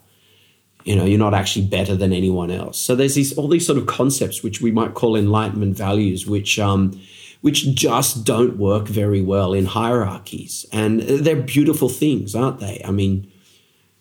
you 0.87 0.95
know 0.95 1.03
you're 1.03 1.19
not 1.19 1.33
actually 1.33 1.65
better 1.65 1.97
than 1.97 2.13
anyone 2.13 2.49
else 2.49 2.79
so 2.79 2.95
there's 2.95 3.13
these 3.13 3.37
all 3.37 3.49
these 3.49 3.65
sort 3.65 3.77
of 3.77 3.85
concepts 3.87 4.41
which 4.41 4.61
we 4.61 4.71
might 4.71 4.93
call 4.93 5.17
enlightenment 5.17 5.75
values 5.75 6.25
which 6.25 6.57
um 6.57 6.97
which 7.41 7.73
just 7.75 8.25
don't 8.25 8.57
work 8.57 8.87
very 8.87 9.21
well 9.21 9.53
in 9.53 9.65
hierarchies. 9.65 10.65
And 10.71 11.01
they're 11.01 11.35
beautiful 11.35 11.89
things 11.89 12.35
aren't 12.35 12.59
they? 12.59 12.81
I 12.85 12.91
mean 12.91 13.31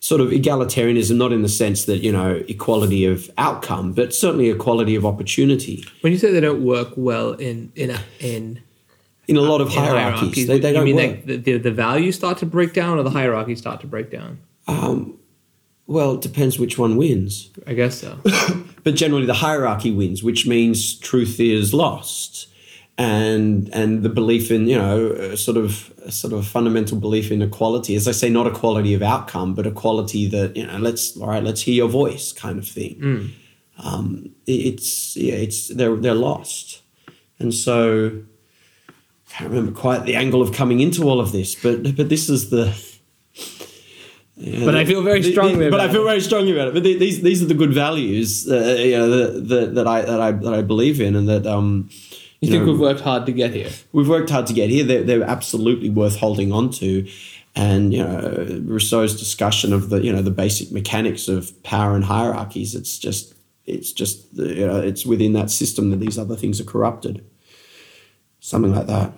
sort 0.06 0.20
of 0.20 0.28
egalitarianism 0.28 1.16
not 1.16 1.32
in 1.32 1.42
the 1.42 1.48
sense 1.48 1.86
that 1.86 1.98
you 1.98 2.12
know 2.12 2.42
equality 2.48 3.04
of 3.04 3.28
outcome 3.38 3.92
but 3.92 4.14
certainly 4.14 4.50
equality 4.50 4.94
of 4.94 5.04
opportunity. 5.04 5.84
When 6.02 6.12
you 6.12 6.18
say 6.18 6.30
they 6.30 6.40
don't 6.40 6.64
work 6.64 6.92
well 6.96 7.32
in 7.32 7.72
in 7.74 7.90
a, 7.90 8.00
in, 8.20 8.62
in 9.26 9.36
a 9.36 9.40
lot 9.40 9.60
of 9.60 9.68
in 9.68 9.78
hierarchies, 9.78 10.46
they, 10.46 10.60
they 10.60 10.68
you 10.68 10.74
don't 10.74 10.84
mean 10.84 10.96
work. 10.96 11.10
like 11.10 11.26
the, 11.26 11.36
the 11.36 11.58
the 11.58 11.70
values 11.72 12.14
start 12.14 12.38
to 12.38 12.46
break 12.46 12.72
down 12.72 12.98
or 12.98 13.02
the 13.02 13.10
hierarchies 13.10 13.58
start 13.58 13.80
to 13.80 13.86
break 13.86 14.10
down? 14.10 14.38
Um, 14.68 15.18
well 15.86 16.14
it 16.14 16.20
depends 16.20 16.58
which 16.58 16.78
one 16.78 16.96
wins. 16.96 17.50
I 17.66 17.74
guess 17.74 18.00
so. 18.00 18.18
but 18.84 18.94
generally 18.94 19.26
the 19.26 19.34
hierarchy 19.34 19.90
wins, 19.90 20.22
which 20.22 20.46
means 20.46 20.98
truth 21.00 21.40
is 21.40 21.74
lost, 21.74 22.46
and 22.98 23.68
and 23.74 24.02
the 24.02 24.08
belief 24.08 24.50
in 24.50 24.66
you 24.68 24.76
know 24.78 25.34
sort 25.34 25.56
of 25.56 25.92
sort 26.08 26.32
of 26.32 26.46
fundamental 26.46 26.98
belief 26.98 27.30
in 27.30 27.42
equality, 27.42 27.94
as 27.96 28.08
I 28.08 28.12
say, 28.12 28.30
not 28.30 28.46
equality 28.46 28.94
of 28.94 29.02
outcome, 29.02 29.54
but 29.54 29.66
equality 29.66 30.26
that 30.28 30.56
you 30.56 30.66
know 30.66 30.78
let's 30.78 31.16
all 31.16 31.28
right, 31.28 31.42
let's 31.44 31.60
hear 31.62 31.74
your 31.74 31.88
voice, 31.88 32.32
kind 32.32 32.58
of 32.58 32.66
thing. 32.66 33.32
Um, 33.78 34.30
it's 34.46 35.16
yeah, 35.16 35.34
it's 35.34 35.68
they're 35.68 35.96
they're 35.96 36.14
lost, 36.14 36.80
and 37.38 37.52
so 37.52 38.22
I 38.88 39.30
can't 39.32 39.50
remember 39.50 39.72
quite 39.78 40.04
the 40.06 40.16
angle 40.16 40.40
of 40.40 40.52
coming 40.54 40.80
into 40.80 41.02
all 41.04 41.20
of 41.20 41.32
this, 41.32 41.54
but 41.54 41.82
but 41.96 42.08
this 42.08 42.28
is 42.30 42.48
the. 42.50 42.74
But 44.38 44.74
I 44.74 44.84
feel 44.84 45.02
very 45.02 45.20
the- 45.20 45.28
the- 45.28 45.32
strongly 45.32 45.70
But 45.70 45.80
I 45.80 45.88
feel 45.90 46.02
it. 46.02 46.04
very 46.04 46.20
strongly 46.20 46.52
about 46.52 46.68
it. 46.68 46.74
But 46.74 46.82
the- 46.84 46.98
these 46.98 47.22
these 47.22 47.42
are 47.42 47.46
the 47.46 47.54
good 47.54 47.72
values, 47.72 48.46
uh, 48.50 48.76
you 48.78 48.92
know, 48.98 49.08
that, 49.08 49.48
that, 49.48 49.74
that 49.76 49.86
I 49.86 50.02
that 50.02 50.20
I 50.20 50.30
that 50.32 50.54
I 50.54 50.62
believe 50.62 51.00
in, 51.00 51.16
and 51.16 51.26
that 51.28 51.46
um, 51.46 51.88
You, 52.46 52.52
you 52.52 52.58
think 52.58 52.66
know, 52.66 52.72
we've 52.72 52.80
worked 52.80 53.00
hard 53.00 53.26
to 53.26 53.32
get 53.32 53.52
here? 53.52 53.70
we've 53.92 54.08
worked 54.08 54.30
hard 54.30 54.46
to 54.46 54.52
get 54.52 54.70
here. 54.70 54.84
They're, 54.84 55.02
they're 55.02 55.22
absolutely 55.22 55.90
worth 55.90 56.16
holding 56.16 56.52
on 56.52 56.70
to. 56.72 57.08
And 57.54 57.92
you 57.94 58.04
know, 58.04 58.62
Rousseau's 58.64 59.18
discussion 59.18 59.72
of 59.72 59.88
the 59.88 60.02
you 60.02 60.12
know 60.12 60.20
the 60.20 60.30
basic 60.30 60.70
mechanics 60.72 61.26
of 61.26 61.62
power 61.62 61.94
and 61.94 62.04
hierarchies. 62.04 62.74
It's 62.74 62.98
just 62.98 63.34
it's 63.64 63.92
just 63.92 64.26
you 64.34 64.66
know, 64.66 64.80
it's 64.80 65.06
within 65.06 65.32
that 65.32 65.50
system 65.50 65.90
that 65.90 66.00
these 66.00 66.18
other 66.18 66.36
things 66.36 66.60
are 66.60 66.64
corrupted. 66.64 67.24
Something 68.40 68.74
like 68.74 68.86
that. 68.86 69.12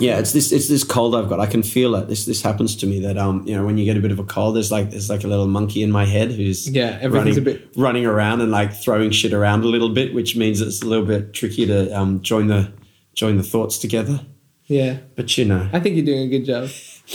Yeah, 0.00 0.18
it's 0.18 0.32
this 0.32 0.50
it's 0.52 0.68
this 0.68 0.82
cold 0.84 1.14
I've 1.14 1.28
got. 1.28 1.38
I 1.40 1.46
can 1.46 1.62
feel 1.62 1.94
it. 1.94 2.08
This 2.08 2.24
this 2.24 2.42
happens 2.42 2.74
to 2.76 2.86
me 2.86 3.00
that 3.00 3.16
um 3.18 3.46
you 3.46 3.54
know 3.54 3.64
when 3.66 3.78
you 3.78 3.84
get 3.84 3.96
a 3.96 4.00
bit 4.00 4.10
of 4.10 4.18
a 4.18 4.24
cold, 4.24 4.56
there's 4.56 4.72
like 4.72 4.90
there's 4.90 5.10
like 5.10 5.24
a 5.24 5.28
little 5.28 5.46
monkey 5.46 5.82
in 5.82 5.90
my 5.90 6.04
head 6.06 6.32
who's 6.32 6.68
Yeah, 6.68 6.98
everything's 7.00 7.36
running, 7.36 7.38
a 7.38 7.58
bit- 7.58 7.68
running 7.76 8.06
around 8.06 8.40
and 8.40 8.50
like 8.50 8.72
throwing 8.74 9.10
shit 9.10 9.32
around 9.32 9.62
a 9.64 9.68
little 9.68 9.90
bit, 9.90 10.14
which 10.14 10.36
means 10.36 10.60
it's 10.60 10.82
a 10.82 10.86
little 10.86 11.04
bit 11.04 11.32
tricky 11.32 11.66
to 11.66 11.90
um 11.98 12.20
join 12.22 12.46
the 12.48 12.72
join 13.14 13.36
the 13.36 13.42
thoughts 13.42 13.78
together. 13.78 14.20
Yeah, 14.66 14.98
But 15.16 15.36
you 15.36 15.44
know, 15.46 15.68
I 15.72 15.80
think 15.80 15.96
you're 15.96 16.04
doing 16.06 16.22
a 16.22 16.28
good 16.28 16.44
job. 16.44 16.64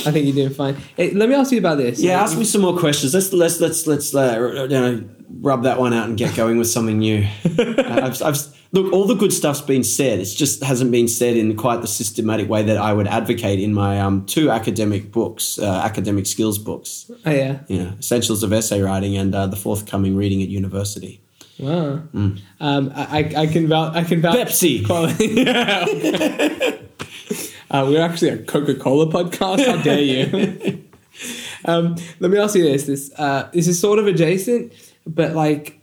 I 0.06 0.12
think 0.12 0.26
you're 0.26 0.36
doing 0.36 0.50
fine. 0.54 0.76
Hey, 0.98 1.12
let 1.12 1.30
me 1.30 1.36
ask 1.36 1.54
you 1.54 1.58
about 1.60 1.78
this. 1.78 2.02
yeah. 2.02 2.22
Ask 2.22 2.38
me 2.38 2.44
some 2.44 2.60
more 2.62 2.78
questions. 2.78 3.14
Let's 3.14 3.32
let's 3.32 3.62
let's 3.62 3.88
let's 3.88 4.14
uh, 4.14 4.58
you 4.64 4.68
know 4.68 5.04
rub 5.40 5.64
that 5.64 5.80
one 5.80 5.94
out 5.94 6.10
and 6.10 6.18
get 6.18 6.36
going 6.36 6.58
with 6.58 6.68
something 6.68 7.00
new. 7.00 7.26
Uh, 7.46 8.02
I've, 8.04 8.22
I've, 8.22 8.55
look, 8.72 8.92
all 8.94 9.06
the 9.06 9.16
good 9.16 9.32
stuff's 9.34 9.62
been 9.62 9.84
said. 9.84 10.20
It 10.20 10.26
just 10.26 10.64
hasn't 10.64 10.92
been 10.92 11.08
said 11.08 11.38
in 11.38 11.56
quite 11.56 11.82
the 11.82 11.88
systematic 11.88 12.50
way 12.50 12.64
that 12.64 12.78
I 12.78 12.94
would 12.94 13.08
advocate 13.08 13.60
in 13.60 13.74
my 13.74 14.00
um, 14.02 14.26
two 14.26 14.50
academic 14.52 15.12
books, 15.12 15.58
uh, 15.60 15.66
academic 15.84 16.26
skills 16.26 16.58
books. 16.58 17.10
Oh 17.26 17.32
yeah. 17.32 17.60
You 17.68 17.84
know, 17.84 17.94
Essentials 18.00 18.44
of 18.44 18.52
Essay 18.54 18.82
Writing 18.82 19.16
and 19.18 19.34
uh, 19.34 19.48
the 19.48 19.56
forthcoming 19.56 20.16
Reading 20.16 20.42
at 20.42 20.50
University. 20.50 21.22
Wow. 21.58 22.02
Um, 22.60 22.92
I, 22.94 23.32
I- 23.38 23.48
can 23.48 23.68
vouch. 23.70 23.96
I 23.96 24.04
can 24.04 24.22
vouch. 24.22 24.36
Pepsi. 24.36 24.86
Quality. 24.86 25.28
Yeah. 25.46 25.86
uh, 27.72 27.86
we're 27.88 28.02
actually 28.02 28.30
a 28.30 28.38
Coca 28.38 28.76
Cola 28.76 29.08
podcast. 29.08 29.66
How 29.66 29.82
dare 29.82 30.00
you? 30.02 30.84
um, 31.66 31.96
let 32.20 32.30
me 32.32 32.38
ask 32.38 32.56
you 32.56 32.64
this. 32.64 32.84
This 32.86 33.12
uh, 33.18 33.50
this 33.54 33.68
is 33.68 33.80
sort 33.80 34.00
of 34.00 34.08
adjacent, 34.08 34.74
but 35.08 35.34
like, 35.34 35.80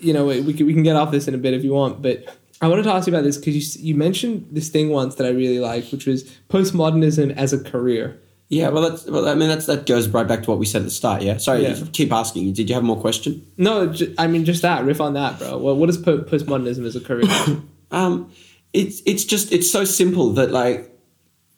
you 0.00 0.12
know, 0.12 0.26
we 0.26 0.52
can, 0.54 0.66
we 0.66 0.72
can 0.74 0.82
get 0.82 0.96
off 0.96 1.10
this 1.10 1.28
in 1.28 1.34
a 1.34 1.38
bit 1.38 1.54
if 1.54 1.64
you 1.64 1.72
want. 1.72 2.00
But 2.02 2.24
I 2.60 2.68
wanted 2.68 2.82
to 2.84 2.90
ask 2.92 3.06
you 3.06 3.12
about 3.14 3.24
this 3.24 3.36
because 3.36 3.76
you 3.76 3.88
you 3.88 3.94
mentioned 3.94 4.46
this 4.50 4.68
thing 4.68 4.88
once 4.90 5.14
that 5.16 5.26
I 5.26 5.30
really 5.30 5.58
liked, 5.60 5.92
which 5.92 6.06
was 6.06 6.24
postmodernism 6.48 7.36
as 7.36 7.52
a 7.52 7.62
career. 7.62 8.20
Yeah, 8.50 8.70
well, 8.70 8.88
that's 8.88 9.04
well. 9.06 9.28
I 9.28 9.34
mean, 9.34 9.48
that's 9.48 9.66
that 9.66 9.84
goes 9.86 10.08
right 10.08 10.26
back 10.26 10.42
to 10.44 10.50
what 10.50 10.58
we 10.58 10.64
said 10.66 10.80
at 10.80 10.84
the 10.86 10.90
start. 10.90 11.20
Yeah. 11.22 11.36
Sorry, 11.36 11.62
Yeah. 11.64 11.76
keep 11.92 12.10
asking. 12.12 12.50
Did 12.54 12.68
you 12.70 12.74
have 12.74 12.82
more 12.84 12.98
question? 12.98 13.46
No, 13.58 13.86
ju- 13.92 14.14
I 14.16 14.26
mean 14.26 14.44
just 14.46 14.62
that. 14.62 14.84
Riff 14.86 15.00
on 15.02 15.12
that, 15.14 15.38
bro. 15.38 15.58
Well, 15.58 15.76
what 15.76 15.90
is 15.90 15.98
po- 15.98 16.22
postmodernism 16.22 16.84
as 16.86 16.96
a 16.96 17.00
career? 17.00 17.28
Um, 17.90 18.30
it's 18.74 19.00
it's 19.06 19.24
just 19.24 19.50
it's 19.50 19.70
so 19.70 19.84
simple 19.84 20.34
that 20.34 20.50
like 20.50 20.90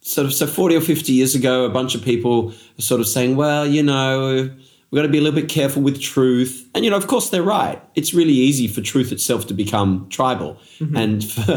sort 0.00 0.26
of 0.29 0.33
so 0.33 0.46
forty 0.46 0.76
or 0.76 0.81
fifty 0.81 1.12
years 1.12 1.35
ago, 1.35 1.64
a 1.64 1.68
bunch 1.68 1.96
of 1.96 2.03
people 2.03 2.50
are 2.79 2.83
sort 2.83 3.00
of 3.00 3.09
saying, 3.09 3.35
well, 3.35 3.66
you 3.66 3.83
know, 3.83 4.48
we've 4.90 4.98
got 4.98 5.07
to 5.07 5.09
be 5.09 5.18
a 5.18 5.20
little 5.20 5.38
bit 5.38 5.48
careful 5.48 5.83
with 5.83 6.00
truth, 6.00 6.68
and 6.74 6.85
you 6.85 6.90
know, 6.90 6.96
of 6.96 7.07
course, 7.07 7.31
they're 7.31 7.42
right. 7.42 7.83
It's 7.94 8.12
really 8.15 8.33
easy 8.33 8.69
for 8.69 8.81
truth 8.81 9.12
itself 9.12 9.46
to 9.48 9.54
become 9.54 10.08
tribal, 10.10 10.58
mm-hmm. 10.79 10.96
and 10.96 11.25
for, 11.33 11.56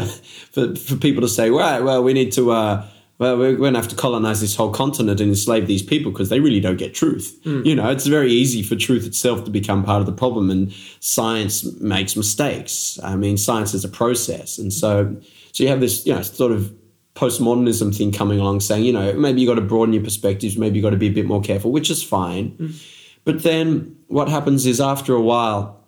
for 0.52 0.76
for 0.76 0.96
people 0.96 1.22
to 1.22 1.28
say, 1.28 1.50
well, 1.50 1.84
well, 1.84 2.02
we 2.02 2.12
need 2.12 2.32
to. 2.32 2.52
Uh, 2.52 2.86
well, 3.16 3.38
we're 3.38 3.54
going 3.54 3.74
to 3.74 3.78
have 3.78 3.88
to 3.88 3.94
colonize 3.94 4.40
this 4.40 4.56
whole 4.56 4.72
continent 4.72 5.20
and 5.20 5.30
enslave 5.30 5.68
these 5.68 5.84
people 5.84 6.10
because 6.10 6.30
they 6.30 6.40
really 6.40 6.58
don't 6.58 6.78
get 6.78 6.94
truth. 6.94 7.38
Mm. 7.44 7.64
You 7.64 7.76
know, 7.76 7.88
it's 7.88 8.06
very 8.06 8.32
easy 8.32 8.60
for 8.60 8.74
truth 8.74 9.06
itself 9.06 9.44
to 9.44 9.52
become 9.52 9.84
part 9.84 10.00
of 10.00 10.06
the 10.06 10.12
problem, 10.12 10.50
and 10.50 10.72
science 10.98 11.64
makes 11.80 12.16
mistakes. 12.16 12.98
I 13.04 13.14
mean, 13.14 13.36
science 13.36 13.72
is 13.72 13.84
a 13.84 13.88
process, 13.88 14.58
and 14.58 14.72
so 14.72 15.16
so 15.52 15.62
you 15.62 15.70
have 15.70 15.80
this, 15.80 16.04
you 16.04 16.12
know, 16.12 16.22
sort 16.22 16.50
of 16.50 16.74
postmodernism 17.14 17.96
thing 17.96 18.10
coming 18.10 18.40
along, 18.40 18.58
saying, 18.58 18.84
you 18.84 18.92
know, 18.92 19.12
maybe 19.12 19.40
you 19.40 19.46
got 19.46 19.54
to 19.54 19.60
broaden 19.60 19.94
your 19.94 20.02
perspectives, 20.02 20.58
maybe 20.58 20.76
you 20.76 20.82
got 20.82 20.90
to 20.90 20.96
be 20.96 21.06
a 21.06 21.12
bit 21.12 21.26
more 21.26 21.40
careful, 21.40 21.70
which 21.70 21.90
is 21.90 22.02
fine. 22.02 22.50
Mm. 22.56 22.93
But 23.24 23.42
then 23.42 23.96
what 24.08 24.28
happens 24.28 24.66
is 24.66 24.80
after 24.80 25.14
a 25.14 25.20
while, 25.20 25.80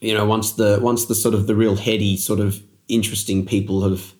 you 0.00 0.14
know, 0.14 0.26
once 0.26 0.52
the 0.52 0.78
once 0.82 1.06
the 1.06 1.14
sort 1.14 1.34
of 1.34 1.46
the 1.46 1.54
real 1.54 1.76
heady, 1.76 2.16
sort 2.16 2.40
of 2.40 2.62
interesting 2.88 3.46
people 3.46 3.82
have 3.82 4.12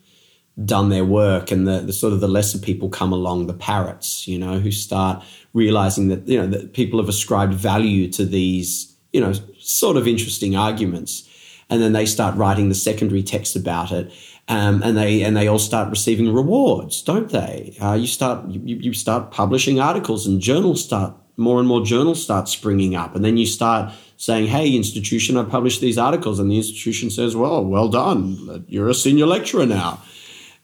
done 0.64 0.88
their 0.88 1.04
work 1.04 1.50
and 1.50 1.68
the, 1.68 1.80
the 1.80 1.92
sort 1.92 2.14
of 2.14 2.20
the 2.20 2.28
lesser 2.28 2.58
people 2.58 2.88
come 2.88 3.12
along, 3.12 3.46
the 3.46 3.52
parrots, 3.52 4.26
you 4.26 4.38
know, 4.38 4.58
who 4.58 4.70
start 4.70 5.22
realizing 5.52 6.08
that, 6.08 6.26
you 6.26 6.38
know, 6.38 6.46
that 6.46 6.72
people 6.72 6.98
have 6.98 7.10
ascribed 7.10 7.52
value 7.52 8.10
to 8.10 8.24
these 8.24 8.96
you 9.16 9.22
know, 9.22 9.32
sort 9.58 9.96
of 9.96 10.06
interesting 10.06 10.56
arguments. 10.56 11.26
And 11.70 11.80
then 11.80 11.94
they 11.94 12.04
start 12.04 12.36
writing 12.36 12.68
the 12.68 12.74
secondary 12.74 13.22
text 13.22 13.56
about 13.56 13.90
it. 13.90 14.12
Um, 14.46 14.82
and 14.82 14.94
they 14.94 15.22
and 15.22 15.34
they 15.34 15.48
all 15.48 15.58
start 15.58 15.88
receiving 15.88 16.32
rewards, 16.32 17.02
don't 17.02 17.30
they? 17.30 17.76
Uh, 17.80 17.94
you 17.94 18.06
start 18.06 18.46
you, 18.48 18.76
you 18.76 18.92
start 18.92 19.32
publishing 19.32 19.80
articles, 19.80 20.26
and 20.26 20.40
journals 20.40 20.84
start 20.84 21.14
more 21.36 21.58
and 21.58 21.68
more 21.68 21.84
journals 21.84 22.22
start 22.22 22.48
springing 22.48 22.94
up, 22.94 23.14
and 23.14 23.24
then 23.24 23.36
you 23.36 23.46
start 23.46 23.92
saying, 24.16 24.46
"Hey, 24.46 24.74
institution, 24.74 25.36
I 25.36 25.44
published 25.44 25.80
these 25.80 25.98
articles," 25.98 26.38
and 26.38 26.50
the 26.50 26.56
institution 26.56 27.10
says, 27.10 27.36
"Well, 27.36 27.64
well 27.64 27.88
done, 27.88 28.64
you're 28.68 28.88
a 28.88 28.94
senior 28.94 29.26
lecturer 29.26 29.66
now," 29.66 30.00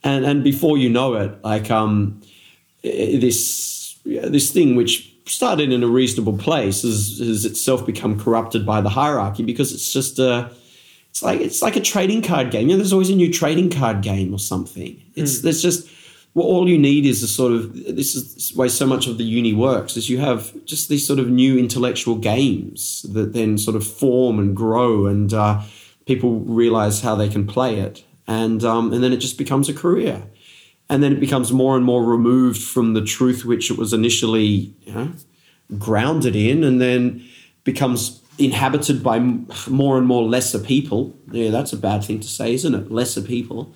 and 0.03 0.25
and 0.25 0.43
before 0.43 0.79
you 0.79 0.89
know 0.89 1.15
it, 1.15 1.33
like 1.45 1.71
um, 1.71 2.21
this 2.83 3.97
this 4.05 4.51
thing 4.51 4.75
which 4.75 5.13
started 5.27 5.73
in 5.73 5.83
a 5.83 5.87
reasonable 5.87 6.37
place 6.37 6.83
has, 6.83 7.19
has 7.19 7.45
itself 7.45 7.87
become 7.87 8.19
corrupted 8.19 8.67
by 8.67 8.81
the 8.81 8.89
hierarchy 8.89 9.45
because 9.45 9.73
it's 9.73 9.93
just 9.93 10.19
a 10.19 10.51
it's 11.11 11.23
like 11.23 11.41
it's 11.41 11.63
like 11.63 11.77
a 11.77 11.81
trading 11.81 12.23
card 12.23 12.51
game. 12.51 12.69
You 12.69 12.75
know, 12.75 12.79
there's 12.79 12.93
always 12.93 13.11
a 13.11 13.15
new 13.15 13.33
trading 13.33 13.71
card 13.71 14.03
game 14.03 14.33
or 14.35 14.39
something. 14.39 15.01
It's 15.15 15.39
Mm. 15.39 15.43
there's 15.43 15.63
just 15.63 15.89
well, 16.35 16.47
all 16.47 16.69
you 16.69 16.79
need 16.79 17.05
is 17.05 17.23
a 17.23 17.29
sort 17.29 17.53
of 17.53 17.75
this 17.75 18.15
is 18.15 18.51
the 18.51 18.59
way 18.59 18.69
so 18.69 18.87
much 18.87 19.07
of 19.07 19.19
the 19.19 19.25
uni 19.25 19.53
works 19.53 19.97
is 19.97 20.09
you 20.09 20.19
have 20.19 20.53
just 20.65 20.89
these 20.89 21.07
sort 21.07 21.19
of 21.19 21.29
new 21.29 21.59
intellectual 21.59 22.17
games 22.17 23.05
that 23.13 23.35
then 23.35 23.59
sort 23.59 23.77
of 23.77 23.87
form 23.87 24.39
and 24.39 24.57
grow 24.57 25.07
and 25.07 25.35
uh, 25.35 25.61
people 26.07 26.41
realize 26.41 27.03
how 27.03 27.15
they 27.15 27.29
can 27.29 27.47
play 27.47 27.81
it. 27.81 28.03
And 28.27 28.65
um, 28.65 28.93
and 28.95 29.05
then 29.05 29.13
it 29.13 29.19
just 29.19 29.37
becomes 29.37 29.69
a 29.69 29.75
career. 29.75 30.23
And 30.89 31.03
then 31.03 31.13
it 31.13 31.21
becomes 31.21 31.53
more 31.53 31.77
and 31.77 31.85
more 31.85 32.05
removed 32.05 32.63
from 32.63 32.95
the 32.95 33.05
truth 33.05 33.45
which 33.45 33.71
it 33.71 33.77
was 33.77 33.93
initially 33.93 34.75
you 34.83 34.95
know 34.95 35.13
grounded 35.79 36.37
in 36.37 36.65
and 36.65 36.81
then 36.81 37.27
becomes 37.65 38.23
inhabited 38.39 39.03
by 39.03 39.19
more 39.69 39.99
and 39.99 40.07
more 40.07 40.23
lesser 40.23 40.59
people. 40.59 41.15
Yeah 41.31 41.51
that's 41.51 41.75
a 41.75 41.77
bad 41.77 42.05
thing 42.05 42.21
to 42.21 42.29
say 42.29 42.55
isn't 42.55 42.75
it? 42.75 42.91
Lesser 42.91 43.21
people 43.21 43.75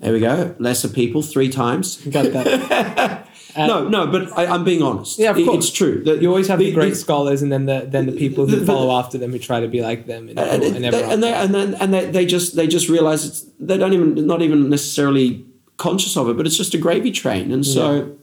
there 0.00 0.12
we 0.12 0.20
go 0.20 0.54
lesser 0.58 0.88
people 0.88 1.22
three 1.22 1.48
times 1.48 1.96
Got 2.06 2.32
that. 2.32 3.24
Uh, 3.56 3.66
no 3.66 3.88
no 3.88 4.06
but 4.06 4.38
I, 4.38 4.46
i'm 4.46 4.62
being 4.62 4.82
honest 4.82 5.18
Yeah, 5.18 5.30
of 5.30 5.36
course. 5.44 5.64
it's 5.68 5.72
true 5.76 6.04
that 6.04 6.20
You 6.22 6.28
always 6.28 6.46
have 6.48 6.58
the, 6.60 6.66
the- 6.66 6.72
great 6.74 6.90
the- 6.90 6.96
scholars, 6.96 7.40
and 7.42 7.50
then 7.50 7.64
the 7.66 7.86
then 7.88 8.04
the 8.06 8.12
people 8.12 8.46
who 8.46 8.56
the- 8.56 8.66
follow 8.66 8.96
after 8.96 9.16
them 9.18 9.32
who 9.32 9.38
try 9.38 9.58
to 9.60 9.66
be 9.66 9.80
like 9.80 10.06
them, 10.06 10.28
and, 10.28 10.38
uh, 10.38 10.42
and, 10.42 10.62
and, 10.62 10.84
and, 10.84 10.94
they, 10.94 11.02
and, 11.02 11.22
they, 11.22 11.32
and 11.32 11.54
then 11.54 11.74
and 11.74 11.92
they, 11.94 12.04
they 12.10 12.26
just 12.26 12.54
they 12.54 12.66
just 12.68 12.88
realize 12.88 13.24
it's 13.26 13.40
they 13.58 13.76
don't 13.78 13.94
even 13.94 14.26
not 14.26 14.42
even 14.42 14.68
necessarily 14.68 15.44
conscious 15.78 16.16
of 16.16 16.28
it, 16.28 16.36
but 16.36 16.46
it's 16.46 16.56
just 16.58 16.74
a 16.74 16.78
gravy 16.78 17.10
train. 17.10 17.50
And 17.50 17.64
so, 17.66 18.16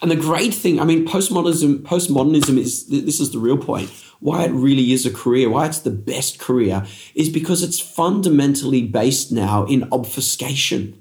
and 0.00 0.10
the 0.10 0.16
great 0.16 0.54
thing, 0.54 0.80
I 0.80 0.84
mean, 0.84 1.06
postmodernism 1.06 1.82
postmodernism 1.82 2.56
is 2.58 2.86
this 2.86 3.20
is 3.20 3.32
the 3.32 3.38
real 3.38 3.58
point. 3.58 3.90
Why 4.20 4.44
it 4.44 4.50
really 4.50 4.92
is 4.92 5.06
a 5.06 5.12
career, 5.12 5.48
why 5.48 5.66
it's 5.66 5.80
the 5.80 5.90
best 5.90 6.38
career, 6.40 6.84
is 7.14 7.28
because 7.28 7.62
it's 7.62 7.78
fundamentally 7.80 8.82
based 8.82 9.30
now 9.30 9.64
in 9.66 9.88
obfuscation. 9.92 11.00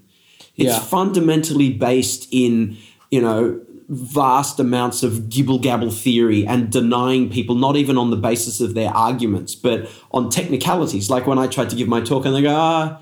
It's 0.56 0.74
Yeah. 0.74 0.80
fundamentally 0.80 1.72
based 1.72 2.28
in 2.32 2.78
you 3.12 3.22
know 3.22 3.60
vast 3.90 4.60
amounts 4.60 5.02
of 5.02 5.30
gibble 5.30 5.60
gabble 5.60 5.92
theory 5.92 6.46
and 6.46 6.70
denying 6.70 7.30
people 7.30 7.56
not 7.56 7.78
even 7.78 7.98
on 7.98 8.10
the 8.10 8.18
basis 8.18 8.60
of 8.60 8.74
their 8.74 8.90
arguments 8.90 9.56
but 9.56 9.90
on 10.12 10.30
technicalities 10.30 11.10
like 11.10 11.26
when 11.26 11.40
i 11.40 11.48
tried 11.48 11.70
to 11.70 11.76
give 11.78 11.88
my 11.88 12.02
talk 12.02 12.26
and 12.26 12.36
they 12.36 12.42
go 12.42 12.54
ah 12.54 13.00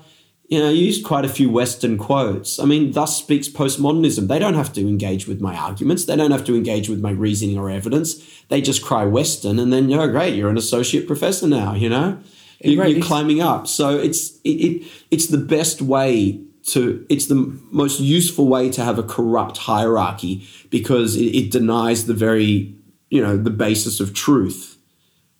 you 0.48 0.58
know 0.58 0.68
you 0.68 0.86
used 0.86 1.04
quite 1.04 1.24
a 1.24 1.28
few 1.28 1.50
western 1.50 1.98
quotes. 1.98 2.58
I 2.58 2.64
mean 2.64 2.92
thus 2.92 3.16
speaks 3.16 3.48
postmodernism. 3.48 4.28
They 4.28 4.38
don't 4.38 4.54
have 4.54 4.72
to 4.74 4.80
engage 4.80 5.26
with 5.26 5.40
my 5.40 5.56
arguments. 5.56 6.04
They 6.04 6.16
don't 6.16 6.30
have 6.30 6.44
to 6.46 6.56
engage 6.56 6.88
with 6.88 7.00
my 7.00 7.10
reasoning 7.10 7.58
or 7.58 7.70
evidence. 7.70 8.14
They 8.48 8.60
just 8.60 8.84
cry 8.84 9.04
western 9.04 9.58
and 9.58 9.72
then 9.72 9.92
oh 9.92 10.08
great 10.08 10.34
you're 10.34 10.50
an 10.50 10.58
associate 10.58 11.06
professor 11.06 11.46
now 11.46 11.74
you 11.74 11.88
know? 11.88 12.18
You, 12.60 12.82
you're 12.84 13.04
climbing 13.04 13.42
up. 13.42 13.66
So 13.66 13.98
it's 13.98 14.38
it, 14.40 14.50
it 14.50 14.92
it's 15.10 15.26
the 15.26 15.38
best 15.38 15.82
way 15.82 16.40
to 16.66 17.04
it's 17.08 17.26
the 17.26 17.58
most 17.70 18.00
useful 18.00 18.48
way 18.48 18.70
to 18.70 18.84
have 18.84 18.98
a 18.98 19.02
corrupt 19.02 19.56
hierarchy 19.56 20.46
because 20.70 21.16
it, 21.16 21.34
it 21.34 21.50
denies 21.50 22.06
the 22.06 22.14
very 22.14 22.74
you 23.08 23.22
know 23.22 23.36
the 23.36 23.50
basis 23.50 24.00
of 24.00 24.14
truth 24.14 24.76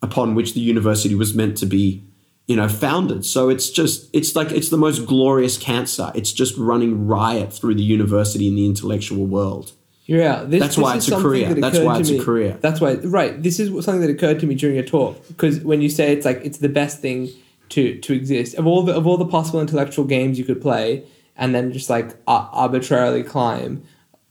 upon 0.03 0.35
which 0.35 0.55
the 0.55 0.61
university 0.61 1.15
was 1.15 1.35
meant 1.35 1.57
to 1.57 1.67
be 1.67 2.06
you 2.47 2.55
know 2.57 2.69
founded 2.69 3.25
so 3.25 3.49
it's 3.49 3.71
just 3.71 4.09
it's 4.13 4.37
like 4.37 4.51
it's 4.53 4.69
the 4.71 4.77
most 4.79 5.05
glorious 5.07 5.59
cancer 5.59 6.11
it's 6.15 6.33
just 6.33 6.57
running 6.57 7.07
riot 7.07 7.53
through 7.53 7.75
the 7.75 7.83
university 7.83 8.47
and 8.49 8.57
the 8.57 8.67
intellectual 8.67 9.27
world 9.27 9.73
Yeah, 10.07 10.45
this, 10.45 10.61
That's 10.61 10.77
this 10.77 10.83
why 10.85 10.97
is 10.97 11.09
it's 11.09 11.17
a 11.19 11.21
career. 11.21 11.49
that 11.55 11.61
That's 11.61 11.81
why 11.81 11.99
it's 11.99 12.11
a 12.11 12.23
career. 12.23 12.53
That's 12.61 12.81
why, 12.81 12.95
right? 13.19 13.43
This 13.43 13.59
is 13.59 13.67
something 13.85 14.01
that 14.07 14.11
occurred 14.17 14.39
to 14.43 14.47
me 14.47 14.55
during 14.55 14.77
your 14.77 14.85
talk 14.85 15.15
because 15.27 15.55
when 15.71 15.81
you 15.83 15.89
say 15.99 16.13
it's 16.15 16.25
like 16.25 16.41
it's 16.49 16.59
the 16.59 16.69
best 16.81 17.01
thing 17.01 17.29
to 17.71 17.99
to 18.07 18.11
exist 18.21 18.55
of 18.55 18.65
all 18.71 18.83
the 18.89 18.95
of 18.95 19.05
all 19.09 19.17
the 19.25 19.27
possible 19.37 19.61
intellectual 19.61 20.05
games 20.05 20.39
you 20.39 20.45
could 20.45 20.61
play, 20.63 21.03
and 21.37 21.49
then 21.55 21.73
just 21.73 21.91
like 21.91 22.09
ar- 22.29 22.49
arbitrarily 22.53 23.25
climb. 23.25 23.83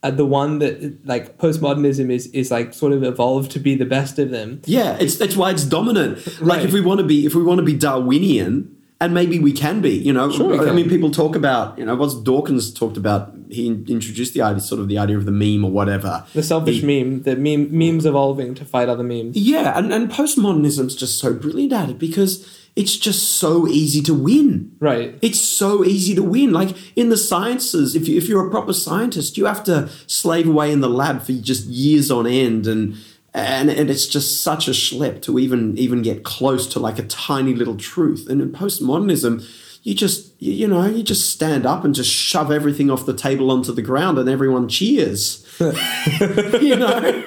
Uh, 0.06 0.12
the 0.12 0.26
one 0.26 0.60
that 0.60 1.06
like 1.06 1.38
postmodernism 1.39 2.12
is 2.12 2.28
is 2.28 2.51
like 2.51 2.74
sort 2.74 2.93
of 2.93 3.01
evolved 3.03 3.49
to 3.51 3.60
be 3.60 3.74
the 3.76 3.86
best 3.86 4.20
of 4.20 4.30
them. 4.30 4.62
Yeah, 4.66 4.97
it's 4.99 5.18
that's 5.18 5.36
why 5.36 5.49
it's 5.51 5.64
dominant. 5.66 6.18
Like 6.41 6.58
Right. 6.58 6.66
if 6.66 6.74
we 6.74 6.82
want 6.82 6.99
to 6.99 7.06
be 7.06 7.26
if 7.26 7.34
we 7.34 7.41
want 7.43 7.58
to 7.60 7.66
be 7.66 7.74
Darwinian, 7.74 8.75
and 9.06 9.14
maybe 9.14 9.38
we 9.38 9.51
can 9.53 9.82
be, 9.82 9.91
you 9.91 10.12
know. 10.12 10.32
Sure 10.32 10.47
we 10.47 10.68
I 10.68 10.74
mean, 10.74 10.89
people 10.89 11.12
talk 11.12 11.36
about, 11.36 11.78
you 11.78 11.86
know, 11.86 11.95
what's 11.95 12.16
Dawkins 12.16 12.74
talked 12.74 12.97
about. 12.97 13.34
He 13.49 13.68
introduced 13.68 14.34
the 14.34 14.41
idea, 14.41 14.60
sort 14.62 14.82
of 14.82 14.88
the 14.88 14.97
idea 14.97 15.16
of 15.18 15.26
the 15.26 15.32
meme 15.32 15.64
or 15.64 15.70
whatever. 15.72 16.26
The 16.34 16.41
selfish 16.41 16.82
The- 16.82 17.03
meme, 17.03 17.22
the 17.22 17.36
meme 17.36 17.70
memes 17.72 18.06
evolving 18.08 18.56
to 18.56 18.66
fight 18.66 18.89
other 18.89 19.03
memes. 19.03 19.38
Yeah, 19.38 19.78
and, 19.78 19.93
and 19.93 20.10
postmodernism's 20.10 20.95
just 20.95 21.20
so 21.20 21.34
brilliant 21.34 21.72
at 21.72 21.89
it 21.91 21.99
because 21.99 22.32
it's 22.76 22.97
just 22.97 23.36
so 23.36 23.68
easy 23.68 24.01
to 24.01 24.14
win. 24.16 24.72
Right. 24.80 25.18
It's 25.22 25.39
so 25.39 25.86
easy 25.86 26.16
to 26.16 26.24
win. 26.24 26.51
Like 26.51 26.76
in 26.95 27.10
the 27.10 27.18
sciences, 27.18 27.95
if 27.95 28.08
you 28.08 28.18
if 28.18 28.28
you're 28.28 28.47
a 28.47 28.49
proper 28.49 28.74
scientist, 28.74 29.38
you 29.38 29.45
have 29.45 29.64
to 29.66 29.88
slave 30.08 30.47
away 30.47 30.72
in 30.72 30.82
the 30.82 30.89
lab 30.89 31.22
for 31.22 31.32
just 31.34 31.68
years 31.68 32.10
on 32.10 32.26
end, 32.26 32.66
and 32.66 32.95
and, 33.36 33.70
and 33.70 33.90
it's 33.90 34.08
just 34.08 34.42
such 34.42 34.70
a 34.70 34.72
schlep 34.72 35.22
to 35.24 35.38
even 35.38 35.78
even 35.78 36.02
get 36.02 36.24
close 36.24 36.66
to 36.68 36.80
like 36.80 36.98
a 36.98 37.04
tiny 37.04 37.54
little 37.54 37.76
truth. 37.76 38.28
And 38.30 38.42
in 38.42 38.54
postmodernism, 38.54 39.46
you 39.84 39.94
just 39.94 40.42
you, 40.42 40.68
know 40.70 40.86
you 40.86 41.04
just 41.04 41.30
stand 41.30 41.66
up 41.66 41.84
and 41.84 41.94
just 41.94 42.10
shove 42.10 42.50
everything 42.50 42.90
off 42.90 43.06
the 43.06 43.14
table 43.14 43.52
onto 43.52 43.74
the 43.74 43.82
ground, 43.82 44.18
and 44.18 44.30
everyone 44.30 44.70
cheers. 44.70 45.46
you 45.60 46.78
know, 46.78 47.26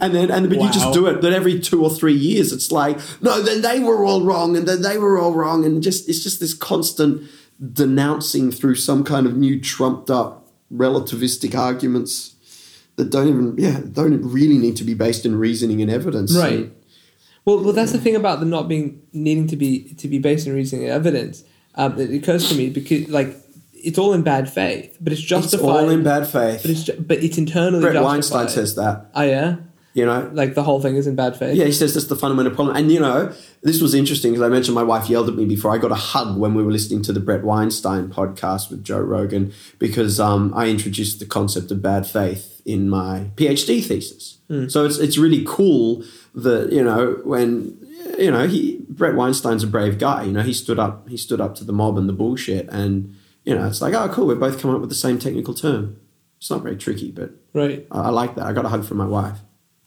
and 0.00 0.12
then 0.12 0.30
and 0.32 0.48
but 0.48 0.60
you 0.60 0.70
just 0.72 0.92
do 0.92 1.06
it. 1.06 1.20
But 1.20 1.32
every 1.32 1.60
two 1.60 1.84
or 1.84 1.90
three 1.90 2.14
years, 2.14 2.52
it's 2.52 2.72
like 2.72 2.98
no, 3.22 3.40
then 3.40 3.62
they 3.62 3.78
were 3.78 4.04
all 4.04 4.24
wrong, 4.24 4.56
and 4.56 4.66
then 4.66 4.82
they 4.82 4.98
were 4.98 5.20
all 5.20 5.34
wrong, 5.34 5.64
and 5.64 5.84
just 5.84 6.08
it's 6.08 6.22
just 6.22 6.40
this 6.40 6.52
constant 6.52 7.30
denouncing 7.72 8.50
through 8.50 8.74
some 8.74 9.04
kind 9.04 9.24
of 9.24 9.36
new 9.36 9.60
trumped 9.60 10.10
up 10.10 10.48
relativistic 10.72 11.56
arguments 11.56 12.33
that 12.96 13.10
don't 13.10 13.28
even 13.28 13.54
yeah 13.58 13.80
don't 13.92 14.22
really 14.22 14.58
need 14.58 14.76
to 14.76 14.84
be 14.84 14.94
based 14.94 15.26
in 15.26 15.36
reasoning 15.36 15.82
and 15.82 15.90
evidence. 15.90 16.36
Right. 16.36 16.72
Well, 17.44 17.62
well, 17.62 17.72
that's 17.74 17.92
the 17.92 17.98
thing 17.98 18.16
about 18.16 18.40
the 18.40 18.46
not 18.46 18.68
being 18.68 19.02
needing 19.12 19.46
to 19.48 19.56
be 19.56 19.94
to 19.94 20.08
be 20.08 20.18
based 20.18 20.46
in 20.46 20.54
reasoning 20.54 20.84
and 20.84 20.92
evidence. 20.92 21.44
Um, 21.74 21.98
it 22.00 22.10
occurs 22.14 22.48
to 22.48 22.54
me 22.54 22.70
because 22.70 23.08
like 23.08 23.36
it's 23.72 23.98
all 23.98 24.14
in 24.14 24.22
bad 24.22 24.50
faith, 24.50 24.96
but 25.00 25.12
it's 25.12 25.20
justified. 25.20 25.64
It's 25.64 25.68
all 25.68 25.88
in 25.90 26.02
bad 26.02 26.26
faith. 26.26 26.62
But 26.62 26.70
it's 26.70 26.84
ju- 26.84 27.04
but 27.06 27.22
it's 27.22 27.36
internally 27.36 27.80
Brett 27.82 27.94
justified. 27.94 28.10
Weinstein 28.12 28.48
says 28.48 28.74
that. 28.76 29.10
Oh 29.14 29.22
yeah, 29.22 29.56
You 29.94 30.04
know, 30.04 30.28
like 30.32 30.54
the 30.54 30.64
whole 30.64 30.80
thing 30.80 30.96
is 30.96 31.06
in 31.06 31.14
bad 31.14 31.36
faith. 31.36 31.56
Yeah, 31.56 31.66
he 31.66 31.72
says 31.72 31.94
that's 31.94 32.08
the 32.08 32.16
fundamental 32.16 32.52
problem. 32.52 32.76
And 32.76 32.90
you 32.90 32.98
know, 32.98 33.32
this 33.62 33.80
was 33.80 33.94
interesting 33.94 34.32
because 34.32 34.42
I 34.44 34.48
mentioned 34.48 34.74
my 34.74 34.82
wife 34.82 35.08
yelled 35.08 35.28
at 35.28 35.36
me 35.36 35.44
before. 35.46 35.72
I 35.72 35.78
got 35.78 35.92
a 35.92 35.94
hug 35.94 36.36
when 36.36 36.54
we 36.54 36.64
were 36.64 36.72
listening 36.72 37.00
to 37.02 37.12
the 37.12 37.20
Brett 37.20 37.44
Weinstein 37.44 38.08
podcast 38.08 38.70
with 38.70 38.82
Joe 38.82 38.98
Rogan 38.98 39.52
because 39.78 40.18
um, 40.18 40.52
I 40.52 40.66
introduced 40.66 41.20
the 41.20 41.26
concept 41.26 41.70
of 41.70 41.80
bad 41.80 42.08
faith 42.08 42.60
in 42.64 42.88
my 42.88 43.30
PhD 43.36 43.84
thesis. 43.84 44.38
So 44.68 44.84
it's 44.84 44.98
it's 44.98 45.16
really 45.16 45.44
cool 45.46 46.04
that 46.34 46.72
you 46.72 46.82
know 46.82 47.20
when 47.24 47.78
you 48.18 48.30
know 48.32 48.48
he 48.48 48.84
Brett 48.88 49.14
Weinstein's 49.14 49.62
a 49.62 49.68
brave 49.68 49.98
guy. 49.98 50.24
You 50.24 50.32
know, 50.32 50.42
he 50.42 50.52
stood 50.52 50.80
up 50.80 51.08
he 51.08 51.16
stood 51.16 51.40
up 51.40 51.54
to 51.56 51.64
the 51.64 51.72
mob 51.72 51.96
and 51.98 52.08
the 52.08 52.12
bullshit, 52.12 52.68
and 52.68 53.14
you 53.44 53.54
know, 53.54 53.68
it's 53.68 53.80
like 53.80 53.94
oh 53.94 54.08
cool, 54.08 54.26
we're 54.26 54.34
both 54.34 54.60
coming 54.60 54.74
up 54.74 54.80
with 54.80 54.90
the 54.90 54.96
same 54.96 55.20
technical 55.20 55.54
term. 55.54 56.00
It's 56.38 56.50
not 56.50 56.62
very 56.62 56.76
tricky, 56.76 57.12
but 57.12 57.30
Right. 57.52 57.86
I, 57.92 58.02
I 58.02 58.08
like 58.10 58.34
that. 58.34 58.44
I 58.44 58.52
got 58.52 58.64
a 58.64 58.68
hug 58.68 58.84
from 58.84 58.96
my 58.96 59.06
wife. 59.06 59.38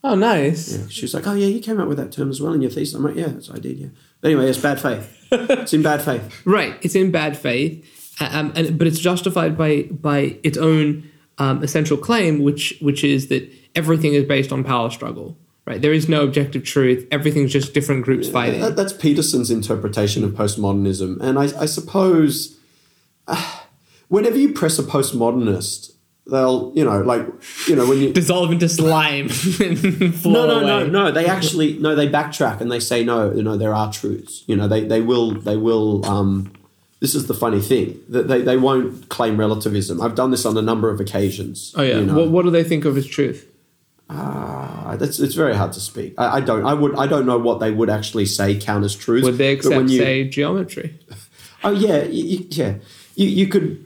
Oh, 0.04 0.14
nice. 0.14 0.76
Yeah, 0.76 0.86
she 0.88 1.02
was 1.02 1.14
like, 1.14 1.26
"Oh 1.26 1.34
yeah, 1.34 1.46
you 1.46 1.60
came 1.60 1.80
up 1.80 1.88
with 1.88 1.98
that 1.98 2.12
term 2.12 2.30
as 2.30 2.40
well 2.40 2.52
in 2.52 2.62
your 2.62 2.70
thesis." 2.70 2.94
I'm 2.94 3.02
like, 3.02 3.16
"Yeah, 3.16 3.28
that's 3.28 3.48
what 3.48 3.58
I 3.58 3.60
did." 3.60 3.78
Yeah. 3.78 3.88
But 4.20 4.30
anyway, 4.30 4.48
it's 4.48 4.58
bad 4.58 4.80
faith. 4.80 5.26
it's 5.32 5.72
in 5.72 5.82
bad 5.82 6.02
faith. 6.02 6.42
Right. 6.44 6.76
It's 6.82 6.94
in 6.94 7.10
bad 7.10 7.36
faith, 7.36 7.84
um, 8.20 8.52
and 8.54 8.78
but 8.78 8.86
it's 8.86 9.00
justified 9.00 9.58
by 9.58 9.82
by 9.84 10.38
its 10.42 10.56
own 10.56 11.10
um, 11.38 11.62
essential 11.62 11.96
claim, 11.96 12.40
which 12.40 12.78
which 12.80 13.02
is 13.02 13.28
that 13.28 13.50
everything 13.74 14.14
is 14.14 14.24
based 14.24 14.52
on 14.52 14.62
power 14.64 14.90
struggle. 14.90 15.36
Right. 15.66 15.82
There 15.82 15.92
is 15.92 16.08
no 16.08 16.22
objective 16.22 16.64
truth. 16.64 17.06
Everything's 17.10 17.52
just 17.52 17.74
different 17.74 18.02
groups 18.04 18.26
fighting. 18.28 18.60
That, 18.62 18.74
that's 18.76 18.92
Peterson's 18.94 19.50
interpretation 19.50 20.24
of 20.24 20.30
postmodernism, 20.30 21.20
and 21.20 21.38
I, 21.38 21.44
I 21.60 21.66
suppose 21.66 22.58
uh, 23.26 23.60
whenever 24.08 24.38
you 24.38 24.52
press 24.52 24.78
a 24.78 24.82
postmodernist, 24.82 25.92
they'll 26.30 26.72
you 26.74 26.84
know 26.84 27.00
like 27.00 27.26
you 27.66 27.74
know 27.76 27.86
when 27.88 27.98
you 27.98 28.12
Dissolve 28.12 28.50
into 28.52 28.68
slime. 28.68 29.28
and 29.60 30.24
no 30.24 30.46
no 30.46 30.60
no 30.60 30.86
no 30.86 31.10
they 31.10 31.26
actually 31.26 31.78
no 31.78 31.94
they 31.94 32.08
backtrack 32.08 32.60
and 32.60 32.70
they 32.70 32.80
say 32.80 33.02
no 33.04 33.32
you 33.32 33.42
know 33.42 33.56
there 33.56 33.74
are 33.74 33.90
truths 33.92 34.44
you 34.46 34.54
know 34.56 34.68
they 34.68 34.84
they 34.84 35.00
will 35.00 35.32
they 35.32 35.56
will 35.56 36.04
um 36.06 36.52
this 37.00 37.14
is 37.14 37.26
the 37.28 37.34
funny 37.34 37.60
thing 37.60 37.98
that 38.08 38.26
they, 38.28 38.42
they 38.42 38.56
won't 38.56 39.08
claim 39.08 39.38
relativism 39.38 40.00
i've 40.02 40.14
done 40.14 40.30
this 40.30 40.44
on 40.44 40.56
a 40.58 40.62
number 40.62 40.90
of 40.90 41.00
occasions 41.00 41.72
Oh 41.76 41.82
yeah. 41.82 41.98
you 41.98 42.06
know. 42.06 42.14
What, 42.18 42.28
what 42.30 42.44
do 42.44 42.50
they 42.50 42.64
think 42.64 42.84
of 42.84 42.96
as 42.96 43.06
truth? 43.06 43.46
Uh, 44.10 44.96
that's 44.96 45.18
it's 45.20 45.34
very 45.34 45.54
hard 45.54 45.72
to 45.74 45.80
speak 45.80 46.14
I, 46.18 46.38
I 46.38 46.40
don't 46.40 46.64
i 46.64 46.72
would 46.74 46.94
i 46.96 47.06
don't 47.06 47.26
know 47.26 47.36
what 47.38 47.60
they 47.60 47.70
would 47.70 47.90
actually 47.90 48.24
say 48.26 48.56
count 48.58 48.84
as 48.84 48.96
truths 48.96 49.24
Would 49.24 49.36
they 49.38 49.52
accept, 49.52 49.88
you- 49.90 49.98
say, 49.98 50.28
geometry? 50.28 50.98
Oh 51.64 51.72
yeah, 51.72 51.98
y- 52.04 52.24
y- 52.38 52.46
yeah. 52.50 52.74
You 53.16 53.26
you 53.26 53.46
could. 53.48 53.84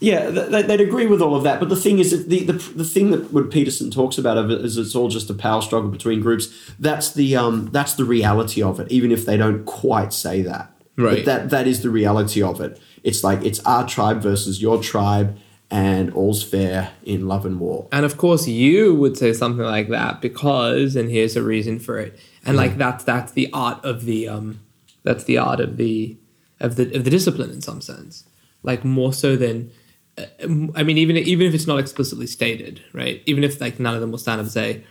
Yeah, 0.00 0.30
th- 0.30 0.50
th- 0.50 0.66
they'd 0.66 0.80
agree 0.80 1.06
with 1.06 1.20
all 1.20 1.36
of 1.36 1.42
that, 1.44 1.60
but 1.60 1.68
the 1.68 1.76
thing 1.76 1.98
is, 1.98 2.26
the, 2.26 2.44
the 2.44 2.52
the 2.52 2.84
thing 2.84 3.10
that 3.10 3.32
what 3.32 3.50
Peterson 3.50 3.90
talks 3.90 4.16
about 4.18 4.50
is 4.50 4.78
it 4.78 4.80
is 4.80 4.96
all 4.96 5.08
just 5.08 5.28
a 5.28 5.34
power 5.34 5.60
struggle 5.60 5.90
between 5.90 6.20
groups. 6.20 6.48
That's 6.78 7.12
the 7.12 7.36
um 7.36 7.68
that's 7.70 7.94
the 7.94 8.04
reality 8.04 8.62
of 8.62 8.80
it, 8.80 8.90
even 8.90 9.12
if 9.12 9.26
they 9.26 9.36
don't 9.36 9.64
quite 9.64 10.12
say 10.12 10.42
that. 10.42 10.72
Right. 10.96 11.16
But 11.16 11.24
that 11.26 11.50
that 11.50 11.66
is 11.66 11.82
the 11.82 11.90
reality 11.90 12.42
of 12.42 12.60
it. 12.60 12.80
It's 13.02 13.22
like 13.22 13.44
it's 13.44 13.60
our 13.60 13.86
tribe 13.86 14.22
versus 14.22 14.60
your 14.62 14.82
tribe, 14.82 15.38
and 15.70 16.12
all's 16.14 16.42
fair 16.42 16.92
in 17.04 17.28
love 17.28 17.46
and 17.46 17.60
war. 17.60 17.88
And 17.92 18.04
of 18.04 18.16
course, 18.16 18.48
you 18.48 18.94
would 18.94 19.16
say 19.16 19.32
something 19.32 19.64
like 19.64 19.88
that 19.88 20.20
because, 20.20 20.96
and 20.96 21.10
here's 21.10 21.36
a 21.36 21.42
reason 21.42 21.78
for 21.78 21.98
it. 21.98 22.18
And 22.44 22.56
like 22.56 22.76
that's 22.76 23.04
that's 23.04 23.32
the 23.32 23.50
art 23.52 23.84
of 23.84 24.04
the 24.04 24.28
um, 24.28 24.60
that's 25.02 25.24
the 25.24 25.38
art 25.38 25.60
of 25.60 25.76
the 25.76 26.16
of 26.58 26.76
the 26.76 26.94
of 26.94 27.04
the 27.04 27.10
discipline 27.10 27.50
in 27.50 27.60
some 27.60 27.80
sense. 27.80 28.24
Like 28.62 28.84
more 28.84 29.12
so 29.12 29.36
than, 29.36 29.70
I 30.42 30.82
mean, 30.82 30.98
even 30.98 31.16
even 31.16 31.46
if 31.46 31.54
it's 31.54 31.66
not 31.66 31.78
explicitly 31.78 32.26
stated, 32.26 32.82
right? 32.92 33.22
Even 33.26 33.44
if 33.44 33.60
like 33.60 33.80
none 33.80 33.94
of 33.94 34.00
them 34.00 34.10
will 34.10 34.18
stand 34.18 34.40
up 34.40 34.44
and 34.44 34.52
say, 34.52 34.84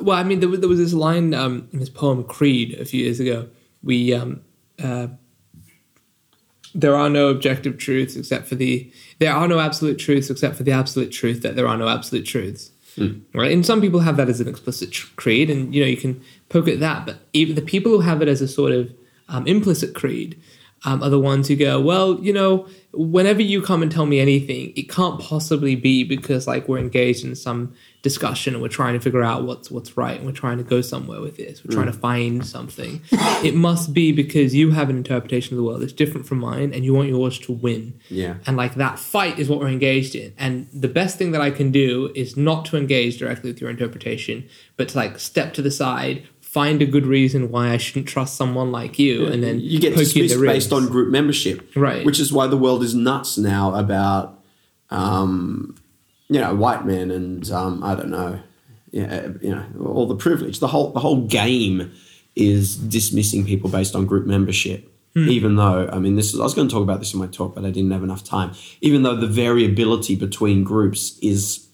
well, 0.00 0.16
I 0.16 0.22
mean, 0.22 0.40
there 0.40 0.48
was, 0.48 0.60
there 0.60 0.68
was 0.68 0.78
this 0.78 0.92
line 0.92 1.34
um, 1.34 1.68
in 1.72 1.78
his 1.78 1.90
poem 1.90 2.24
Creed 2.24 2.78
a 2.80 2.84
few 2.84 3.04
years 3.04 3.20
ago. 3.20 3.48
We 3.82 4.14
um, 4.14 4.42
uh, 4.82 5.08
there 6.74 6.94
are 6.94 7.10
no 7.10 7.28
objective 7.28 7.78
truths 7.78 8.16
except 8.16 8.46
for 8.46 8.54
the 8.54 8.90
there 9.18 9.32
are 9.32 9.46
no 9.46 9.58
absolute 9.58 9.98
truths 9.98 10.30
except 10.30 10.56
for 10.56 10.62
the 10.62 10.72
absolute 10.72 11.10
truth 11.10 11.42
that 11.42 11.56
there 11.56 11.68
are 11.68 11.76
no 11.76 11.88
absolute 11.88 12.24
truths 12.24 12.70
right 13.34 13.52
and 13.52 13.66
some 13.66 13.80
people 13.80 14.00
have 14.00 14.16
that 14.16 14.28
as 14.28 14.40
an 14.40 14.48
explicit 14.48 14.90
tr- 14.90 15.08
creed 15.16 15.50
and 15.50 15.74
you 15.74 15.82
know 15.82 15.88
you 15.88 15.96
can 15.96 16.22
poke 16.48 16.68
at 16.68 16.80
that 16.80 17.04
but 17.04 17.18
even 17.32 17.54
the 17.54 17.62
people 17.62 17.92
who 17.92 18.00
have 18.00 18.22
it 18.22 18.28
as 18.28 18.40
a 18.40 18.48
sort 18.48 18.72
of 18.72 18.92
um, 19.28 19.46
implicit 19.46 19.94
creed 19.94 20.40
um, 20.84 21.02
are 21.02 21.10
the 21.10 21.18
ones 21.18 21.48
who 21.48 21.56
go 21.56 21.80
well 21.80 22.18
you 22.20 22.32
know 22.32 22.66
whenever 22.92 23.40
you 23.40 23.62
come 23.62 23.82
and 23.82 23.90
tell 23.90 24.06
me 24.06 24.20
anything 24.20 24.72
it 24.76 24.88
can't 24.88 25.20
possibly 25.20 25.74
be 25.74 26.04
because 26.04 26.46
like 26.46 26.68
we're 26.68 26.78
engaged 26.78 27.24
in 27.24 27.34
some 27.34 27.74
discussion 28.02 28.54
and 28.54 28.62
we're 28.62 28.68
trying 28.68 28.94
to 28.94 29.00
figure 29.00 29.22
out 29.22 29.44
what's 29.44 29.70
what's 29.70 29.96
right 29.96 30.16
and 30.16 30.26
we're 30.26 30.32
trying 30.32 30.58
to 30.58 30.64
go 30.64 30.80
somewhere 30.80 31.20
with 31.20 31.36
this. 31.36 31.64
We're 31.64 31.72
trying 31.72 31.86
to 31.86 31.92
find 31.92 32.44
something. 32.46 33.00
It 33.42 33.56
must 33.56 33.92
be 33.92 34.12
because 34.12 34.54
you 34.54 34.70
have 34.70 34.88
an 34.88 34.96
interpretation 34.96 35.54
of 35.54 35.56
the 35.56 35.64
world 35.64 35.82
that's 35.82 35.92
different 35.92 36.26
from 36.26 36.38
mine 36.38 36.72
and 36.72 36.84
you 36.84 36.94
want 36.94 37.08
yours 37.08 37.40
to 37.40 37.52
win. 37.52 37.98
Yeah. 38.08 38.36
and 38.46 38.56
like 38.56 38.74
that 38.76 38.98
fight 38.98 39.38
is 39.38 39.48
what 39.48 39.58
we're 39.58 39.68
engaged 39.68 40.14
in. 40.14 40.32
And 40.38 40.68
the 40.72 40.88
best 40.88 41.16
thing 41.18 41.32
that 41.32 41.40
i 41.40 41.50
can 41.50 41.70
do 41.72 42.12
is 42.14 42.36
not 42.36 42.64
to 42.66 42.76
engage 42.76 43.18
directly 43.18 43.50
with 43.50 43.60
your 43.60 43.70
interpretation 43.70 44.48
but 44.76 44.90
to 44.90 44.96
like 44.96 45.18
step 45.18 45.54
to 45.54 45.62
the 45.62 45.70
side 45.70 46.26
find 46.52 46.82
a 46.82 46.86
good 46.94 47.06
reason 47.06 47.50
why 47.50 47.64
i 47.70 47.78
shouldn't 47.78 48.06
trust 48.06 48.36
someone 48.36 48.70
like 48.70 48.98
you 48.98 49.26
and 49.32 49.42
then 49.42 49.58
you 49.58 49.78
get 49.80 49.96
dismissed 49.96 50.38
based 50.54 50.72
on 50.72 50.82
group 50.94 51.08
membership, 51.10 51.58
Right. 51.74 52.04
Which 52.04 52.20
is 52.20 52.28
why 52.36 52.46
the 52.46 52.58
world 52.64 52.82
is 52.82 52.94
nuts 52.94 53.38
now 53.38 53.74
about, 53.74 54.24
um, 54.90 55.74
you 56.28 56.40
know, 56.42 56.54
white 56.54 56.84
men 56.84 57.10
and 57.10 57.50
um, 57.50 57.82
I 57.82 57.94
don't 57.94 58.10
know, 58.10 58.38
yeah, 58.90 59.28
you 59.40 59.54
know, 59.54 59.64
all 59.96 60.06
the 60.06 60.20
privilege. 60.26 60.58
The 60.60 60.68
whole 60.68 60.92
the 60.92 61.00
whole 61.00 61.20
game 61.26 61.90
is 62.36 62.76
dismissing 62.76 63.44
people 63.46 63.68
based 63.70 63.94
on 63.96 64.06
group 64.06 64.26
membership. 64.26 64.80
Even 65.14 65.56
though, 65.56 65.90
I 65.92 65.98
mean, 65.98 66.16
this 66.16 66.32
is, 66.32 66.40
I 66.40 66.42
was 66.42 66.54
going 66.54 66.68
to 66.68 66.72
talk 66.74 66.82
about 66.82 67.00
this 67.00 67.12
in 67.12 67.20
my 67.20 67.26
talk, 67.26 67.54
but 67.54 67.66
I 67.66 67.70
didn't 67.70 67.90
have 67.90 68.02
enough 68.02 68.24
time. 68.24 68.52
Even 68.80 69.02
though 69.02 69.14
the 69.14 69.26
variability 69.44 70.14
between 70.16 70.64
groups 70.64 71.18
is 71.20 71.66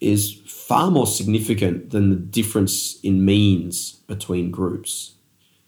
is 0.00 0.34
far 0.72 0.90
more 0.90 1.06
significant 1.06 1.90
than 1.90 2.08
the 2.08 2.16
difference 2.16 2.98
in 3.02 3.24
means 3.24 3.76
between 4.06 4.50
groups 4.50 5.12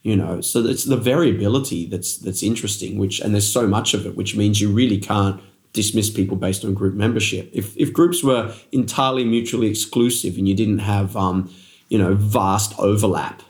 you 0.04 0.14
know? 0.14 0.40
So 0.40 0.64
it's 0.66 0.84
the 0.84 0.96
variability 0.96 1.86
that's 1.86 2.16
that's 2.18 2.42
interesting 2.42 2.98
which 2.98 3.20
and 3.20 3.34
there's 3.34 3.52
so 3.60 3.66
much 3.66 3.94
of 3.94 4.06
it 4.06 4.16
which 4.16 4.36
means 4.36 4.60
you 4.60 4.70
really 4.70 4.98
can't 4.98 5.40
dismiss 5.72 6.08
people 6.08 6.36
based 6.36 6.64
on 6.64 6.72
group 6.72 6.94
membership. 6.94 7.50
If 7.52 7.76
if 7.76 7.92
groups 7.92 8.22
were 8.22 8.54
entirely 8.70 9.24
mutually 9.24 9.68
exclusive 9.68 10.38
and 10.38 10.48
you 10.48 10.54
didn't 10.54 10.82
have 10.94 11.16
um 11.16 11.52
you 11.88 11.98
know 11.98 12.14
vast 12.14 12.70
overlap 12.78 13.42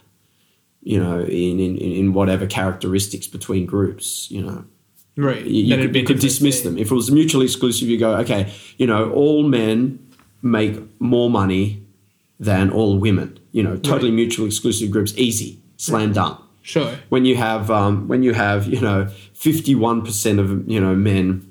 you 0.83 0.99
know 1.03 1.21
in 1.21 1.61
in, 1.61 1.77
in 1.77 2.15
whatever 2.15 2.47
characteristics 2.47 3.27
between 3.27 3.67
groups 3.67 4.31
you 4.31 4.43
know? 4.43 4.65
Right. 5.17 5.45
You, 5.45 5.63
you 5.63 5.77
could, 5.77 5.95
you 5.95 6.05
could 6.05 6.19
dismiss 6.19 6.63
them. 6.63 6.77
If 6.77 6.91
it 6.91 6.95
was 6.95 7.09
mutually 7.13 7.45
exclusive, 7.47 7.89
you 7.89 7.99
go, 7.99 8.17
okay, 8.17 8.53
you 8.79 8.87
know, 8.89 9.13
all 9.13 9.45
men 9.45 10.04
make 10.45 10.79
more 11.01 11.31
money 11.31 11.83
than 12.39 12.71
all 12.71 12.99
women. 12.99 13.39
You 13.53 13.63
know, 13.63 13.77
totally 13.77 14.11
Right. 14.11 14.17
mutually 14.17 14.49
exclusive 14.49 14.91
groups, 14.91 15.15
easy, 15.17 15.59
slam 15.77 16.13
dunk. 16.13 16.39
sure 16.63 16.93
When 17.09 17.25
you 17.25 17.37
have, 17.37 17.71
um, 17.71 18.09
when 18.09 18.23
you 18.23 18.35
have, 18.35 18.67
you 18.67 18.81
know, 18.81 19.09
fifty-one 19.33 20.03
percent 20.03 20.39
of 20.39 20.69
you 20.69 20.81
know 20.81 20.95
men, 20.95 21.47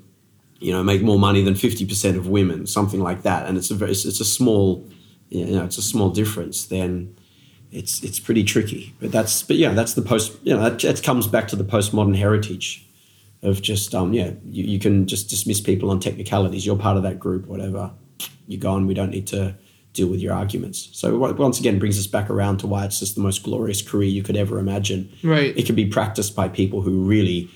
you 0.60 0.72
know, 0.72 0.82
make 0.82 1.02
more 1.02 1.18
money 1.18 1.42
than 1.42 1.54
fifty 1.54 1.84
percent 1.86 2.16
of 2.16 2.28
women, 2.28 2.66
something 2.66 3.00
like 3.00 3.22
that, 3.22 3.46
and 3.48 3.56
it's 3.58 3.70
a 3.70 3.74
very, 3.74 3.90
it's, 3.90 4.04
it's 4.04 4.20
a 4.20 4.24
small, 4.24 4.84
you 5.30 5.46
know, 5.46 5.64
it's 5.64 5.78
a 5.78 5.82
small 5.82 6.10
difference. 6.10 6.66
Then 6.66 7.14
it's 7.72 8.02
it's 8.04 8.20
pretty 8.20 8.44
tricky. 8.44 8.92
But 9.00 9.10
that's, 9.12 9.42
but 9.42 9.56
yeah, 9.56 9.72
that's 9.72 9.94
the 9.94 10.02
post. 10.02 10.32
You 10.42 10.54
know, 10.54 10.62
that, 10.68 10.80
that 10.80 11.02
comes 11.02 11.26
back 11.26 11.48
to 11.48 11.56
the 11.56 11.64
postmodern 11.64 12.16
heritage 12.16 12.86
of 13.42 13.60
just 13.60 13.94
um 13.94 14.14
yeah 14.14 14.30
you, 14.50 14.64
you 14.64 14.78
can 14.78 15.06
just 15.06 15.28
dismiss 15.28 15.60
people 15.60 15.90
on 15.90 16.00
technicalities 16.00 16.64
you're 16.64 16.78
part 16.78 16.96
of 16.96 17.02
that 17.02 17.18
group 17.20 17.46
whatever 17.46 17.90
you're 18.46 18.60
gone 18.60 18.86
we 18.86 18.94
don't 18.94 19.10
need 19.10 19.26
to 19.28 19.54
deal 19.92 20.08
with 20.08 20.20
your 20.20 20.34
arguments. 20.34 20.88
So 20.92 21.16
once 21.16 21.60
again 21.60 21.78
brings 21.78 21.98
us 21.98 22.08
back 22.08 22.28
around 22.28 22.58
to 22.58 22.66
why 22.66 22.84
it's 22.84 22.98
just 22.98 23.14
the 23.14 23.20
most 23.20 23.44
glorious 23.44 23.80
career 23.80 24.08
you 24.08 24.24
could 24.24 24.36
ever 24.36 24.58
imagine. 24.58 25.10
Right. 25.22 25.56
it 25.56 25.66
can 25.66 25.76
be 25.76 25.86
practiced 25.86 26.34
by 26.34 26.48
people 26.48 26.82
who 26.82 27.04
really 27.04 27.48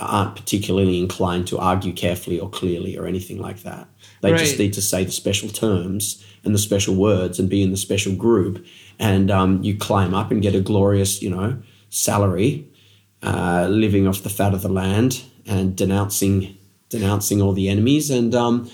aren't 0.00 0.34
particularly 0.34 0.98
inclined 0.98 1.46
to 1.46 1.58
argue 1.58 1.92
carefully 1.92 2.40
or 2.40 2.50
clearly 2.50 2.98
or 2.98 3.06
anything 3.06 3.40
like 3.40 3.62
that. 3.62 3.86
They 4.20 4.32
just 4.36 4.58
need 4.58 4.72
to 4.72 4.82
say 4.82 5.04
the 5.04 5.12
special 5.12 5.48
terms 5.48 6.24
and 6.42 6.52
the 6.52 6.58
special 6.58 6.96
words 6.96 7.38
and 7.38 7.48
be 7.48 7.62
in 7.62 7.70
the 7.70 7.76
special 7.76 8.14
group. 8.14 8.66
And 8.98 9.30
um, 9.30 9.62
you 9.62 9.76
climb 9.76 10.12
up 10.12 10.32
and 10.32 10.42
get 10.42 10.56
a 10.56 10.60
glorious 10.60 11.22
you 11.22 11.30
know 11.30 11.62
salary 11.90 12.68
uh, 13.22 13.68
living 13.70 14.08
off 14.08 14.22
the 14.22 14.30
fat 14.30 14.54
of 14.54 14.62
the 14.62 14.68
land 14.68 15.22
and 15.46 15.76
denouncing 15.76 16.56
denouncing 16.88 17.40
all 17.40 17.52
the 17.52 17.68
enemies. 17.68 18.10
And 18.10 18.34
um, 18.34 18.70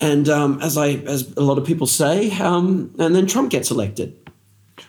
and 0.00 0.28
um, 0.28 0.60
as 0.62 0.76
I 0.76 0.90
as 0.90 1.32
a 1.36 1.42
lot 1.42 1.58
of 1.58 1.66
people 1.66 1.86
say 1.86 2.30
um, 2.38 2.94
and 2.98 3.14
then 3.14 3.26
Trump 3.26 3.50
gets 3.50 3.70
elected 3.70 4.16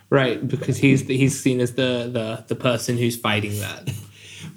right 0.10 0.46
because 0.48 0.78
he's 0.78 1.02
he's 1.02 1.40
seen 1.40 1.60
as 1.60 1.74
the, 1.74 2.10
the 2.12 2.46
the 2.48 2.56
person 2.56 2.98
who's 2.98 3.16
fighting 3.16 3.60
that 3.60 3.90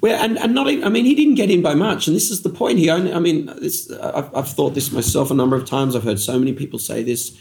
Well, 0.03 0.21
and, 0.21 0.37
and 0.37 0.53
not 0.53 0.69
even, 0.69 0.83
I 0.83 0.89
mean, 0.89 1.05
he 1.05 1.15
didn't 1.15 1.35
get 1.35 1.49
in 1.49 1.61
by 1.61 1.75
much, 1.75 2.07
and 2.07 2.15
this 2.15 2.29
is 2.29 2.41
the 2.41 2.49
point. 2.49 2.77
He 2.77 2.89
only, 2.89 3.13
I 3.13 3.19
mean, 3.19 3.45
this, 3.45 3.89
I've, 3.89 4.35
I've 4.35 4.49
thought 4.49 4.73
this 4.73 4.91
myself 4.91 5.31
a 5.31 5.33
number 5.33 5.55
of 5.55 5.63
times. 5.63 5.95
I've 5.95 6.03
heard 6.03 6.19
so 6.19 6.37
many 6.37 6.51
people 6.51 6.77
say 6.77 7.03
this. 7.03 7.31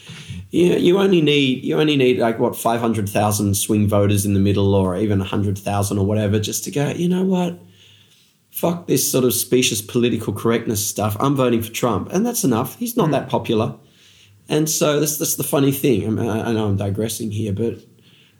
You, 0.50 0.74
you 0.74 0.98
only 1.00 1.20
need, 1.20 1.64
you 1.64 1.80
only 1.80 1.96
need 1.96 2.20
like 2.20 2.38
what 2.38 2.54
five 2.54 2.80
hundred 2.80 3.08
thousand 3.08 3.56
swing 3.56 3.88
voters 3.88 4.24
in 4.24 4.34
the 4.34 4.38
middle, 4.38 4.76
or 4.76 4.96
even 4.96 5.18
hundred 5.18 5.58
thousand 5.58 5.98
or 5.98 6.06
whatever, 6.06 6.38
just 6.38 6.62
to 6.62 6.70
go. 6.70 6.90
You 6.90 7.08
know 7.08 7.24
what? 7.24 7.58
Fuck 8.52 8.86
this 8.86 9.10
sort 9.10 9.24
of 9.24 9.34
specious 9.34 9.82
political 9.82 10.32
correctness 10.32 10.86
stuff. 10.86 11.16
I'm 11.18 11.34
voting 11.34 11.62
for 11.62 11.72
Trump, 11.72 12.12
and 12.12 12.24
that's 12.24 12.44
enough. 12.44 12.76
He's 12.78 12.96
not 12.96 13.10
that 13.10 13.28
popular, 13.28 13.74
and 14.48 14.68
so 14.68 15.00
that's 15.00 15.16
that's 15.16 15.36
the 15.36 15.42
funny 15.42 15.72
thing. 15.72 16.06
I, 16.06 16.10
mean, 16.10 16.28
I 16.28 16.52
know 16.52 16.68
I'm 16.68 16.76
digressing 16.76 17.30
here, 17.30 17.52
but 17.52 17.78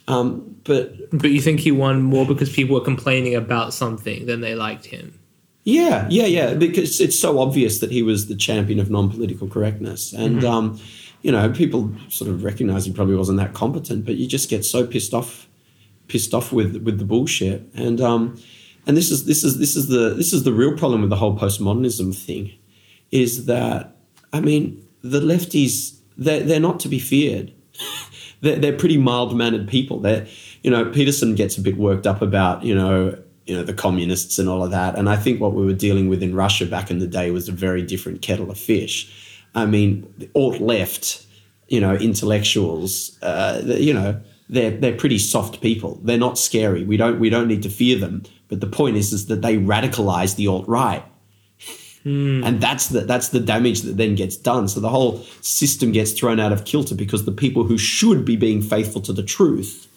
um, 0.07 0.57
but 0.65 1.11
but 1.11 1.31
you 1.31 1.41
think 1.41 1.61
he 1.61 1.73
won 1.73 2.03
more 2.03 2.27
because 2.27 2.53
people 2.53 2.75
were 2.75 2.85
complaining 2.85 3.35
about 3.35 3.73
something 3.73 4.27
than 4.27 4.41
they 4.41 4.55
liked 4.55 4.85
him 4.87 5.19
Yeah, 5.65 6.07
yeah, 6.11 6.27
yeah. 6.27 6.55
Because 6.55 7.01
it's 7.01 7.19
so 7.19 7.39
obvious 7.39 7.79
that 7.81 7.91
he 7.91 8.03
was 8.03 8.27
the 8.27 8.37
champion 8.37 8.81
of 8.81 8.91
non-political 8.91 9.49
correctness, 9.49 10.13
and 10.13 10.45
um, 10.45 10.81
you 11.23 11.31
know, 11.31 11.51
people 11.51 11.93
sort 12.09 12.31
of 12.31 12.43
recognize 12.45 12.85
he 12.85 12.93
probably 12.93 13.15
wasn't 13.15 13.39
that 13.39 13.55
competent, 13.55 14.05
but 14.05 14.17
you 14.17 14.27
just 14.27 14.51
get 14.51 14.65
so 14.65 14.87
pissed 14.87 15.15
off, 15.15 15.49
pissed 16.09 16.35
off 16.35 16.53
with 16.53 16.83
with 16.83 16.99
the 16.99 17.05
bullshit, 17.05 17.63
and 17.75 18.01
um, 18.01 18.37
and 18.87 18.97
this 18.97 19.11
is 19.11 19.27
this 19.27 19.45
is 19.45 19.59
this 19.59 19.77
is 19.77 19.89
the 19.89 20.15
this 20.15 20.33
is 20.33 20.45
the 20.45 20.53
real 20.53 20.77
problem 20.77 21.01
with 21.03 21.11
the 21.11 21.17
whole 21.17 21.37
postmodernism 21.37 22.17
thing, 22.17 22.53
is 23.11 23.47
that 23.47 23.97
I 24.33 24.41
mean 24.41 24.87
the 25.03 25.21
lefties 25.21 25.99
they're, 26.17 26.41
they're 26.41 26.61
not 26.61 26.81
to 26.81 26.89
be 26.89 26.99
feared. 26.99 27.53
they're, 28.41 28.59
they're 28.59 28.77
pretty 28.77 28.99
mild 28.99 29.37
mannered 29.37 29.69
people. 29.69 30.01
They're, 30.01 30.27
you 30.63 30.71
know, 30.71 30.85
Peterson 30.91 31.35
gets 31.35 31.57
a 31.57 31.61
bit 31.61 31.77
worked 31.77 32.07
up 32.07 32.23
about, 32.23 32.65
you 32.65 32.75
know, 32.75 33.19
you 33.47 33.57
know 33.57 33.65
the 33.65 33.75
communists 33.75 34.39
and 34.39 34.49
all 34.49 34.63
of 34.63 34.71
that. 34.71 34.97
And 34.97 35.09
I 35.09 35.17
think 35.17 35.41
what 35.41 35.55
we 35.55 35.65
were 35.65 35.73
dealing 35.73 36.09
with 36.09 36.23
in 36.23 36.35
Russia 36.35 36.65
back 36.65 36.91
in 36.91 37.01
the 37.01 37.09
day 37.09 37.31
was 37.31 37.49
a 37.49 37.53
very 37.53 37.83
different 37.83 38.23
kettle 38.23 38.51
of 38.51 38.59
fish. 38.59 39.13
I 39.55 39.67
mean, 39.67 40.13
the 40.17 40.31
alt 40.35 40.61
left, 40.61 41.27
you 41.69 41.81
know, 41.81 41.95
intellectuals, 41.95 43.19
uh, 43.23 43.63
you 43.65 43.93
know, 43.93 44.21
they're 44.49 44.71
they're 44.71 44.97
pretty 44.97 45.19
soft 45.19 45.61
people. 45.61 45.99
They're 46.05 46.19
not 46.19 46.39
scary. 46.39 46.85
We 46.85 46.97
don't 46.97 47.19
we 47.19 47.31
don't 47.31 47.49
need 47.49 47.65
to 47.65 47.69
fear 47.69 47.99
them. 47.99 48.23
But 48.53 48.61
the 48.61 48.67
point 48.67 48.99
is, 48.99 49.15
is 49.15 49.29
that 49.29 49.41
they 49.41 49.57
radicalize 49.57 50.37
the 50.37 50.47
alt 50.47 50.69
right. 50.69 51.03
And 52.45 52.61
that's 52.61 52.89
the 52.89 53.01
that's 53.01 53.31
the 53.31 53.41
damage 53.41 53.81
that 53.81 53.97
then 53.97 54.15
gets 54.15 54.37
done. 54.37 54.69
So 54.69 54.79
the 54.79 54.91
whole 54.91 55.23
system 55.41 55.91
gets 55.91 56.13
thrown 56.13 56.39
out 56.39 56.53
of 56.53 56.67
kilter 56.67 56.95
because 56.95 57.25
the 57.25 57.33
people 57.33 57.65
who 57.65 57.79
should 57.79 58.27
be 58.27 58.37
being 58.37 58.61
faithful 58.61 59.01
to 59.03 59.13
the 59.15 59.23
truth 59.23 59.89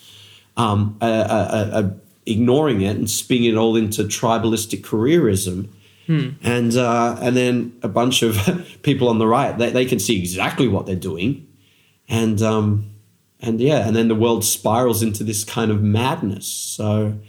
um, 0.56 0.98
are, 1.02 1.26
are, 1.26 1.72
are 1.74 1.96
ignoring 2.26 2.80
it 2.80 2.96
and 2.96 3.10
spinning 3.10 3.52
it 3.52 3.58
all 3.58 3.76
into 3.76 4.06
tribalistic 4.06 4.84
careerism. 4.84 5.68
And 6.42 6.78
uh, 6.78 7.18
and 7.22 7.36
then 7.36 7.78
a 7.84 7.90
bunch 7.90 8.24
of 8.24 8.38
people 8.84 9.10
on 9.10 9.20
the 9.20 9.28
right 9.28 9.58
they, 9.58 9.72
they 9.72 9.86
can 9.86 10.00
see 10.00 10.18
exactly 10.18 10.70
what 10.70 10.86
they're 10.86 10.96
doing, 10.96 11.46
and 12.08 12.42
um, 12.42 12.90
and 13.42 13.60
yeah, 13.60 13.86
and 13.86 13.94
then 13.94 14.08
the 14.08 14.16
world 14.16 14.46
spirals 14.46 15.04
into 15.04 15.26
this 15.26 15.44
kind 15.44 15.72
of 15.72 15.84
madness. 15.84 16.48
So 16.48 17.20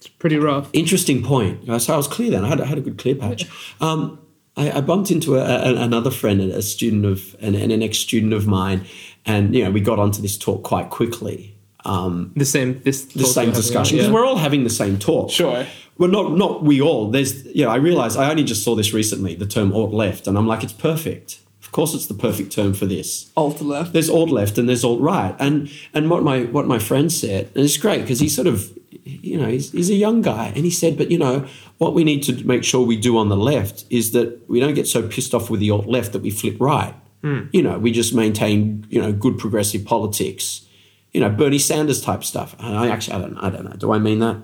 It's 0.00 0.08
pretty 0.08 0.38
rough. 0.38 0.70
interesting 0.72 1.22
point. 1.22 1.66
So 1.82 1.92
I 1.92 1.96
was 1.96 2.08
clear 2.08 2.30
then. 2.30 2.42
I 2.44 2.48
had, 2.48 2.60
I 2.60 2.64
had 2.64 2.78
a 2.78 2.80
good 2.80 2.96
clear 2.96 3.14
patch. 3.14 3.46
Um, 3.82 4.18
I, 4.56 4.70
I 4.78 4.80
bumped 4.80 5.10
into 5.10 5.36
a, 5.36 5.42
a, 5.44 5.74
another 5.76 6.10
friend, 6.10 6.40
a 6.40 6.62
student 6.62 7.04
of, 7.04 7.36
an, 7.40 7.54
an 7.54 7.82
ex 7.82 7.98
student 7.98 8.32
of 8.32 8.46
mine, 8.46 8.86
and 9.26 9.54
you 9.54 9.62
know 9.62 9.70
we 9.70 9.80
got 9.80 9.98
onto 9.98 10.22
this 10.22 10.38
talk 10.38 10.62
quite 10.62 10.88
quickly. 10.88 11.54
Um, 11.84 12.32
The 12.34 12.44
same 12.46 12.80
this 12.82 13.04
the 13.04 13.24
same 13.24 13.52
discussion 13.52 13.98
because 13.98 14.10
we're 14.10 14.24
all 14.24 14.36
having 14.36 14.64
the 14.64 14.70
same 14.70 14.98
talk. 14.98 15.30
Sure. 15.30 15.66
Well, 15.98 16.08
not 16.10 16.32
not 16.32 16.62
we 16.62 16.80
all. 16.80 17.10
There's 17.10 17.44
you 17.46 17.64
know 17.64 17.70
I 17.70 17.76
realize 17.76 18.16
I 18.16 18.30
only 18.30 18.44
just 18.44 18.64
saw 18.64 18.74
this 18.74 18.92
recently. 18.94 19.34
The 19.34 19.46
term 19.46 19.72
alt 19.72 19.92
left, 19.92 20.26
and 20.26 20.36
I'm 20.38 20.46
like 20.46 20.62
it's 20.64 20.72
perfect. 20.72 21.40
Of 21.62 21.72
course, 21.72 21.94
it's 21.94 22.06
the 22.06 22.14
perfect 22.14 22.52
term 22.52 22.72
for 22.74 22.86
this 22.86 23.30
alt 23.36 23.60
left. 23.60 23.92
there's 23.92 24.10
alt 24.10 24.30
left 24.30 24.58
and 24.58 24.68
there's 24.68 24.82
alt 24.82 25.00
right 25.00 25.36
and 25.38 25.70
and 25.94 26.10
what 26.10 26.22
my 26.24 26.42
what 26.44 26.66
my 26.66 26.78
friend 26.80 27.12
said 27.12 27.48
and 27.54 27.64
it's 27.64 27.76
great 27.76 28.00
because 28.00 28.18
he 28.18 28.28
sort 28.28 28.48
of 28.48 28.76
you 29.22 29.38
know 29.38 29.46
he's, 29.48 29.70
he's 29.72 29.90
a 29.90 29.94
young 29.94 30.22
guy. 30.22 30.52
And 30.54 30.64
he 30.64 30.70
said 30.70 30.96
but 30.96 31.10
you 31.10 31.18
know 31.18 31.46
what 31.78 31.94
we 31.94 32.04
need 32.04 32.22
to 32.24 32.44
make 32.46 32.64
sure 32.64 32.84
we 32.84 32.96
do 32.96 33.16
on 33.18 33.28
the 33.28 33.36
left 33.36 33.84
is 33.90 34.12
that 34.12 34.48
we 34.48 34.60
don't 34.60 34.74
get 34.74 34.86
so 34.86 35.06
pissed 35.06 35.34
off 35.34 35.50
with 35.50 35.60
the 35.60 35.70
alt 35.70 35.86
left 35.86 36.12
that 36.12 36.22
we 36.22 36.30
flip 36.30 36.56
right. 36.60 36.94
Hmm. 37.22 37.46
You 37.52 37.62
know 37.62 37.78
we 37.78 37.90
just 37.92 38.14
maintain 38.14 38.86
you 38.90 39.00
know 39.00 39.12
good 39.12 39.38
progressive 39.38 39.84
politics 39.84 40.62
you 41.12 41.20
know 41.20 41.28
bernie 41.30 41.58
sanders 41.58 42.00
type 42.00 42.22
stuff. 42.24 42.54
And 42.58 42.76
i 42.76 42.88
actually 42.88 43.14
i 43.16 43.20
don't 43.20 43.38
i 43.38 43.50
don't 43.50 43.64
know. 43.64 43.76
Do 43.76 43.92
i 43.92 43.98
mean 43.98 44.20
that? 44.20 44.36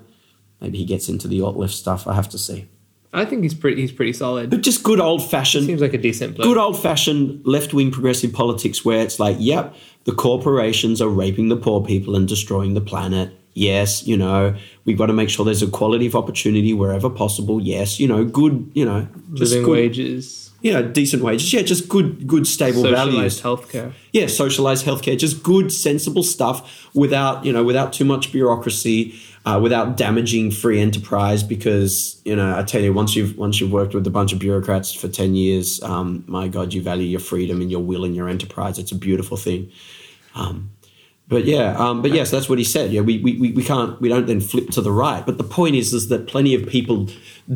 Maybe 0.60 0.78
he 0.78 0.84
gets 0.84 1.08
into 1.08 1.28
the 1.28 1.40
alt 1.42 1.56
left 1.56 1.74
stuff. 1.74 2.06
I 2.06 2.14
have 2.14 2.28
to 2.30 2.38
see. 2.38 2.68
I 3.12 3.24
think 3.24 3.42
he's 3.44 3.54
pretty 3.54 3.80
he's 3.80 3.92
pretty 3.92 4.12
solid. 4.12 4.50
but 4.50 4.60
just 4.62 4.82
good 4.82 5.00
old 5.00 5.22
fashioned 5.30 5.64
Seems 5.66 5.80
like 5.80 5.94
a 5.94 5.98
decent 5.98 6.36
bloke. 6.36 6.46
good 6.46 6.58
old 6.58 6.78
fashioned 6.80 7.46
left 7.46 7.72
wing 7.72 7.90
progressive 7.90 8.32
politics 8.32 8.84
where 8.84 9.00
it's 9.00 9.18
like, 9.18 9.36
yep, 9.38 9.74
the 10.04 10.12
corporations 10.12 11.00
are 11.00 11.08
raping 11.08 11.48
the 11.48 11.56
poor 11.56 11.82
people 11.82 12.14
and 12.14 12.28
destroying 12.28 12.74
the 12.74 12.80
planet. 12.82 13.32
Yes, 13.56 14.06
you 14.06 14.18
know, 14.18 14.54
we've 14.84 14.98
got 14.98 15.06
to 15.06 15.14
make 15.14 15.30
sure 15.30 15.42
there's 15.42 15.62
equality 15.62 16.04
of 16.04 16.14
opportunity 16.14 16.74
wherever 16.74 17.08
possible. 17.08 17.58
Yes, 17.58 17.98
you 17.98 18.06
know, 18.06 18.22
good, 18.22 18.70
you 18.74 18.84
know, 18.84 19.08
just 19.32 19.52
living 19.52 19.64
good, 19.64 19.72
wages, 19.72 20.50
you 20.60 20.74
know, 20.74 20.86
decent 20.86 21.22
wages. 21.22 21.54
Yeah, 21.54 21.62
just 21.62 21.88
good, 21.88 22.26
good, 22.26 22.46
stable 22.46 22.82
values 22.82 23.40
socialized 23.40 23.72
healthcare. 23.72 23.92
yeah, 24.12 24.26
socialized 24.26 24.84
healthcare, 24.84 25.18
just 25.18 25.42
good, 25.42 25.72
sensible 25.72 26.22
stuff 26.22 26.90
without 26.94 27.46
you 27.46 27.52
know 27.52 27.64
without 27.64 27.94
too 27.94 28.04
much 28.04 28.30
bureaucracy, 28.30 29.18
uh, 29.46 29.58
without 29.62 29.96
damaging 29.96 30.50
free 30.50 30.78
enterprise. 30.78 31.42
Because 31.42 32.20
you 32.26 32.36
know, 32.36 32.58
I 32.58 32.62
tell 32.62 32.82
you, 32.82 32.92
once 32.92 33.16
you've 33.16 33.38
once 33.38 33.58
you've 33.58 33.72
worked 33.72 33.94
with 33.94 34.06
a 34.06 34.10
bunch 34.10 34.34
of 34.34 34.38
bureaucrats 34.38 34.92
for 34.92 35.08
ten 35.08 35.34
years, 35.34 35.82
um, 35.82 36.24
my 36.26 36.48
God, 36.48 36.74
you 36.74 36.82
value 36.82 37.06
your 37.06 37.20
freedom 37.20 37.62
and 37.62 37.70
your 37.70 37.80
will 37.80 38.04
and 38.04 38.14
your 38.14 38.28
enterprise. 38.28 38.78
It's 38.78 38.92
a 38.92 38.96
beautiful 38.96 39.38
thing. 39.38 39.72
Um, 40.34 40.72
but 41.28 41.44
yeah, 41.44 41.76
um, 41.76 42.02
but 42.02 42.12
yes, 42.12 42.30
that's 42.30 42.48
what 42.48 42.58
he 42.58 42.64
said. 42.64 42.92
Yeah, 42.92 43.00
we, 43.00 43.18
we, 43.18 43.36
we 43.36 43.52
we 43.52 43.64
can't 43.64 44.00
we 44.00 44.08
don't 44.08 44.26
then 44.26 44.40
flip 44.40 44.70
to 44.70 44.80
the 44.80 44.92
right. 44.92 45.24
But 45.26 45.38
the 45.38 45.44
point 45.44 45.74
is 45.74 45.92
is 45.92 46.08
that 46.08 46.28
plenty 46.28 46.54
of 46.54 46.66
people 46.68 47.08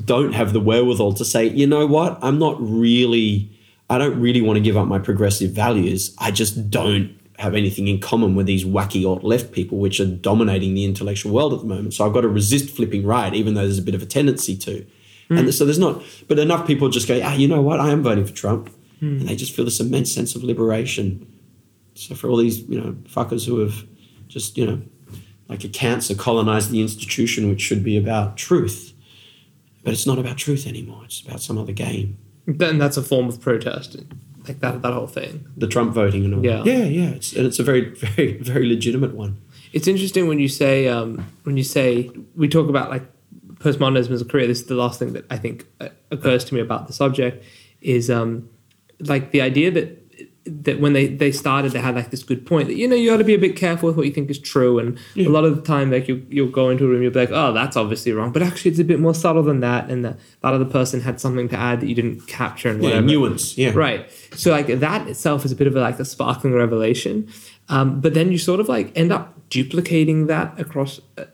don't 0.05 0.33
have 0.33 0.53
the 0.53 0.61
wherewithal 0.61 1.13
to 1.15 1.25
say, 1.25 1.47
you 1.47 1.67
know 1.67 1.87
what, 1.87 2.19
I'm 2.23 2.39
not 2.39 2.57
really 2.61 3.51
I 3.89 3.99
don't 3.99 4.21
really 4.21 4.41
want 4.41 4.57
to 4.57 4.61
give 4.61 4.77
up 4.77 4.87
my 4.87 4.99
progressive 4.99 5.51
values. 5.51 6.15
I 6.19 6.31
just 6.31 6.71
don't 6.71 7.17
have 7.39 7.55
anything 7.55 7.89
in 7.89 8.01
common 8.01 8.35
with 8.35 8.47
these 8.47 8.65
wacky 8.65 9.07
alt 9.07 9.25
left 9.25 9.53
people, 9.53 9.79
which 9.79 9.99
are 9.99 10.07
dominating 10.07 10.75
the 10.75 10.85
intellectual 10.85 11.33
world 11.33 11.53
at 11.55 11.61
the 11.61 11.67
moment. 11.67 11.95
So 11.95 12.07
I've 12.07 12.13
got 12.13 12.21
to 12.21 12.29
resist 12.29 12.71
flipping 12.71 13.05
right, 13.07 13.33
even 13.35 13.55
though 13.55 13.63
there's 13.63 13.79
a 13.79 13.83
bit 13.83 13.95
of 13.95 14.03
a 14.03 14.07
tendency 14.07 14.57
to. 14.59 14.85
And 15.31 15.55
so 15.55 15.65
there's 15.65 15.79
not, 15.79 16.03
but 16.27 16.41
enough 16.41 16.67
people 16.67 16.89
just 16.89 17.07
go, 17.07 17.21
ah, 17.23 17.35
you 17.35 17.47
know 17.47 17.63
what, 17.63 17.79
I 17.79 17.91
am 17.91 18.03
voting 18.03 18.27
for 18.27 18.33
Trump. 18.33 18.69
And 19.21 19.29
they 19.29 19.37
just 19.37 19.55
feel 19.55 19.65
this 19.65 19.81
immense 19.81 20.13
sense 20.13 20.35
of 20.35 20.43
liberation. 20.43 21.30
So 22.01 22.15
for 22.15 22.29
all 22.29 22.37
these, 22.37 22.61
you 22.61 22.81
know, 22.81 22.93
fuckers 23.05 23.47
who 23.47 23.59
have 23.61 23.85
just, 24.29 24.57
you 24.57 24.67
know, 24.67 24.83
like 25.49 25.65
a 25.65 25.69
cancer 25.69 26.15
colonized 26.15 26.71
the 26.71 26.81
institution, 26.81 27.49
which 27.49 27.61
should 27.61 27.85
be 27.85 27.97
about 27.97 28.37
truth. 28.37 28.95
But 29.83 29.93
it's 29.93 30.07
not 30.07 30.19
about 30.19 30.37
truth 30.37 30.67
anymore. 30.67 31.03
It's 31.05 31.21
about 31.21 31.41
some 31.41 31.59
other 31.59 31.73
game. 31.73 32.19
Then 32.47 32.79
that's 32.79 32.97
a 32.97 33.03
form 33.03 33.29
of 33.29 33.41
protest, 33.41 33.97
like 34.47 34.61
that 34.61 34.83
that 34.83 34.93
whole 34.93 35.07
thing. 35.07 35.47
The 35.57 35.67
Trump 35.67 35.93
voting 35.93 36.25
and 36.25 36.35
all. 36.35 36.45
Yeah. 36.45 36.63
Yeah, 36.65 36.85
yeah. 36.85 37.11
It's, 37.11 37.35
and 37.35 37.47
it's 37.47 37.59
a 37.59 37.63
very, 37.63 37.95
very, 37.95 38.39
very 38.39 38.67
legitimate 38.67 39.15
one. 39.15 39.41
It's 39.73 39.87
interesting 39.87 40.27
when 40.27 40.39
you 40.39 40.49
say 40.49 40.89
um, 40.89 41.27
when 41.45 41.57
you 41.57 41.65
say 41.65 42.11
we 42.35 42.49
talk 42.49 42.69
about 42.69 42.91
like 42.91 43.05
postmodernism 43.55 44.11
as 44.11 44.23
a 44.23 44.25
career. 44.25 44.47
This 44.47 44.61
is 44.61 44.67
the 44.67 44.75
last 44.75 44.99
thing 44.99 45.13
that 45.13 45.27
I 45.31 45.37
think 45.37 45.67
uh, 45.81 45.89
occurs 46.11 46.45
to 46.47 46.55
me 46.55 46.61
about 46.61 46.87
the 46.87 46.93
subject 46.93 47.45
is 47.81 48.11
um, 48.11 48.49
like 49.01 49.31
the 49.33 49.43
idea 49.43 49.71
that 49.73 50.00
that 50.47 50.81
when 50.81 50.95
they, 50.95 51.07
they 51.07 51.31
started, 51.31 51.73
they 51.73 51.81
had 51.81 51.95
like 51.95 52.11
this 52.11 52.23
good 52.23 52.47
point 52.47 52.69
that 52.69 52.75
you 52.75 52.89
know 52.89 52.97
you 52.97 53.11
got 53.11 53.19
to 53.19 53.25
be 53.25 53.35
a 53.35 53.39
bit 53.39 53.57
careful 53.57 53.89
with 53.89 53.97
what 53.97 54.07
you 54.07 54.13
think 54.13 54.31
is 54.31 54.39
true, 54.39 54.79
and 54.79 54.99
a 55.17 55.29
lot 55.29 55.45
of 55.45 55.55
the 55.55 55.63
time 55.63 55.91
like 55.91 56.09
you 56.09 56.25
you'll 56.31 56.49
go 56.49 56.71
into 56.71 56.85
a 56.85 56.89
room, 56.89 57.03
you'll 57.03 57.13
be 57.13 57.21
like, 57.21 57.31
oh, 57.31 57.53
that's 57.53 57.77
obviously 57.77 58.13
wrong, 58.13 58.33
but 58.33 58.43
actually 58.43 58.71
it's 58.71 58.81
a 58.81 58.85
bit 58.85 58.99
more 59.01 59.15
subtle 59.15 59.43
than 59.43 59.61
that, 59.61 59.91
and 59.91 60.05
that 60.05 60.19
that 60.43 60.53
other 60.55 60.65
person 60.65 61.01
had 61.03 61.21
something 61.21 61.49
to 61.51 61.57
add 61.57 61.81
that 61.81 61.87
you 61.89 61.95
didn't 61.95 62.27
capture 62.27 62.71
and 62.71 62.83
Yeah, 62.83 62.89
whatever. 62.89 63.07
nuance. 63.07 63.59
Yeah. 63.59 63.73
Right. 63.75 64.11
So 64.35 64.51
like 64.51 64.67
that 64.69 65.07
itself 65.09 65.45
is 65.45 65.53
a 65.53 65.57
bit 65.57 65.67
of 65.67 65.77
a, 65.77 65.81
like 65.81 65.99
a 66.01 66.05
sparkling 66.07 66.55
revelation, 66.55 67.29
um, 67.69 68.01
but 68.01 68.15
then 68.15 68.33
you 68.33 68.39
sort 68.39 68.61
of 68.61 68.69
like 68.69 68.93
end 68.97 69.13
up 69.13 69.49
duplicating 69.51 70.27
that 70.29 70.59
across, 70.59 71.01
uh, 71.19 71.25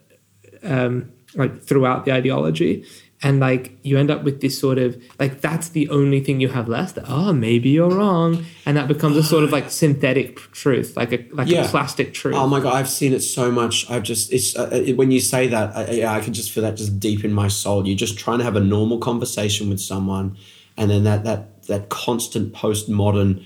um, 0.64 1.12
like 1.34 1.62
throughout 1.62 2.04
the 2.06 2.12
ideology, 2.12 2.84
and 3.22 3.40
like 3.40 3.78
you 3.82 3.96
end 3.98 4.10
up 4.10 4.22
with 4.24 4.40
this 4.42 4.58
sort 4.58 4.78
of 4.78 4.96
like 5.18 5.40
that's 5.40 5.70
the 5.70 5.88
only 5.88 6.20
thing 6.20 6.40
you 6.40 6.48
have 6.48 6.68
left. 6.68 6.98
Oh, 7.08 7.32
maybe 7.32 7.70
you're 7.70 7.90
wrong, 7.90 8.44
and 8.66 8.76
that 8.76 8.88
becomes 8.88 9.16
a 9.16 9.22
sort 9.22 9.42
of 9.44 9.50
like 9.52 9.70
synthetic 9.70 10.36
truth, 10.52 10.96
like 10.96 11.12
a 11.12 11.24
like 11.32 11.48
Yeah. 11.48 11.64
a 11.64 11.68
plastic 11.68 12.12
truth. 12.12 12.34
Oh 12.36 12.46
my 12.46 12.60
god, 12.60 12.74
I've 12.74 12.88
seen 12.90 13.12
it 13.14 13.20
so 13.20 13.50
much. 13.50 13.90
I've 13.90 14.02
just 14.02 14.32
it's 14.32 14.54
uh, 14.56 14.68
it, 14.72 14.96
when 14.96 15.10
you 15.10 15.20
say 15.20 15.46
that, 15.48 15.74
I, 15.76 15.90
yeah, 15.92 16.12
I 16.12 16.20
can 16.20 16.34
just 16.34 16.50
feel 16.52 16.62
that 16.64 16.76
just 16.76 17.00
deep 17.00 17.24
in 17.24 17.32
my 17.32 17.48
soul. 17.48 17.86
You're 17.86 17.96
just 17.96 18.18
trying 18.18 18.38
to 18.38 18.44
have 18.44 18.56
a 18.56 18.60
normal 18.60 18.98
conversation 18.98 19.70
with 19.70 19.80
someone, 19.80 20.36
and 20.76 20.90
then 20.90 21.04
that 21.04 21.24
that 21.24 21.62
that 21.68 21.88
constant 21.88 22.52
postmodern. 22.52 23.44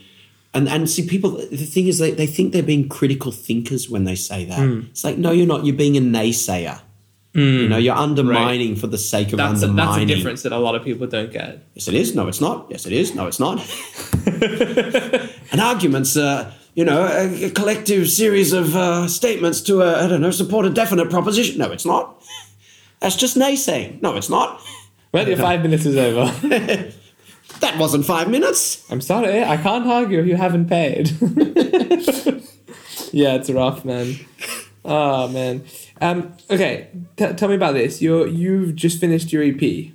And, 0.53 0.69
and 0.69 0.91
see 0.91 1.07
people 1.07 1.31
the 1.31 1.57
thing 1.59 1.87
is 1.87 1.99
they, 1.99 2.11
they 2.11 2.27
think 2.27 2.53
they're 2.53 2.61
being 2.65 2.89
critical 2.89 3.31
thinkers 3.31 3.89
when 3.89 4.03
they 4.03 4.17
say 4.17 4.45
that 4.47 4.59
Hmm. 4.59 4.81
it's 4.91 5.05
like 5.05 5.17
no 5.17 5.31
you're 5.31 5.47
not 5.47 5.65
you're 5.65 5.77
being 5.77 5.97
a 5.97 6.01
naysayer 6.01 6.81
you 7.33 7.69
know 7.69 7.77
you're 7.77 7.95
undermining 7.95 8.75
for 8.77 8.87
the 8.87 8.99
sake 8.99 9.33
of 9.33 9.39
that's 9.39 9.63
a, 9.63 9.69
that's 9.69 9.99
a 9.99 10.07
difference 10.07 10.43
that 10.43 10.53
a 10.53 10.59
lot 10.59 10.75
of 10.75 10.83
people 10.83 11.07
don't 11.07 11.33
get. 11.33 11.65
Yes, 11.75 11.89
it 11.89 11.95
is. 11.95 12.15
No, 12.15 12.29
it's 12.29 12.41
not. 12.41 12.67
Yes, 12.71 12.87
it 12.87 12.93
is. 12.93 13.15
No, 13.15 13.27
it's 13.27 13.41
not. 13.41 13.59
An 15.53 15.61
argument's, 15.61 16.17
uh, 16.17 16.53
you 16.75 16.85
know, 16.85 17.05
a, 17.07 17.45
a 17.45 17.51
collective 17.51 18.09
series 18.11 18.53
of 18.53 18.75
uh, 18.77 19.07
statements 19.09 19.61
to, 19.63 19.83
uh, 19.83 20.05
I 20.05 20.09
don't 20.09 20.21
know, 20.21 20.31
support 20.31 20.67
a 20.67 20.71
definite 20.71 21.11
proposition. 21.11 21.59
No, 21.59 21.71
it's 21.73 21.87
not. 21.87 22.23
That's 23.01 23.17
just 23.17 23.37
naysaying. 23.37 24.03
No, 24.03 24.17
it's 24.17 24.29
not. 24.29 24.61
Well, 25.13 25.27
your 25.27 25.37
five 25.37 25.63
minutes 25.63 25.87
is 25.87 25.97
over. 25.97 26.93
That 27.59 27.79
wasn't 27.79 28.07
five 28.07 28.31
minutes. 28.31 28.91
I'm 28.91 29.01
sorry, 29.01 29.43
I 29.43 29.57
can't 29.57 29.87
argue 29.87 30.21
if 30.21 30.27
you 30.27 30.37
haven't 30.37 30.69
paid. 30.69 31.11
yeah, 33.13 33.35
it's 33.35 33.51
rough, 33.51 33.85
man. 33.85 34.15
Oh 34.85 35.29
man. 35.29 35.65
Um, 36.01 36.35
okay, 36.51 36.89
t- 37.17 37.33
tell 37.35 37.49
me 37.49 37.55
about 37.55 37.75
this. 37.75 38.01
You're 38.01 38.27
you've 38.27 38.75
just 38.75 39.01
finished 39.01 39.33
your 39.33 39.43
EP. 39.43 39.93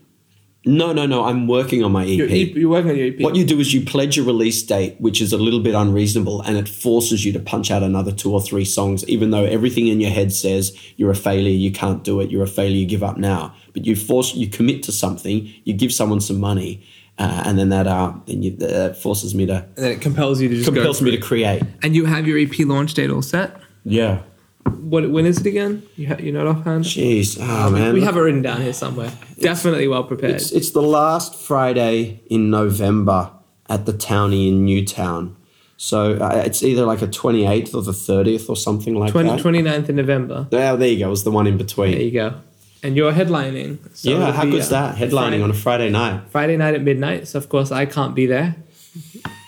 No, 0.68 0.94
no, 0.94 1.06
no. 1.06 1.26
I'm 1.26 1.48
working 1.48 1.84
on 1.84 1.92
my 1.92 2.04
EP. 2.04 2.18
Your 2.18 2.28
EP 2.28 2.56
you're 2.56 2.70
working 2.70 2.92
on 2.92 2.98
your 2.98 3.08
EP. 3.08 3.20
What 3.20 3.36
you 3.36 3.46
do 3.46 3.60
is 3.60 3.74
you 3.74 3.82
pledge 3.86 4.18
a 4.18 4.24
release 4.24 4.64
date, 4.64 5.00
which 5.00 5.22
is 5.22 5.32
a 5.32 5.38
little 5.38 5.60
bit 5.60 5.76
unreasonable, 5.76 6.42
and 6.42 6.58
it 6.58 6.68
forces 6.68 7.24
you 7.24 7.32
to 7.34 7.40
punch 7.40 7.70
out 7.70 7.84
another 7.84 8.12
two 8.12 8.34
or 8.34 8.42
three 8.42 8.66
songs, 8.66 9.08
even 9.08 9.30
though 9.30 9.46
everything 9.46 9.88
in 9.88 10.00
your 10.02 10.10
head 10.10 10.34
says 10.34 10.76
you're 10.98 11.12
a 11.12 11.16
failure, 11.16 11.50
you 11.50 11.72
can't 11.72 12.04
do 12.04 12.20
it, 12.20 12.32
you're 12.32 12.44
a 12.44 12.48
failure, 12.48 12.78
you 12.78 12.88
give 12.88 13.04
up 13.04 13.18
now. 13.18 13.54
But 13.74 13.86
you 13.86 13.96
force, 13.96 14.34
you 14.34 14.48
commit 14.48 14.82
to 14.84 14.92
something, 14.92 15.54
you 15.66 15.74
give 15.74 15.94
someone 15.94 16.20
some 16.20 16.40
money, 16.40 16.84
uh, 17.20 17.44
and 17.46 17.60
then 17.60 17.70
that 17.70 17.86
uh, 17.86 18.14
then 18.26 18.42
you, 18.42 18.52
that 18.58 18.98
forces 18.98 19.36
me 19.36 19.46
to 19.46 19.68
and 19.76 19.86
then 19.86 19.92
it 19.92 20.02
compels 20.02 20.42
you 20.42 20.50
to 20.50 20.56
just 20.56 20.66
compels 20.66 21.00
go. 21.00 21.06
me 21.06 21.12
to 21.12 21.18
create. 21.18 21.62
And 21.84 21.96
you 21.96 22.06
have 22.06 22.28
your 22.28 22.40
EP 22.40 22.58
launch 22.60 22.96
date 22.96 23.12
all 23.12 23.22
set. 23.22 23.56
Yeah, 23.84 24.24
what 24.66 25.10
when 25.10 25.26
is 25.26 25.40
it 25.40 25.48
again? 25.48 25.84
You 25.96 26.08
ha- 26.08 26.18
you're 26.20 26.34
not 26.34 26.48
offhand. 26.48 26.86
Jeez, 26.86 27.38
oh 27.40 27.70
man, 27.70 27.94
we 27.94 28.02
have 28.02 28.18
it 28.18 28.20
written 28.20 28.42
down 28.42 28.62
here 28.62 28.74
somewhere. 28.74 29.12
Definitely 29.40 29.88
well 29.88 30.04
prepared. 30.04 30.36
It's, 30.36 30.52
it's 30.52 30.72
the 30.72 30.82
last 30.82 31.36
Friday 31.36 32.22
in 32.30 32.50
November 32.50 33.32
at 33.70 33.86
the 33.86 33.94
Townie 33.94 34.50
in 34.50 34.66
Newtown. 34.66 35.36
So 35.78 36.14
uh, 36.14 36.44
it's 36.46 36.64
either 36.64 36.86
like 36.86 37.02
a 37.02 37.08
28th 37.08 37.76
or 37.76 37.82
the 37.82 37.92
30th 37.92 38.50
or 38.50 38.56
something 38.56 38.96
like 38.96 39.12
20, 39.12 39.30
that. 39.30 39.40
29th 39.40 39.90
of 39.90 39.96
November. 39.96 40.48
Yeah, 40.52 40.76
there 40.76 40.88
you 40.88 41.00
go. 41.00 41.08
It 41.08 41.10
was 41.10 41.26
the 41.26 41.32
one 41.32 41.48
in 41.48 41.58
between. 41.58 41.92
There 41.92 42.02
you 42.02 42.12
go. 42.12 42.42
And 42.82 42.96
you're 42.96 43.12
headlining. 43.12 43.80
So 43.96 44.12
yeah, 44.12 44.32
how 44.32 44.46
be, 44.46 44.52
good's 44.52 44.72
uh, 44.72 44.94
that? 44.94 44.98
Headlining 44.98 45.12
Friday, 45.12 45.42
on 45.42 45.50
a 45.50 45.54
Friday 45.54 45.90
night. 45.90 46.22
Friday 46.30 46.56
night 46.56 46.76
at 46.76 46.82
midnight. 46.82 47.28
So 47.28 47.38
of 47.40 47.50
course 47.50 47.72
I 47.72 47.86
can't 47.86 48.16
be 48.16 48.26
there. 48.26 48.56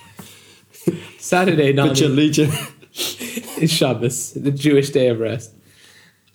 Saturday 1.18 1.72
night. 1.72 1.89
But 1.89 1.99
your 1.99 2.09
Legion. 2.09 2.51
is 3.61 3.71
Shabbos, 3.71 4.33
the 4.33 4.51
Jewish 4.51 4.89
day 4.91 5.07
of 5.07 5.19
rest. 5.19 5.53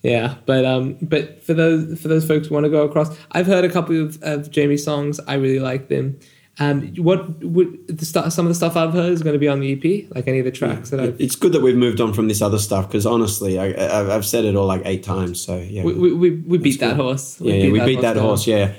Yeah, 0.02 0.34
but 0.46 0.64
um, 0.64 0.96
but 1.00 1.44
for 1.44 1.54
those 1.54 2.00
for 2.00 2.08
those 2.08 2.26
folks 2.26 2.48
who 2.48 2.54
want 2.54 2.64
to 2.64 2.70
go 2.70 2.82
across, 2.82 3.16
I've 3.32 3.46
heard 3.46 3.64
a 3.64 3.70
couple 3.70 4.04
of, 4.04 4.18
of 4.22 4.50
Jamie's 4.50 4.84
songs. 4.84 5.20
I 5.28 5.34
really 5.34 5.60
like 5.60 5.88
them. 5.88 6.18
Um, 6.58 6.94
what 6.96 7.42
would 7.44 7.86
the 7.86 8.04
stuff? 8.04 8.32
Some 8.32 8.44
of 8.44 8.50
the 8.50 8.54
stuff 8.54 8.76
I've 8.76 8.92
heard 8.92 9.12
is 9.12 9.22
going 9.22 9.32
to 9.32 9.38
be 9.38 9.48
on 9.48 9.60
the 9.60 9.72
EP, 9.72 10.12
like 10.14 10.26
any 10.26 10.40
of 10.40 10.44
the 10.44 10.50
tracks 10.50 10.90
that 10.90 11.00
I've. 11.00 11.20
It's 11.20 11.36
good 11.36 11.52
that 11.52 11.62
we've 11.62 11.76
moved 11.76 12.00
on 12.00 12.12
from 12.12 12.26
this 12.28 12.42
other 12.42 12.58
stuff 12.58 12.88
because 12.88 13.06
honestly, 13.06 13.58
I, 13.58 14.14
I've 14.14 14.26
said 14.26 14.44
it 14.44 14.56
all 14.56 14.66
like 14.66 14.82
eight 14.84 15.02
times. 15.04 15.40
So 15.40 15.56
yeah, 15.56 15.84
We, 15.84 15.94
we, 15.94 16.12
we, 16.12 16.30
we 16.30 16.58
beat 16.58 16.80
that 16.80 16.96
cool. 16.96 17.04
horse. 17.06 17.40
yeah, 17.40 17.54
yeah, 17.54 17.70
we 17.70 17.80
beat 17.80 18.00
that 18.02 18.14
down. 18.14 18.24
horse. 18.24 18.46
Yeah, 18.46 18.74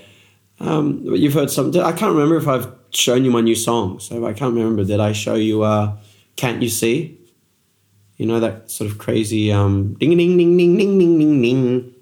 um, 0.59 1.03
but 1.05 1.19
you've 1.19 1.33
heard 1.33 1.49
some. 1.49 1.69
I 1.79 1.93
can't 1.93 2.13
remember 2.13 2.35
if 2.35 2.47
I've 2.47 2.67
shown 2.91 3.23
you 3.25 3.31
my 3.31 3.41
new 3.41 3.55
song. 3.55 3.99
So 4.01 4.25
I 4.27 4.33
can't 4.33 4.53
remember. 4.53 4.83
Did 4.83 4.99
I 4.99 5.13
show 5.13 5.35
you? 5.35 5.63
Uh, 5.63 5.95
Can't 6.35 6.61
you 6.61 6.69
see? 6.69 7.17
You 8.18 8.26
know 8.28 8.39
that 8.39 8.70
sort 8.72 8.89
of 8.91 8.97
crazy 8.97 9.51
um, 9.51 9.95
ding 9.95 10.16
ding 10.18 10.38
ding 10.38 10.57
ding 10.57 10.78
ding 10.78 10.97
ding 10.99 11.20
ding 11.20 11.41
ding. 11.41 11.93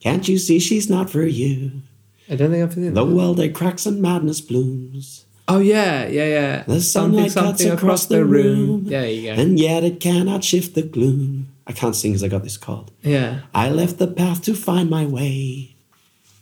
Can't 0.00 0.28
you 0.28 0.38
see 0.38 0.58
she's 0.58 0.88
not 0.88 1.10
for 1.10 1.24
you? 1.24 1.82
I 2.30 2.36
don't 2.36 2.50
think 2.50 2.62
I've 2.62 2.74
seen 2.74 2.94
The 2.94 3.04
world 3.04 3.40
it 3.40 3.54
cracks 3.54 3.86
and 3.86 4.00
madness 4.02 4.40
blooms, 4.40 5.24
Oh 5.50 5.60
yeah, 5.60 6.06
yeah, 6.06 6.26
yeah. 6.26 6.62
The 6.64 6.80
sunlight 6.82 7.32
cuts 7.32 7.64
across 7.64 8.04
the 8.06 8.24
room. 8.24 8.84
Yeah, 8.84 9.00
there 9.00 9.10
you 9.10 9.34
go. 9.34 9.40
and 9.42 9.58
yet 9.58 9.82
it 9.82 9.98
cannot 9.98 10.44
shift 10.44 10.74
the 10.74 10.82
gloom. 10.82 11.48
I 11.66 11.72
can't 11.72 11.96
sing 11.96 12.12
because 12.12 12.22
I 12.22 12.28
got 12.28 12.42
this 12.44 12.58
cold. 12.58 12.90
yeah. 13.02 13.40
I 13.54 13.70
left 13.70 13.98
the 13.98 14.06
path 14.06 14.42
to 14.42 14.54
find 14.54 14.90
my 14.90 15.06
way. 15.06 15.74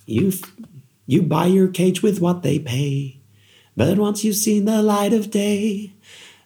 You, 0.06 0.28
f- 0.28 0.52
you 1.06 1.22
buy 1.22 1.46
your 1.46 1.68
cage 1.68 2.02
with 2.02 2.20
what 2.20 2.42
they 2.42 2.58
pay. 2.58 3.18
But 3.76 3.96
once 3.98 4.24
you've 4.24 4.36
seen 4.36 4.64
the 4.64 4.82
light 4.82 5.12
of 5.12 5.30
day, 5.30 5.92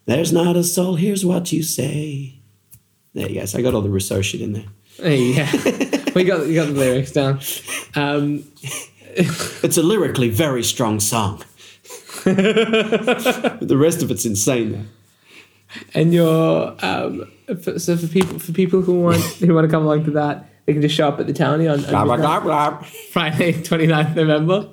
there's 0.06 0.32
not 0.32 0.56
a 0.56 0.64
soul, 0.64 0.96
here's 0.96 1.24
what 1.24 1.52
you 1.52 1.62
say. 1.62 2.39
There 3.14 3.28
you 3.28 3.40
go. 3.40 3.44
So 3.46 3.58
I 3.58 3.62
got 3.62 3.74
all 3.74 3.82
the 3.82 3.90
Rousseau 3.90 4.22
shit 4.22 4.40
in 4.40 4.52
there. 4.52 4.64
Yeah, 5.02 5.50
we 6.14 6.24
got 6.24 6.46
you 6.46 6.54
got 6.54 6.66
the 6.66 6.74
lyrics 6.74 7.12
down. 7.12 7.40
Um, 7.94 8.44
It's 9.62 9.76
a 9.76 9.82
lyrically 9.82 10.28
very 10.28 10.62
strong 10.62 11.00
song. 11.00 11.42
but 12.24 12.34
the 13.60 13.76
rest 13.78 14.02
of 14.02 14.10
it's 14.10 14.24
insane 14.24 14.72
though. 14.72 14.84
and 15.94 16.12
you're 16.12 16.76
um, 16.80 17.30
for, 17.62 17.78
so 17.78 17.96
for 17.96 18.06
people 18.06 18.38
for 18.38 18.52
people 18.52 18.82
who 18.82 19.00
want 19.00 19.16
who 19.40 19.54
want 19.54 19.64
to 19.64 19.70
come 19.70 19.84
along 19.84 20.04
to 20.04 20.10
that, 20.12 20.48
they 20.66 20.72
can 20.72 20.82
just 20.82 20.94
show 20.94 21.08
up 21.08 21.18
at 21.18 21.26
the 21.26 21.32
townie 21.32 21.72
on, 21.72 21.84
on 21.94 22.06
blah, 22.18 22.40
blah. 22.40 22.82
Friday, 23.12 23.52
29th 23.54 24.14
November. 24.14 24.68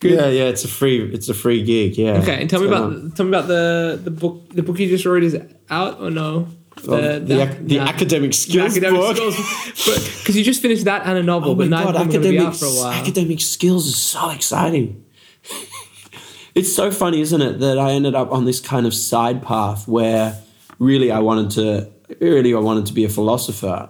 Good. 0.00 0.12
Yeah, 0.12 0.26
yeah, 0.28 0.44
it's 0.44 0.64
a 0.64 0.68
free 0.68 1.12
it's 1.12 1.28
a 1.28 1.34
free 1.34 1.62
gig, 1.62 1.96
yeah. 1.96 2.18
Okay, 2.22 2.40
and 2.40 2.50
tell 2.50 2.60
me 2.60 2.66
about 2.66 2.84
um, 2.84 3.12
tell 3.12 3.26
me 3.26 3.30
about 3.30 3.48
the 3.48 4.00
the 4.02 4.10
book 4.10 4.48
the 4.50 4.62
book 4.62 4.78
you 4.78 4.88
just 4.88 5.04
wrote 5.04 5.22
is 5.22 5.36
out 5.70 6.00
or 6.00 6.10
no? 6.10 6.48
Well, 6.86 7.16
um, 7.16 7.26
the, 7.26 7.58
the 7.60 7.76
nah. 7.78 7.84
academic 7.84 8.30
The 8.32 8.36
skills 8.36 8.76
academic 8.76 9.00
book. 9.00 9.16
because 9.16 10.36
you 10.36 10.44
just 10.44 10.62
finished 10.62 10.84
that 10.84 11.06
and 11.06 11.18
a 11.18 11.22
novel, 11.22 11.52
Oh 11.52 11.54
but 11.54 11.68
my 11.68 11.78
neither 11.78 11.92
god, 11.92 12.02
of 12.02 12.08
going 12.10 12.22
to 12.22 12.30
be 12.30 12.38
academic, 12.38 12.48
out 12.48 12.56
for 12.56 12.66
a 12.66 12.70
while. 12.70 12.92
academic 12.92 13.40
skills 13.40 13.86
is 13.86 13.96
so 13.96 14.30
exciting. 14.30 15.04
it's 16.54 16.74
so 16.74 16.90
funny, 16.90 17.20
isn't 17.20 17.40
it, 17.40 17.60
that 17.60 17.78
I 17.78 17.92
ended 17.92 18.14
up 18.14 18.32
on 18.32 18.44
this 18.44 18.60
kind 18.60 18.86
of 18.86 18.94
side 18.94 19.42
path 19.42 19.86
where 19.88 20.38
really 20.78 21.10
I 21.10 21.20
wanted 21.20 21.50
to 21.52 21.90
really 22.20 22.54
I 22.54 22.58
wanted 22.58 22.86
to 22.86 22.92
be 22.92 23.04
a 23.04 23.08
philosopher. 23.08 23.88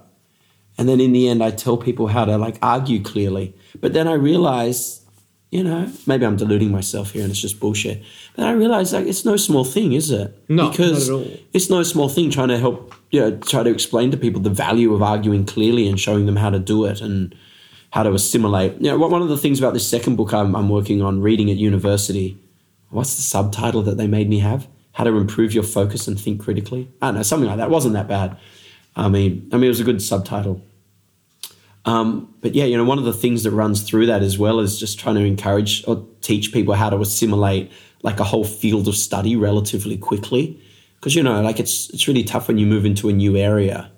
And 0.78 0.89
then 0.89 1.01
in 1.01 1.12
the 1.12 1.28
end 1.28 1.43
I 1.43 1.51
tell 1.51 1.76
people 1.76 2.07
how 2.09 2.24
to 2.24 2.37
like 2.39 2.59
argue 2.62 3.03
clearly. 3.03 3.55
But 3.80 3.93
then 3.93 4.09
I 4.09 4.14
realize, 4.14 5.05
you 5.51 5.64
know, 5.64 5.91
maybe 6.07 6.24
I'm 6.24 6.37
deluding 6.37 6.70
myself 6.70 7.12
here 7.12 7.22
and 7.22 7.30
it's 7.30 7.41
just 7.41 7.61
bullshit. 7.61 8.03
But 8.37 8.47
I 8.47 8.53
realized 8.53 8.93
like 8.93 9.07
it's 9.07 9.24
no 9.24 9.37
small 9.37 9.64
thing, 9.64 9.93
is 9.93 10.11
it? 10.11 10.37
No, 10.49 10.70
because 10.70 11.09
not 11.09 11.20
at 11.20 11.26
all. 11.26 11.39
it's 11.53 11.68
no 11.68 11.83
small 11.83 12.09
thing 12.09 12.30
trying 12.30 12.49
to 12.49 12.59
help 12.59 12.95
you 13.11 13.20
know 13.20 13.37
try 13.37 13.62
to 13.62 13.70
explain 13.70 14.11
to 14.11 14.16
people 14.16 14.41
the 14.41 14.51
value 14.51 14.95
of 14.95 15.03
arguing 15.03 15.45
clearly 15.45 15.87
and 15.89 16.01
showing 16.01 16.26
them 16.26 16.37
how 16.37 16.51
to 16.51 16.59
do 16.59 16.85
it 16.87 17.01
and 17.01 17.35
how 17.91 18.03
to 18.03 18.12
assimilate. 18.12 18.74
You 18.80 18.91
know 18.91 18.99
one 18.99 19.11
one 19.11 19.22
of 19.22 19.28
the 19.28 19.37
things 19.39 19.59
about 19.59 19.74
this 19.74 19.89
second 19.89 20.16
book 20.16 20.33
I'm, 20.33 20.57
I'm 20.57 20.68
working 20.68 21.03
on 21.03 21.20
reading 21.20 21.51
at 21.51 21.57
university 21.57 22.39
what's 22.93 23.16
the 23.16 23.22
subtitle 23.22 23.83
that 23.83 23.97
they 23.97 24.07
made 24.07 24.28
me 24.28 24.39
have? 24.39 24.68
How 24.93 25.05
to 25.05 25.16
improve 25.16 25.53
your 25.55 25.64
focus 25.64 26.07
and 26.07 26.20
think 26.20 26.41
critically. 26.41 26.91
I 27.01 27.07
don't 27.09 27.16
know 27.16 27.22
something 27.22 27.49
like 27.49 27.57
that. 27.57 27.68
It 27.68 27.70
wasn't 27.70 27.95
that 27.95 28.07
bad. 28.07 28.39
I 28.95 29.09
mean 29.09 29.49
i 29.53 29.57
mean 29.57 29.64
it 29.64 29.68
was 29.68 29.80
a 29.80 29.85
good 29.85 30.01
subtitle. 30.03 30.62
Um, 31.85 32.33
but 32.41 32.55
yeah, 32.55 32.64
you 32.64 32.76
know, 32.76 32.85
one 32.85 32.99
of 32.99 33.05
the 33.05 33.12
things 33.12 33.43
that 33.43 33.51
runs 33.51 33.83
through 33.83 34.07
that 34.07 34.22
as 34.22 34.39
well 34.39 34.61
is 34.61 34.78
just 34.78 35.01
trying 35.01 35.16
to 35.16 35.24
encourage 35.24 35.83
or 35.89 36.07
teach 36.20 36.53
people 36.53 36.74
how 36.74 36.91
to 36.91 37.01
assimilate 37.01 37.72
like 38.03 38.20
a 38.20 38.24
whole 38.24 38.44
field 38.44 38.88
of 38.88 38.96
study 38.96 39.36
relatively 39.36 39.96
quickly. 39.96 40.61
Because 40.96 41.14
you 41.14 41.22
know, 41.22 41.40
like 41.42 41.59
it's 41.59 41.90
it's 41.90 42.07
really 42.07 42.24
tough 42.24 42.48
when 42.48 42.59
you 42.59 42.66
move 42.66 42.84
into 42.84 43.09
a 43.09 43.12
new 43.12 43.36
area, 43.36 43.90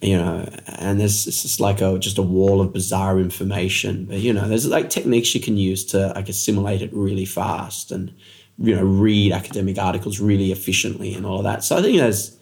you 0.00 0.16
know, 0.16 0.48
and 0.66 1.00
there's 1.00 1.26
it's 1.26 1.42
just 1.42 1.60
like 1.60 1.80
a 1.80 1.98
just 1.98 2.18
a 2.18 2.22
wall 2.22 2.60
of 2.60 2.72
bizarre 2.72 3.18
information. 3.18 4.04
But 4.04 4.18
you 4.18 4.32
know, 4.32 4.46
there's 4.46 4.66
like 4.66 4.90
techniques 4.90 5.34
you 5.34 5.40
can 5.40 5.56
use 5.56 5.84
to 5.86 6.08
like 6.14 6.28
assimilate 6.28 6.82
it 6.82 6.92
really 6.92 7.24
fast 7.24 7.90
and 7.90 8.14
you 8.58 8.74
know 8.74 8.84
read 8.84 9.32
academic 9.32 9.78
articles 9.78 10.20
really 10.20 10.52
efficiently 10.52 11.14
and 11.14 11.26
all 11.26 11.38
of 11.38 11.44
that. 11.44 11.64
So 11.64 11.76
I 11.76 11.82
think 11.82 11.98
there's 11.98 12.36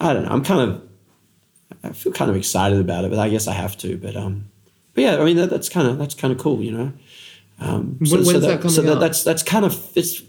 I 0.00 0.12
don't 0.12 0.24
know. 0.24 0.30
I'm 0.30 0.44
kind 0.44 0.70
of 0.70 0.82
I 1.82 1.92
feel 1.92 2.12
kind 2.12 2.30
of 2.30 2.36
excited 2.36 2.80
about 2.80 3.04
it, 3.04 3.10
but 3.10 3.18
I 3.18 3.28
guess 3.28 3.46
I 3.48 3.52
have 3.52 3.76
to. 3.78 3.96
But 3.96 4.16
um, 4.16 4.50
but 4.94 5.04
yeah, 5.04 5.16
I 5.16 5.24
mean 5.24 5.36
that, 5.36 5.50
that's 5.50 5.68
kind 5.68 5.88
of 5.88 5.98
that's 5.98 6.14
kind 6.14 6.32
of 6.32 6.38
cool, 6.38 6.62
you 6.62 6.72
know. 6.72 6.92
Um, 7.60 7.96
When- 7.98 8.24
when's 8.24 8.42
that 8.42 8.60
coming 8.60 8.74
so 8.74 8.82
that, 8.82 9.00
that's 9.00 9.24
that's 9.24 9.42
kind 9.42 9.64
of 9.64 9.74
it's 9.96 10.22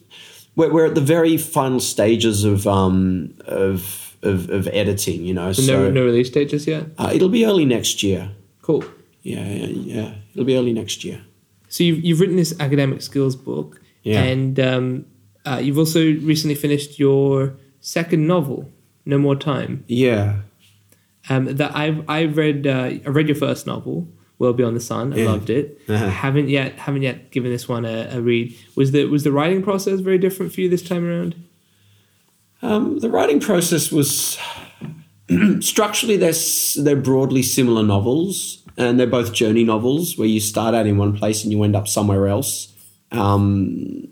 we're, 0.56 0.72
we're 0.74 0.86
at 0.88 0.96
the 0.96 1.02
very 1.02 1.38
final 1.38 1.80
stages 1.80 2.44
of 2.44 2.66
um 2.68 3.34
of 3.46 4.18
of, 4.24 4.50
of 4.50 4.68
editing, 4.70 5.24
you 5.26 5.34
know. 5.34 5.52
So 5.54 5.62
So 5.62 5.84
no, 5.84 5.92
no 5.92 6.06
release 6.06 6.30
just 6.30 6.68
yet. 6.68 6.86
uh, 6.98 7.12
it'll 7.14 7.30
be 7.30 7.46
early 7.46 7.66
next 7.66 8.04
year. 8.04 8.32
Cool. 8.62 8.84
Yeah, 9.22 9.48
yeah, 9.48 9.66
yeah. 9.68 10.14
It'll 10.34 10.46
be 10.46 10.56
early 10.58 10.74
next 10.74 11.04
year. 11.06 11.22
So 11.70 11.84
you've 11.84 12.04
you've 12.04 12.20
written 12.20 12.36
this 12.36 12.54
academic 12.60 13.02
skills 13.02 13.36
book, 13.36 13.80
Yeah. 14.04 14.24
and 14.24 14.60
um, 14.60 15.06
uh, 15.46 15.60
you've 15.64 15.78
also 15.78 16.00
recently 16.02 16.56
finished 16.56 17.00
your 17.00 17.56
second 17.80 18.28
novel, 18.28 18.70
No 19.06 19.18
More 19.20 19.36
Time. 19.36 19.84
Yeah, 19.88 20.42
Um, 21.30 21.46
that 21.46 21.76
I've 21.76 22.04
I've 22.10 22.36
read 22.38 22.66
uh, 22.68 22.90
I 23.06 23.10
read 23.10 23.28
your 23.28 23.36
first 23.38 23.68
novel, 23.68 24.08
World 24.40 24.58
Beyond 24.58 24.76
the 24.76 24.80
Sun. 24.82 25.14
I 25.14 25.18
Yeah. 25.18 25.26
loved 25.26 25.50
it. 25.50 25.80
Uh-huh. 25.90 26.08
Haven't 26.10 26.50
yet 26.50 26.74
haven't 26.80 27.02
yet 27.04 27.30
given 27.32 27.52
this 27.52 27.68
one 27.68 27.86
a, 27.86 28.08
a 28.12 28.22
read. 28.22 28.56
Was 28.76 28.92
the 28.92 29.06
was 29.06 29.24
the 29.24 29.32
writing 29.32 29.62
process 29.62 30.00
very 30.00 30.18
different 30.18 30.54
for 30.54 30.62
you 30.62 30.70
this 30.70 30.82
time 30.84 31.06
around? 31.08 31.36
Um, 32.62 33.00
the 33.00 33.10
writing 33.10 33.40
process 33.40 33.92
was 33.92 34.38
structurally 35.60 36.18
they're 36.18 36.34
they're 36.84 36.96
broadly 36.96 37.44
similar 37.44 37.84
novels, 37.84 38.64
and 38.78 39.00
they're 39.00 39.08
both 39.08 39.34
journey 39.34 39.64
novels 39.64 40.18
where 40.18 40.28
you 40.28 40.40
start 40.40 40.74
out 40.76 40.86
in 40.88 40.98
one 40.98 41.16
place 41.18 41.44
and 41.44 41.52
you 41.52 41.64
end 41.64 41.76
up 41.76 41.88
somewhere 41.88 42.28
else. 42.28 42.74
Um, 43.12 44.08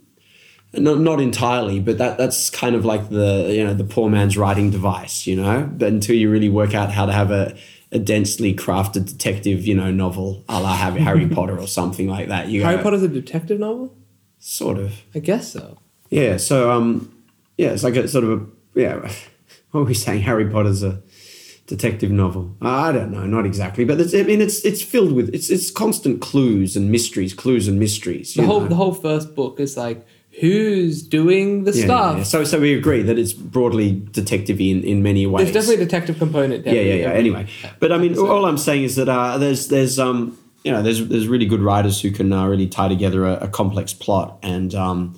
not 0.73 0.99
not 0.99 1.19
entirely, 1.21 1.79
but 1.79 1.97
that 1.97 2.17
that's 2.17 2.49
kind 2.49 2.75
of 2.75 2.85
like 2.85 3.09
the 3.09 3.51
you 3.53 3.63
know 3.63 3.73
the 3.73 3.83
poor 3.83 4.09
man's 4.09 4.37
writing 4.37 4.69
device, 4.71 5.25
you 5.27 5.35
know. 5.35 5.69
But 5.71 5.89
until 5.89 6.15
you 6.15 6.29
really 6.31 6.49
work 6.49 6.73
out 6.73 6.91
how 6.91 7.05
to 7.05 7.11
have 7.13 7.31
a 7.31 7.55
a 7.97 7.99
densely 7.99 8.53
crafted 8.53 9.07
detective, 9.07 9.67
you 9.67 9.75
know, 9.75 9.91
novel, 9.91 10.45
a 10.47 10.61
la 10.61 10.73
Harry 10.75 11.27
Potter 11.35 11.59
or 11.59 11.67
something 11.67 12.07
like 12.07 12.29
that, 12.29 12.47
you 12.47 12.63
Harry 12.63 12.77
go, 12.77 12.83
Potter's 12.83 13.03
a 13.03 13.07
detective 13.09 13.59
novel. 13.59 13.93
sort 14.39 14.77
of. 14.77 15.01
I 15.13 15.19
guess 15.19 15.51
so. 15.51 15.79
Yeah, 16.09 16.37
so 16.37 16.71
um, 16.71 17.11
yeah, 17.57 17.69
it's 17.69 17.83
like 17.83 17.95
a 17.95 18.07
sort 18.07 18.23
of 18.23 18.31
a 18.41 18.45
yeah. 18.79 19.11
What 19.71 19.81
are 19.81 19.83
we 19.83 19.93
saying? 19.93 20.21
Harry 20.21 20.49
Potter's 20.49 20.81
a 20.81 21.01
detective 21.67 22.09
novel. 22.09 22.55
I 22.61 22.93
don't 22.93 23.11
know, 23.11 23.25
not 23.25 23.45
exactly, 23.45 23.83
but 23.83 23.99
it's, 23.99 24.13
I 24.15 24.23
mean, 24.23 24.39
it's 24.39 24.63
it's 24.63 24.81
filled 24.81 25.11
with 25.11 25.29
it's 25.35 25.49
it's 25.49 25.69
constant 25.69 26.21
clues 26.21 26.77
and 26.77 26.89
mysteries, 26.89 27.33
clues 27.33 27.67
and 27.67 27.77
mysteries. 27.77 28.33
The 28.33 28.45
whole 28.45 28.61
know? 28.61 28.69
the 28.69 28.75
whole 28.75 28.93
first 28.93 29.35
book 29.35 29.59
is 29.59 29.75
like 29.75 30.05
who's 30.39 31.01
doing 31.01 31.63
the 31.63 31.71
Yeah, 31.71 31.85
stuff. 31.85 32.17
yeah. 32.17 32.23
So 32.23 32.43
so 32.43 32.59
we 32.59 32.73
agree 32.73 33.01
that 33.03 33.17
it's 33.17 33.33
broadly 33.33 33.91
detective 34.11 34.59
in 34.61 34.83
in 34.83 35.01
many 35.03 35.25
ways. 35.25 35.45
There's 35.51 35.53
definitely 35.65 35.83
a 35.83 35.85
detective 35.85 36.17
component. 36.19 36.65
yeah, 36.65 36.73
yeah, 36.73 36.93
yeah. 36.93 37.11
Anyway, 37.11 37.47
but 37.79 37.91
I 37.91 37.97
mean, 37.97 38.11
episode. 38.11 38.29
all 38.29 38.45
I'm 38.45 38.57
saying 38.57 38.83
is 38.83 38.95
that 38.95 39.09
uh, 39.09 39.37
there's 39.37 39.67
there's 39.69 39.97
um 39.99 40.37
you 40.63 40.71
know 40.71 40.81
there's 40.81 41.07
there's 41.07 41.27
really 41.27 41.45
good 41.45 41.61
writers 41.61 42.01
who 42.01 42.11
can 42.11 42.31
uh, 42.33 42.45
really 42.47 42.67
tie 42.67 42.87
together 42.87 43.25
a, 43.25 43.33
a 43.43 43.47
complex 43.47 43.93
plot 43.93 44.37
and 44.43 44.73
um 44.75 45.15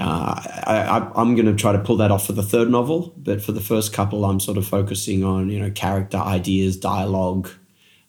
Uh, 0.00 0.34
I, 0.74 0.76
I, 0.96 0.98
I'm 1.20 1.34
going 1.34 1.46
to 1.50 1.56
try 1.56 1.72
to 1.72 1.78
pull 1.80 1.96
that 1.96 2.12
off 2.12 2.24
for 2.26 2.32
the 2.32 2.42
third 2.52 2.70
novel, 2.70 3.12
but 3.16 3.42
for 3.42 3.50
the 3.50 3.60
first 3.60 3.92
couple, 3.92 4.24
I'm 4.24 4.38
sort 4.38 4.56
of 4.56 4.64
focusing 4.64 5.24
on 5.24 5.50
you 5.50 5.58
know 5.58 5.70
character, 5.74 6.18
ideas, 6.18 6.76
dialogue, 6.76 7.48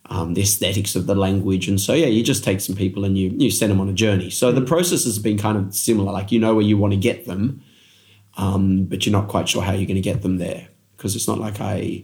um, 0.09 0.33
the 0.33 0.41
aesthetics 0.41 0.95
of 0.95 1.05
the 1.05 1.15
language, 1.15 1.67
and 1.67 1.79
so 1.79 1.93
yeah, 1.93 2.07
you 2.07 2.23
just 2.23 2.43
take 2.43 2.59
some 2.61 2.75
people 2.75 3.05
and 3.05 3.17
you 3.17 3.29
you 3.37 3.51
send 3.51 3.71
them 3.71 3.79
on 3.79 3.89
a 3.89 3.93
journey. 3.93 4.29
So 4.29 4.51
the 4.51 4.61
process 4.61 5.03
has 5.05 5.19
been 5.19 5.37
kind 5.37 5.57
of 5.57 5.73
similar. 5.73 6.11
Like 6.11 6.31
you 6.31 6.39
know 6.39 6.53
where 6.55 6.65
you 6.65 6.77
want 6.77 6.93
to 6.93 6.99
get 6.99 7.25
them, 7.25 7.61
um, 8.37 8.85
but 8.85 9.05
you're 9.05 9.13
not 9.13 9.27
quite 9.27 9.47
sure 9.49 9.61
how 9.61 9.71
you're 9.73 9.85
going 9.85 9.95
to 9.95 10.01
get 10.01 10.21
them 10.21 10.37
there 10.37 10.67
because 10.97 11.15
it's 11.15 11.27
not 11.27 11.39
like 11.39 11.61
I 11.61 12.03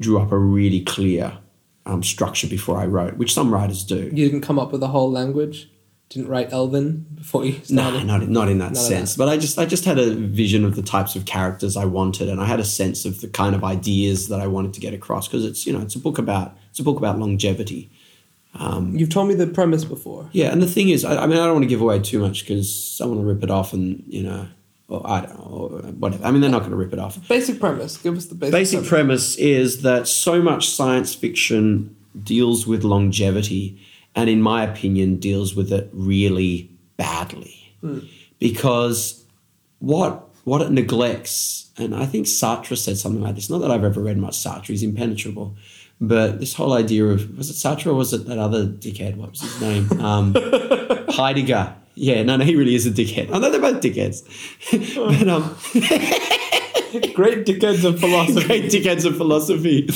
drew 0.00 0.20
up 0.20 0.30
a 0.32 0.38
really 0.38 0.82
clear 0.82 1.38
um, 1.86 2.02
structure 2.02 2.46
before 2.48 2.78
I 2.78 2.86
wrote, 2.86 3.16
which 3.16 3.32
some 3.32 3.52
writers 3.52 3.84
do. 3.84 4.10
You 4.12 4.28
didn't 4.28 4.42
come 4.42 4.58
up 4.58 4.72
with 4.72 4.82
a 4.82 4.88
whole 4.88 5.10
language. 5.10 5.70
Didn't 6.08 6.28
write 6.28 6.52
Elven 6.52 7.04
before 7.16 7.44
you 7.44 7.54
No, 7.68 7.82
started. 7.90 8.06
not 8.06 8.28
not 8.28 8.48
in 8.48 8.58
that 8.58 8.76
sense. 8.76 9.16
But 9.16 9.28
I 9.28 9.36
just 9.36 9.58
I 9.58 9.66
just 9.66 9.84
had 9.84 9.98
a 9.98 10.14
vision 10.14 10.64
of 10.64 10.76
the 10.76 10.82
types 10.82 11.16
of 11.16 11.24
characters 11.24 11.76
I 11.76 11.84
wanted, 11.84 12.28
and 12.28 12.40
I 12.40 12.44
had 12.46 12.60
a 12.60 12.64
sense 12.64 13.04
of 13.04 13.20
the 13.20 13.28
kind 13.28 13.56
of 13.56 13.64
ideas 13.64 14.28
that 14.28 14.40
I 14.40 14.46
wanted 14.46 14.72
to 14.74 14.80
get 14.80 14.94
across 14.94 15.26
because 15.26 15.44
it's 15.44 15.66
you 15.66 15.72
know 15.72 15.80
it's 15.80 15.96
a 15.96 15.98
book 15.98 16.18
about 16.18 16.56
it's 16.76 16.80
a 16.80 16.84
book 16.84 16.98
about 16.98 17.18
longevity. 17.18 17.90
Um, 18.52 18.94
You've 18.94 19.08
told 19.08 19.28
me 19.28 19.34
the 19.34 19.46
premise 19.46 19.86
before. 19.86 20.28
Yeah, 20.32 20.52
and 20.52 20.62
the 20.62 20.66
thing 20.66 20.90
is, 20.90 21.06
I, 21.06 21.22
I 21.22 21.26
mean, 21.26 21.38
I 21.38 21.44
don't 21.44 21.54
want 21.54 21.62
to 21.62 21.68
give 21.68 21.80
away 21.80 22.00
too 22.00 22.18
much 22.18 22.42
because 22.42 22.70
someone 22.74 23.16
will 23.16 23.24
rip 23.24 23.42
it 23.42 23.50
off, 23.50 23.72
and 23.72 24.04
you 24.06 24.22
know, 24.22 24.46
or 24.88 25.02
I 25.08 25.22
don't 25.22 25.38
know, 25.38 25.44
or 25.44 25.68
whatever. 25.92 26.22
I 26.22 26.30
mean, 26.30 26.42
they're 26.42 26.50
not 26.50 26.60
going 26.60 26.72
to 26.72 26.76
rip 26.76 26.92
it 26.92 26.98
off. 26.98 27.26
Basic 27.28 27.58
premise. 27.58 27.96
Give 27.96 28.14
us 28.14 28.26
the 28.26 28.34
basic. 28.34 28.52
basic 28.52 28.84
premise. 28.84 29.36
premise 29.36 29.36
is 29.36 29.82
that 29.82 30.06
so 30.06 30.42
much 30.42 30.68
science 30.68 31.14
fiction 31.14 31.96
deals 32.22 32.66
with 32.66 32.84
longevity 32.84 33.78
and 34.14 34.28
in 34.28 34.42
my 34.42 34.64
opinion 34.64 35.16
deals 35.16 35.54
with 35.54 35.72
it 35.72 35.88
really 35.94 36.70
badly 36.98 37.74
hmm. 37.80 38.00
because 38.38 39.24
what 39.78 40.28
what 40.44 40.62
it 40.62 40.70
neglects 40.70 41.70
and 41.76 41.94
i 41.94 42.06
think 42.06 42.26
sartre 42.26 42.76
said 42.76 42.96
something 42.96 43.22
like 43.22 43.34
this 43.34 43.50
not 43.50 43.58
that 43.58 43.70
i've 43.70 43.84
ever 43.84 44.00
read 44.00 44.16
much 44.16 44.34
sartre 44.34 44.68
he's 44.68 44.82
impenetrable 44.82 45.54
but 46.00 46.40
this 46.40 46.54
whole 46.54 46.72
idea 46.74 47.04
of 47.06 47.36
was 47.36 47.48
it 47.50 47.54
sartre 47.54 47.86
or 47.86 47.94
was 47.94 48.12
it 48.12 48.26
that 48.26 48.38
other 48.38 48.66
dickhead? 48.66 49.16
What 49.16 49.30
was 49.30 49.40
his 49.40 49.60
name? 49.60 49.90
Um, 50.00 50.34
heidegger. 51.08 51.74
Yeah 51.98 52.22
no 52.24 52.36
no 52.36 52.44
he 52.44 52.54
really 52.56 52.74
is 52.74 52.84
a 52.86 52.90
dickhead. 52.90 53.32
I 53.32 53.38
know 53.38 53.50
they're 53.50 53.60
both 53.60 53.80
dickheads. 53.80 54.22
But 54.96 55.28
um 55.28 55.56
Great 57.14 57.44
dickheads 57.44 57.84
of 57.84 57.98
philosophy. 58.00 58.46
great 58.46 58.64
dickheads 58.70 59.04
of 59.04 59.16
philosophy. 59.16 59.86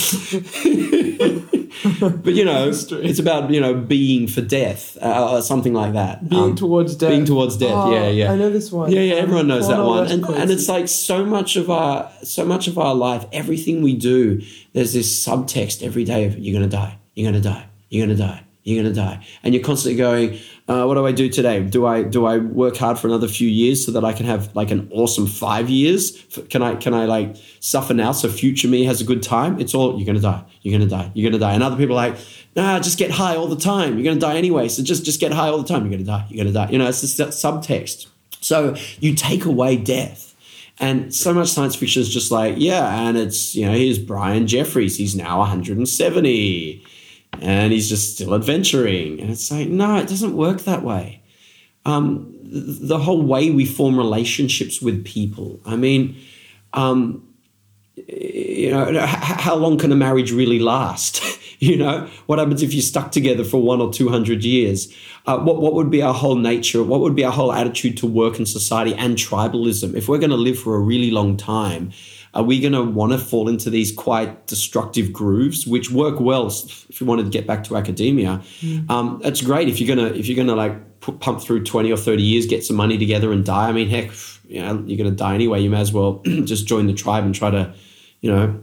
but 2.00 2.34
you 2.34 2.44
know, 2.44 2.68
it's 2.70 3.18
about 3.18 3.50
you 3.50 3.60
know 3.60 3.74
being 3.74 4.26
for 4.28 4.40
death, 4.42 4.96
uh, 5.00 5.32
or 5.36 5.42
something 5.42 5.72
like 5.72 5.92
that. 5.94 6.28
Being 6.28 6.42
Um, 6.42 6.54
towards 6.56 6.94
death. 6.96 7.10
being 7.10 7.24
towards 7.24 7.56
death. 7.56 7.72
Oh, 7.74 7.92
yeah, 7.92 8.08
yeah. 8.08 8.32
I 8.32 8.36
know 8.36 8.50
this 8.50 8.70
one. 8.72 8.90
Yeah, 8.92 9.00
yeah. 9.00 9.14
Everyone 9.14 9.46
knows 9.48 9.68
that 9.68 9.76
Cornel 9.76 9.90
one, 9.90 10.06
and, 10.10 10.24
and 10.24 10.50
it's 10.50 10.68
like 10.68 10.88
so 10.88 11.24
much 11.24 11.56
of 11.56 11.70
our 11.70 12.10
so 12.22 12.44
much 12.44 12.68
of 12.68 12.78
our 12.78 12.94
life, 12.94 13.24
everything 13.32 13.82
we 13.82 13.94
do. 13.96 14.42
There's 14.72 14.92
this 14.92 15.08
subtext 15.26 15.82
every 15.82 16.04
day 16.04 16.24
of 16.26 16.38
you're 16.38 16.52
gonna 16.58 16.70
die, 16.70 16.98
you're 17.14 17.30
gonna 17.30 17.42
die, 17.42 17.66
you're 17.88 18.06
gonna 18.06 18.18
die, 18.18 18.44
you're 18.62 18.82
gonna 18.82 18.94
die, 18.94 19.24
and 19.42 19.54
you're 19.54 19.62
constantly 19.62 19.96
going, 19.96 20.38
uh, 20.68 20.84
"What 20.84 20.94
do 20.94 21.06
I 21.06 21.12
do 21.12 21.28
today? 21.28 21.62
Do 21.62 21.86
I 21.86 22.02
do 22.02 22.26
I 22.26 22.38
work 22.38 22.76
hard 22.76 22.98
for 22.98 23.06
another 23.06 23.28
few 23.28 23.48
years 23.48 23.84
so 23.84 23.92
that 23.92 24.04
I 24.04 24.12
can 24.12 24.26
have 24.26 24.54
like 24.54 24.70
an 24.70 24.88
awesome 24.92 25.26
five 25.26 25.70
years? 25.70 26.12
Can 26.50 26.62
I 26.62 26.74
can 26.74 26.94
I 26.94 27.06
like 27.06 27.36
suffer 27.60 27.94
now 27.94 28.12
so 28.12 28.28
future 28.28 28.68
me 28.68 28.84
has 28.84 29.00
a 29.00 29.04
good 29.04 29.22
time? 29.22 29.60
It's 29.60 29.74
all 29.74 29.96
you're 29.98 30.06
gonna 30.06 30.20
die, 30.20 30.42
you're 30.62 30.78
gonna 30.78 30.90
die, 30.90 31.10
you're 31.14 31.30
gonna 31.30 31.40
die, 31.40 31.54
and 31.54 31.62
other 31.62 31.76
people 31.76 31.98
are 31.98 32.08
like, 32.08 32.16
Nah, 32.56 32.80
just 32.80 32.98
get 32.98 33.12
high 33.12 33.36
all 33.36 33.46
the 33.46 33.56
time. 33.56 33.96
You're 33.96 34.04
gonna 34.04 34.20
die 34.20 34.36
anyway, 34.36 34.68
so 34.68 34.82
just 34.82 35.04
just 35.04 35.20
get 35.20 35.32
high 35.32 35.48
all 35.48 35.58
the 35.58 35.68
time. 35.68 35.82
You're 35.82 35.92
gonna 35.92 36.04
die, 36.04 36.26
you're 36.28 36.44
gonna 36.44 36.52
die. 36.52 36.70
You 36.70 36.78
know, 36.78 36.88
it's 36.88 37.00
this 37.00 37.16
subtext. 37.16 38.06
So 38.40 38.74
you 38.98 39.14
take 39.14 39.44
away 39.44 39.76
death. 39.76 40.34
And 40.82 41.14
so 41.14 41.34
much 41.34 41.48
science 41.48 41.76
fiction 41.76 42.00
is 42.00 42.08
just 42.08 42.30
like, 42.30 42.54
yeah, 42.56 43.06
and 43.06 43.18
it's, 43.18 43.54
you 43.54 43.66
know, 43.66 43.72
here's 43.72 43.98
Brian 43.98 44.46
Jeffries. 44.46 44.96
He's 44.96 45.14
now 45.14 45.40
170 45.40 46.82
and 47.40 47.72
he's 47.72 47.88
just 47.88 48.14
still 48.14 48.34
adventuring. 48.34 49.20
And 49.20 49.30
it's 49.30 49.50
like, 49.50 49.68
no, 49.68 49.96
it 49.96 50.08
doesn't 50.08 50.36
work 50.36 50.62
that 50.62 50.82
way. 50.82 51.22
Um, 51.86 52.36
the 52.42 52.98
whole 52.98 53.22
way 53.22 53.50
we 53.50 53.64
form 53.64 53.96
relationships 53.96 54.82
with 54.82 55.04
people. 55.04 55.60
I 55.64 55.76
mean, 55.76 56.16
um, 56.72 57.26
you 58.08 58.70
know, 58.70 59.06
how 59.06 59.54
long 59.54 59.78
can 59.78 59.92
a 59.92 59.96
marriage 59.96 60.32
really 60.32 60.58
last? 60.58 61.22
you 61.60 61.76
know, 61.76 62.08
what 62.26 62.38
happens 62.38 62.62
if 62.62 62.72
you're 62.72 62.82
stuck 62.82 63.12
together 63.12 63.44
for 63.44 63.62
one 63.62 63.80
or 63.80 63.92
two 63.92 64.08
hundred 64.08 64.44
years? 64.44 64.92
Uh, 65.26 65.38
what 65.38 65.60
what 65.60 65.74
would 65.74 65.90
be 65.90 66.02
our 66.02 66.14
whole 66.14 66.36
nature? 66.36 66.82
What 66.82 67.00
would 67.00 67.14
be 67.14 67.24
our 67.24 67.32
whole 67.32 67.52
attitude 67.52 67.96
to 67.98 68.06
work 68.06 68.38
and 68.38 68.48
society 68.48 68.94
and 68.94 69.16
tribalism? 69.16 69.94
If 69.94 70.08
we're 70.08 70.18
going 70.18 70.30
to 70.30 70.36
live 70.36 70.58
for 70.58 70.74
a 70.74 70.80
really 70.80 71.10
long 71.10 71.36
time, 71.36 71.92
are 72.34 72.42
we 72.44 72.60
going 72.60 72.72
to 72.72 72.82
want 72.84 73.12
to 73.12 73.18
fall 73.18 73.48
into 73.48 73.70
these 73.70 73.90
quite 73.92 74.46
destructive 74.46 75.12
grooves, 75.12 75.66
which 75.66 75.90
work 75.90 76.20
well 76.20 76.46
if 76.46 77.00
you 77.00 77.06
wanted 77.06 77.24
to 77.24 77.30
get 77.30 77.46
back 77.46 77.64
to 77.64 77.76
academia? 77.76 78.40
Um, 78.88 79.20
that's 79.22 79.40
great 79.42 79.68
if 79.68 79.80
you're 79.80 79.94
gonna 79.96 80.08
if 80.14 80.28
you're 80.28 80.36
gonna 80.36 80.56
like 80.56 81.00
pu- 81.00 81.18
pump 81.18 81.40
through 81.42 81.64
twenty 81.64 81.90
or 81.90 81.96
thirty 81.96 82.22
years, 82.22 82.46
get 82.46 82.64
some 82.64 82.76
money 82.76 82.98
together, 82.98 83.32
and 83.32 83.44
die. 83.44 83.68
I 83.68 83.72
mean, 83.72 83.88
heck, 83.88 84.10
you 84.48 84.60
know, 84.62 84.82
you're 84.86 84.98
gonna 84.98 85.10
die 85.16 85.34
anyway. 85.34 85.60
You 85.60 85.70
may 85.70 85.80
as 85.80 85.92
well 85.92 86.22
just 86.44 86.66
join 86.66 86.86
the 86.86 86.92
tribe 86.94 87.24
and 87.24 87.34
try 87.34 87.50
to, 87.50 87.74
you 88.20 88.30
know, 88.30 88.60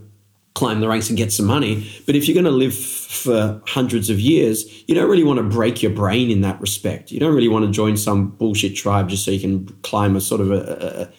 climb 0.56 0.80
the 0.80 0.88
ranks 0.88 1.10
and 1.10 1.18
get 1.18 1.32
some 1.34 1.46
money. 1.46 1.88
But 2.06 2.16
if 2.16 2.28
you're 2.28 2.34
going 2.34 2.46
to 2.46 2.50
live 2.52 2.74
for 2.76 3.62
hundreds 3.68 4.10
of 4.10 4.20
years, 4.20 4.66
you 4.88 4.96
don't 4.96 5.08
really 5.08 5.24
want 5.24 5.38
to 5.38 5.44
break 5.44 5.84
your 5.84 5.92
brain 5.92 6.32
in 6.32 6.42
that 6.42 6.60
respect. 6.60 7.12
You 7.12 7.20
don't 7.20 7.36
really 7.36 7.48
want 7.48 7.66
to 7.66 7.72
join 7.72 7.96
some 7.96 8.30
bullshit 8.32 8.76
tribe 8.76 9.08
just 9.08 9.24
so 9.24 9.30
you 9.30 9.40
can 9.40 9.68
climb 9.84 10.16
a 10.16 10.22
sort 10.22 10.42
of 10.42 10.50
a, 10.52 10.56
a 10.56 11.02
a- 11.04 11.10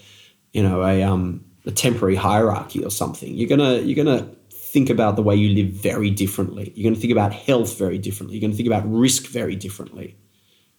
you 0.54 0.62
know, 0.62 0.82
a 0.82 1.02
um 1.04 1.44
a 1.68 1.70
temporary 1.70 2.16
hierarchy 2.16 2.82
or 2.82 2.90
something. 2.90 3.32
You're 3.32 3.48
gonna 3.48 3.76
you're 3.78 4.02
gonna 4.04 4.28
think 4.50 4.90
about 4.90 5.14
the 5.14 5.22
way 5.22 5.36
you 5.36 5.54
live 5.54 5.72
very 5.90 6.10
differently. 6.10 6.72
You're 6.74 6.90
gonna 6.90 7.00
think 7.00 7.12
about 7.12 7.32
health 7.32 7.78
very 7.78 7.98
differently. 7.98 8.36
You're 8.36 8.46
gonna 8.46 8.56
think 8.56 8.66
about 8.66 8.90
risk 8.90 9.26
very 9.26 9.54
differently. 9.54 10.16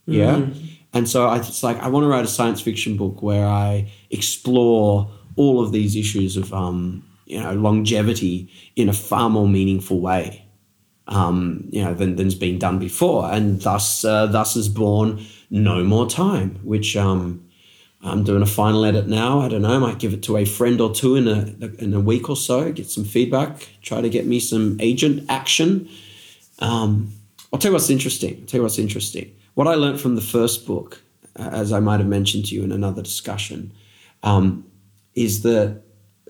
Yeah. 0.05 0.47
And 0.91 1.07
so 1.07 1.27
I, 1.27 1.37
it's 1.37 1.61
like, 1.61 1.77
I 1.77 1.87
want 1.87 2.03
to 2.03 2.07
write 2.07 2.25
a 2.25 2.27
science 2.27 2.61
fiction 2.61 2.97
book 2.97 3.21
where 3.21 3.45
I 3.45 3.91
explore 4.09 5.11
all 5.35 5.61
of 5.61 5.71
these 5.71 5.95
issues 5.95 6.35
of, 6.35 6.51
um, 6.51 7.03
you 7.27 7.39
know, 7.39 7.53
longevity 7.53 8.51
in 8.75 8.89
a 8.89 8.93
far 8.93 9.29
more 9.29 9.47
meaningful 9.47 10.01
way, 10.01 10.45
um, 11.05 11.67
you 11.69 11.83
know, 11.83 11.93
than, 11.93 12.17
than's 12.17 12.33
been 12.33 12.57
done 12.57 12.79
before. 12.79 13.31
And 13.31 13.61
thus, 13.61 14.03
uh, 14.03 14.25
thus 14.25 14.55
is 14.55 14.67
born 14.67 15.23
No 15.51 15.83
More 15.83 16.09
Time, 16.09 16.59
which, 16.63 16.97
um, 16.97 17.45
I'm 18.01 18.23
doing 18.23 18.41
a 18.41 18.45
final 18.45 18.85
edit 18.85 19.07
now. 19.07 19.41
I 19.41 19.49
don't 19.49 19.61
know. 19.61 19.75
I 19.75 19.77
might 19.77 19.99
give 19.99 20.13
it 20.13 20.23
to 20.23 20.37
a 20.37 20.45
friend 20.45 20.79
or 20.79 20.93
two 20.93 21.15
in 21.15 21.27
a 21.27 21.83
in 21.83 21.93
a 21.93 21.99
week 21.99 22.29
or 22.29 22.37
so. 22.37 22.71
Get 22.71 22.89
some 22.89 23.03
feedback. 23.03 23.67
Try 23.81 24.01
to 24.01 24.09
get 24.09 24.25
me 24.25 24.39
some 24.39 24.77
agent 24.79 25.25
action. 25.29 25.89
Um, 26.59 27.13
I'll 27.51 27.59
tell 27.59 27.71
you 27.71 27.73
what's 27.73 27.89
interesting. 27.89 28.37
I'll 28.39 28.45
tell 28.45 28.59
you 28.59 28.63
what's 28.63 28.79
interesting. 28.79 29.35
What 29.55 29.67
I 29.67 29.75
learned 29.75 29.99
from 29.99 30.15
the 30.15 30.21
first 30.21 30.65
book, 30.65 31.01
uh, 31.37 31.49
as 31.51 31.73
I 31.73 31.79
might 31.81 31.99
have 31.99 32.07
mentioned 32.07 32.45
to 32.45 32.55
you 32.55 32.63
in 32.63 32.71
another 32.71 33.01
discussion, 33.01 33.73
um, 34.23 34.65
is 35.15 35.41
that 35.41 35.81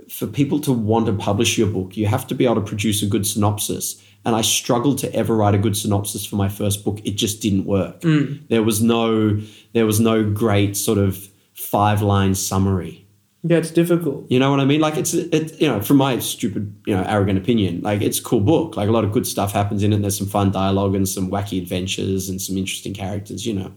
for 0.09 0.25
people 0.25 0.59
to 0.61 0.73
want 0.73 1.05
to 1.05 1.13
publish 1.13 1.57
your 1.57 1.67
book, 1.67 1.95
you 1.95 2.07
have 2.07 2.25
to 2.27 2.35
be 2.35 2.45
able 2.45 2.55
to 2.55 2.61
produce 2.61 3.03
a 3.03 3.05
good 3.05 3.27
synopsis. 3.27 4.03
And 4.25 4.35
I 4.35 4.41
struggled 4.41 4.97
to 4.99 5.13
ever 5.13 5.35
write 5.35 5.55
a 5.55 5.59
good 5.59 5.77
synopsis 5.77 6.25
for 6.25 6.35
my 6.35 6.49
first 6.49 6.83
book. 6.83 6.99
It 7.05 7.11
just 7.11 7.41
didn't 7.41 7.65
work. 7.65 8.01
There 8.49 8.63
was 8.63 8.81
no 8.81 9.39
there 9.73 9.85
was 9.85 9.99
no 9.99 10.29
great 10.29 10.75
sort 10.75 10.97
of 10.97 11.28
five 11.59 12.01
line 12.01 12.35
summary. 12.35 13.05
Yeah, 13.43 13.57
it's 13.57 13.71
difficult. 13.71 14.29
You 14.29 14.39
know 14.39 14.51
what 14.51 14.59
I 14.59 14.65
mean? 14.65 14.81
Like 14.81 14.97
it's 14.97 15.13
it 15.13 15.59
you 15.61 15.67
know 15.67 15.81
from 15.81 15.97
my 15.97 16.19
stupid 16.19 16.75
you 16.85 16.95
know 16.95 17.03
arrogant 17.07 17.37
opinion, 17.37 17.81
like 17.81 18.01
it's 18.01 18.19
a 18.19 18.23
cool 18.23 18.41
book. 18.41 18.75
Like 18.75 18.89
a 18.89 18.91
lot 18.91 19.05
of 19.05 19.11
good 19.11 19.25
stuff 19.25 19.53
happens 19.53 19.81
in 19.81 19.91
it. 19.91 19.95
And 19.95 20.03
there's 20.03 20.17
some 20.17 20.27
fun 20.27 20.51
dialogue 20.51 20.95
and 20.95 21.07
some 21.07 21.31
wacky 21.31 21.61
adventures 21.61 22.27
and 22.27 22.41
some 22.41 22.57
interesting 22.57 22.93
characters. 22.93 23.45
You 23.45 23.53
know, 23.53 23.73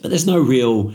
but 0.00 0.10
there's 0.10 0.26
no 0.26 0.38
real. 0.38 0.92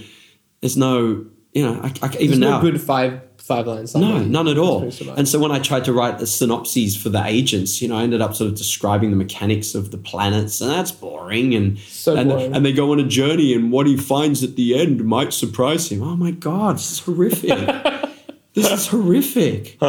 There's 0.61 0.77
no 0.77 1.25
you 1.57 1.63
know 1.65 1.75
I, 1.81 1.87
I, 1.87 2.07
even 2.19 2.27
There's 2.27 2.39
now 2.39 2.57
no 2.57 2.61
good 2.61 2.79
five 2.81 3.21
five 3.37 3.65
lines. 3.65 3.95
no, 3.95 4.19
none 4.19 4.47
at 4.49 4.57
all. 4.57 4.81
That's 4.81 4.97
pretty 4.97 5.09
much. 5.11 5.19
And 5.19 5.27
so 5.27 5.39
when 5.39 5.51
I 5.57 5.59
tried 5.59 5.85
to 5.85 5.93
write 5.93 6.19
the 6.19 6.27
synopses 6.27 6.97
for 7.01 7.09
the 7.09 7.23
agents, 7.25 7.81
you 7.81 7.87
know, 7.87 7.95
I 7.97 8.03
ended 8.03 8.21
up 8.21 8.35
sort 8.35 8.49
of 8.51 8.57
describing 8.57 9.09
the 9.09 9.15
mechanics 9.15 9.73
of 9.73 9.91
the 9.91 9.97
planets, 9.97 10.59
and 10.61 10.69
that's 10.69 10.91
boring. 10.91 11.55
And 11.55 11.79
So 11.79 12.15
and, 12.15 12.29
boring. 12.29 12.53
and 12.55 12.65
they 12.65 12.73
go 12.73 12.91
on 12.91 12.99
a 12.99 13.07
journey, 13.07 13.53
and 13.55 13.71
what 13.71 13.87
he 13.87 13.95
finds 13.95 14.43
at 14.43 14.55
the 14.57 14.77
end 14.77 15.05
might 15.05 15.31
surprise 15.33 15.89
him. 15.91 16.03
Oh 16.03 16.15
my 16.17 16.31
god, 16.31 16.75
this 16.75 16.91
is 16.91 16.99
horrific! 16.99 17.49
this 18.53 18.69
is 18.71 18.87
horrific. 18.87 19.77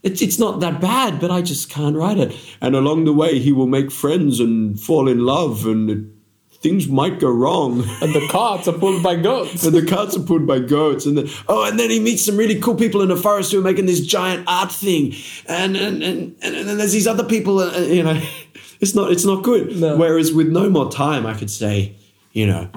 It's, 0.00 0.22
it's 0.22 0.38
not 0.38 0.60
that 0.60 0.80
bad, 0.80 1.18
but 1.20 1.32
I 1.32 1.42
just 1.42 1.70
can't 1.70 1.96
write 1.96 2.18
it. 2.18 2.32
And 2.60 2.76
along 2.76 3.04
the 3.04 3.12
way, 3.12 3.40
he 3.40 3.50
will 3.50 3.66
make 3.66 3.90
friends 3.90 4.38
and 4.38 4.78
fall 4.78 5.08
in 5.08 5.26
love, 5.26 5.66
and 5.66 5.90
it, 5.90 5.98
things 6.60 6.88
might 6.88 7.20
go 7.20 7.30
wrong. 7.30 7.82
and 8.02 8.12
the 8.14 8.26
carts 8.30 8.66
are 8.68 8.72
pulled 8.72 9.02
by 9.02 9.14
goats. 9.16 9.64
and 9.64 9.74
the 9.74 9.86
carts 9.86 10.16
are 10.16 10.22
pulled 10.22 10.46
by 10.46 10.58
goats 10.58 11.06
and 11.06 11.16
then 11.18 11.28
oh 11.48 11.64
and 11.68 11.78
then 11.78 11.90
he 11.90 12.00
meets 12.00 12.24
some 12.24 12.36
really 12.36 12.60
cool 12.60 12.74
people 12.74 13.00
in 13.02 13.08
the 13.08 13.16
forest 13.16 13.52
who 13.52 13.58
are 13.60 13.62
making 13.62 13.86
this 13.86 14.04
giant 14.04 14.44
art 14.48 14.72
thing 14.72 15.14
and 15.46 15.76
and 15.76 16.02
and, 16.02 16.36
and, 16.42 16.56
and 16.56 16.68
then 16.68 16.78
there's 16.78 16.92
these 16.92 17.06
other 17.06 17.24
people 17.24 17.58
uh, 17.60 17.78
you 17.78 18.02
know 18.02 18.20
it's 18.80 18.94
not 18.94 19.12
it's 19.12 19.24
not 19.24 19.42
good 19.44 19.76
No. 19.76 19.96
whereas 19.96 20.32
with 20.32 20.48
no 20.48 20.68
more 20.68 20.90
time 20.90 21.26
i 21.26 21.34
could 21.34 21.50
say 21.50 21.94
you 22.32 22.46
know 22.46 22.68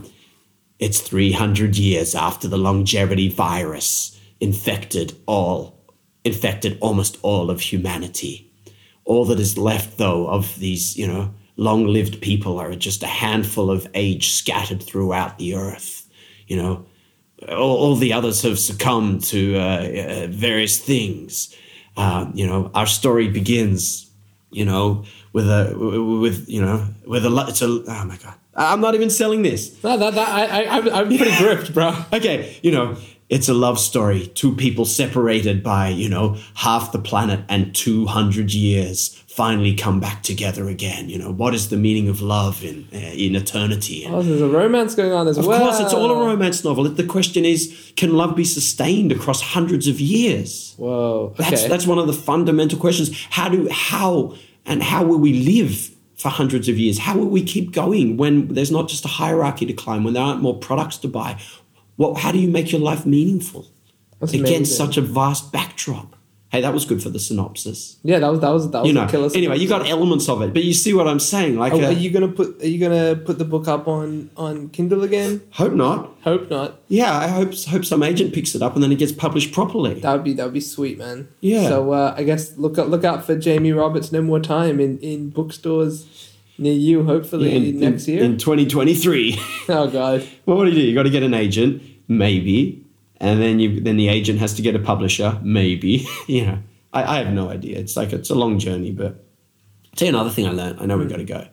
It's 0.79 0.99
300 0.99 1.77
years 1.77 2.15
after 2.15 2.47
the 2.49 2.57
longevity 2.57 3.29
virus 3.29 4.19
infected 4.39 5.13
all, 5.27 5.77
infected 6.23 6.77
almost 6.81 7.17
all 7.21 7.51
of 7.51 7.61
humanity. 7.61 8.51
All 9.05 9.25
that 9.25 9.39
is 9.39 9.57
left, 9.57 9.97
though, 9.99 10.25
of 10.27 10.57
these, 10.57 10.97
you 10.97 11.05
know, 11.07 11.29
long 11.57 11.85
lived 11.85 12.21
people 12.21 12.59
are 12.59 12.73
just 12.75 13.03
a 13.03 13.07
handful 13.07 13.69
of 13.69 13.87
age 13.93 14.31
scattered 14.31 14.81
throughout 14.81 15.37
the 15.37 15.55
earth. 15.55 16.07
You 16.47 16.57
know, 16.57 16.85
all, 17.49 17.77
all 17.77 17.95
the 17.95 18.13
others 18.13 18.41
have 18.43 18.59
succumbed 18.59 19.23
to 19.25 19.57
uh, 19.57 19.59
uh, 19.59 20.27
various 20.27 20.79
things. 20.79 21.55
Uh, 21.97 22.31
you 22.33 22.47
know, 22.47 22.71
our 22.73 22.87
story 22.87 23.27
begins, 23.27 24.09
you 24.49 24.65
know, 24.65 25.05
with 25.33 25.47
a 25.47 25.75
with 26.19 26.49
you 26.49 26.61
know 26.61 26.87
with 27.05 27.25
a 27.25 27.45
it's 27.47 27.61
a 27.61 27.65
oh 27.65 28.05
my 28.05 28.17
god, 28.17 28.35
I'm 28.55 28.81
not 28.81 28.95
even 28.95 29.09
selling 29.09 29.41
this. 29.43 29.81
No, 29.83 29.97
that, 29.97 30.13
that 30.13 30.27
I, 30.27 30.63
I, 30.63 30.77
I'm, 30.77 30.89
I'm 30.89 31.17
pretty 31.17 31.37
gripped, 31.37 31.73
bro. 31.73 31.95
Okay, 32.13 32.57
you 32.61 32.71
know, 32.71 32.97
it's 33.29 33.47
a 33.47 33.53
love 33.53 33.79
story. 33.79 34.27
Two 34.27 34.55
people 34.55 34.83
separated 34.83 35.63
by, 35.63 35.87
you 35.87 36.09
know, 36.09 36.37
half 36.55 36.91
the 36.91 36.99
planet 36.99 37.39
and 37.47 37.73
200 37.73 38.53
years 38.53 39.20
finally 39.35 39.73
come 39.73 39.99
back 39.99 40.23
together 40.23 40.67
again. 40.67 41.09
You 41.09 41.17
know, 41.17 41.31
what 41.31 41.53
is 41.53 41.69
the 41.69 41.77
meaning 41.77 42.09
of 42.09 42.21
love 42.21 42.63
in 42.63 42.87
uh, 42.93 42.97
in 42.97 43.35
eternity? 43.35 44.03
And 44.03 44.15
Oh, 44.15 44.21
there's 44.21 44.41
a 44.41 44.47
romance 44.49 44.93
going 44.95 45.13
on 45.13 45.27
as 45.27 45.37
of 45.37 45.45
well. 45.47 45.61
Of 45.61 45.69
course, 45.69 45.79
it's 45.79 45.93
all 45.93 46.11
a 46.11 46.25
romance 46.27 46.63
novel. 46.63 46.83
The 46.83 47.05
question 47.05 47.45
is, 47.45 47.93
can 47.95 48.13
love 48.13 48.35
be 48.35 48.43
sustained 48.43 49.11
across 49.11 49.41
hundreds 49.41 49.87
of 49.87 49.99
years? 50.01 50.73
Whoa. 50.77 51.33
Okay. 51.39 51.49
That's 51.49 51.63
that's 51.67 51.87
one 51.87 51.99
of 51.99 52.07
the 52.07 52.13
fundamental 52.13 52.77
questions. 52.77 53.09
How 53.29 53.47
do 53.49 53.67
how 53.71 54.35
and 54.65 54.83
how 54.83 55.03
will 55.05 55.19
we 55.19 55.33
live 55.33 55.89
for 56.15 56.29
hundreds 56.29 56.67
of 56.69 56.77
years? 56.77 56.99
How 56.99 57.17
will 57.17 57.29
we 57.29 57.43
keep 57.43 57.71
going 57.71 58.17
when 58.17 58.49
there's 58.49 58.71
not 58.71 58.89
just 58.89 59.05
a 59.05 59.07
hierarchy 59.07 59.65
to 59.65 59.73
climb, 59.73 60.03
when 60.03 60.13
there 60.13 60.23
aren't 60.23 60.41
more 60.41 60.57
products 60.57 60.97
to 60.97 61.07
buy? 61.07 61.39
What 61.95 62.19
how 62.19 62.31
do 62.31 62.37
you 62.39 62.49
make 62.49 62.71
your 62.71 62.81
life 62.81 63.05
meaningful 63.05 63.67
That's 64.19 64.33
against 64.33 64.71
amazing. 64.79 64.85
such 64.85 64.97
a 64.97 65.01
vast 65.01 65.51
backdrop? 65.51 66.15
Hey, 66.51 66.59
that 66.59 66.73
was 66.73 66.83
good 66.83 67.01
for 67.01 67.09
the 67.09 67.17
synopsis. 67.17 67.95
Yeah, 68.03 68.19
that 68.19 68.27
was 68.29 68.41
that 68.41 68.49
was 68.49 68.69
that 68.71 68.79
was 68.79 68.87
You 68.89 68.93
know. 68.93 69.05
a 69.05 69.07
killer. 69.07 69.29
Anyway, 69.33 69.57
you 69.57 69.69
got 69.69 69.87
elements 69.87 70.27
of 70.27 70.41
it, 70.41 70.53
but 70.53 70.65
you 70.65 70.73
see 70.73 70.93
what 70.93 71.07
I'm 71.07 71.19
saying? 71.21 71.55
Like, 71.57 71.71
Are, 71.71 71.77
uh, 71.81 71.85
are 71.87 71.91
you 71.93 72.09
gonna 72.09 72.27
put 72.27 72.61
Are 72.61 72.67
you 72.67 72.77
gonna 72.77 73.15
put 73.15 73.37
the 73.39 73.45
book 73.45 73.69
up 73.69 73.87
on 73.87 74.29
on 74.35 74.67
Kindle 74.69 75.03
again? 75.03 75.41
hope 75.51 75.71
not. 75.71 76.11
Hope 76.23 76.49
not. 76.49 76.81
Yeah, 76.89 77.17
I 77.17 77.27
hope 77.27 77.53
hope 77.69 77.85
some 77.85 78.03
agent 78.03 78.33
picks 78.33 78.53
it 78.53 78.61
up 78.61 78.73
and 78.75 78.83
then 78.83 78.91
it 78.91 78.99
gets 78.99 79.13
published 79.13 79.53
properly. 79.53 79.93
That 80.01 80.11
would 80.13 80.25
be 80.25 80.33
that 80.33 80.43
would 80.43 80.53
be 80.53 80.59
sweet, 80.59 80.97
man. 80.97 81.29
Yeah. 81.39 81.69
So 81.69 81.93
uh, 81.93 82.15
I 82.17 82.23
guess 82.23 82.57
look 82.57 82.77
out 82.77 82.89
look 82.89 83.05
out 83.05 83.25
for 83.25 83.37
Jamie 83.37 83.71
Roberts. 83.71 84.11
No 84.11 84.21
more 84.21 84.41
time 84.41 84.81
in 84.81 84.97
in 84.99 85.29
bookstores 85.29 86.05
near 86.57 86.73
you. 86.73 87.05
Hopefully 87.05 87.55
in, 87.69 87.79
next 87.79 88.09
in- 88.09 88.13
year. 88.15 88.23
in 88.25 88.37
2023. 88.37 89.39
oh 89.69 89.87
God. 89.87 90.27
Well, 90.45 90.57
what 90.57 90.65
do 90.65 90.71
you 90.71 90.81
do? 90.81 90.85
You 90.85 90.93
got 90.95 91.03
to 91.03 91.09
get 91.09 91.23
an 91.23 91.33
agent, 91.33 91.81
maybe, 92.09 92.80
and 93.21 93.41
then 93.41 93.59
you 93.59 93.79
then 93.79 93.95
the 93.95 94.09
agent 94.09 94.39
has 94.39 94.53
to 94.55 94.61
get 94.61 94.75
a 94.75 94.79
publisher, 94.79 95.39
maybe. 95.43 96.05
you 96.27 96.45
know, 96.45 96.57
I, 96.91 97.03
I 97.03 97.17
have 97.23 97.31
no 97.33 97.49
idea. 97.49 97.77
It's 97.79 97.95
like 97.95 98.11
it's 98.11 98.29
a 98.31 98.35
long 98.35 98.59
journey. 98.59 98.91
But 98.91 99.13
I'll 99.85 99.95
tell 99.95 100.07
you 100.07 100.13
another 100.15 100.29
thing 100.31 100.47
I 100.47 100.51
learned. 100.51 100.79
I 100.81 100.85
know 100.87 100.97
we 100.97 101.05
got 101.05 101.17
to 101.17 101.23
go. 101.23 101.47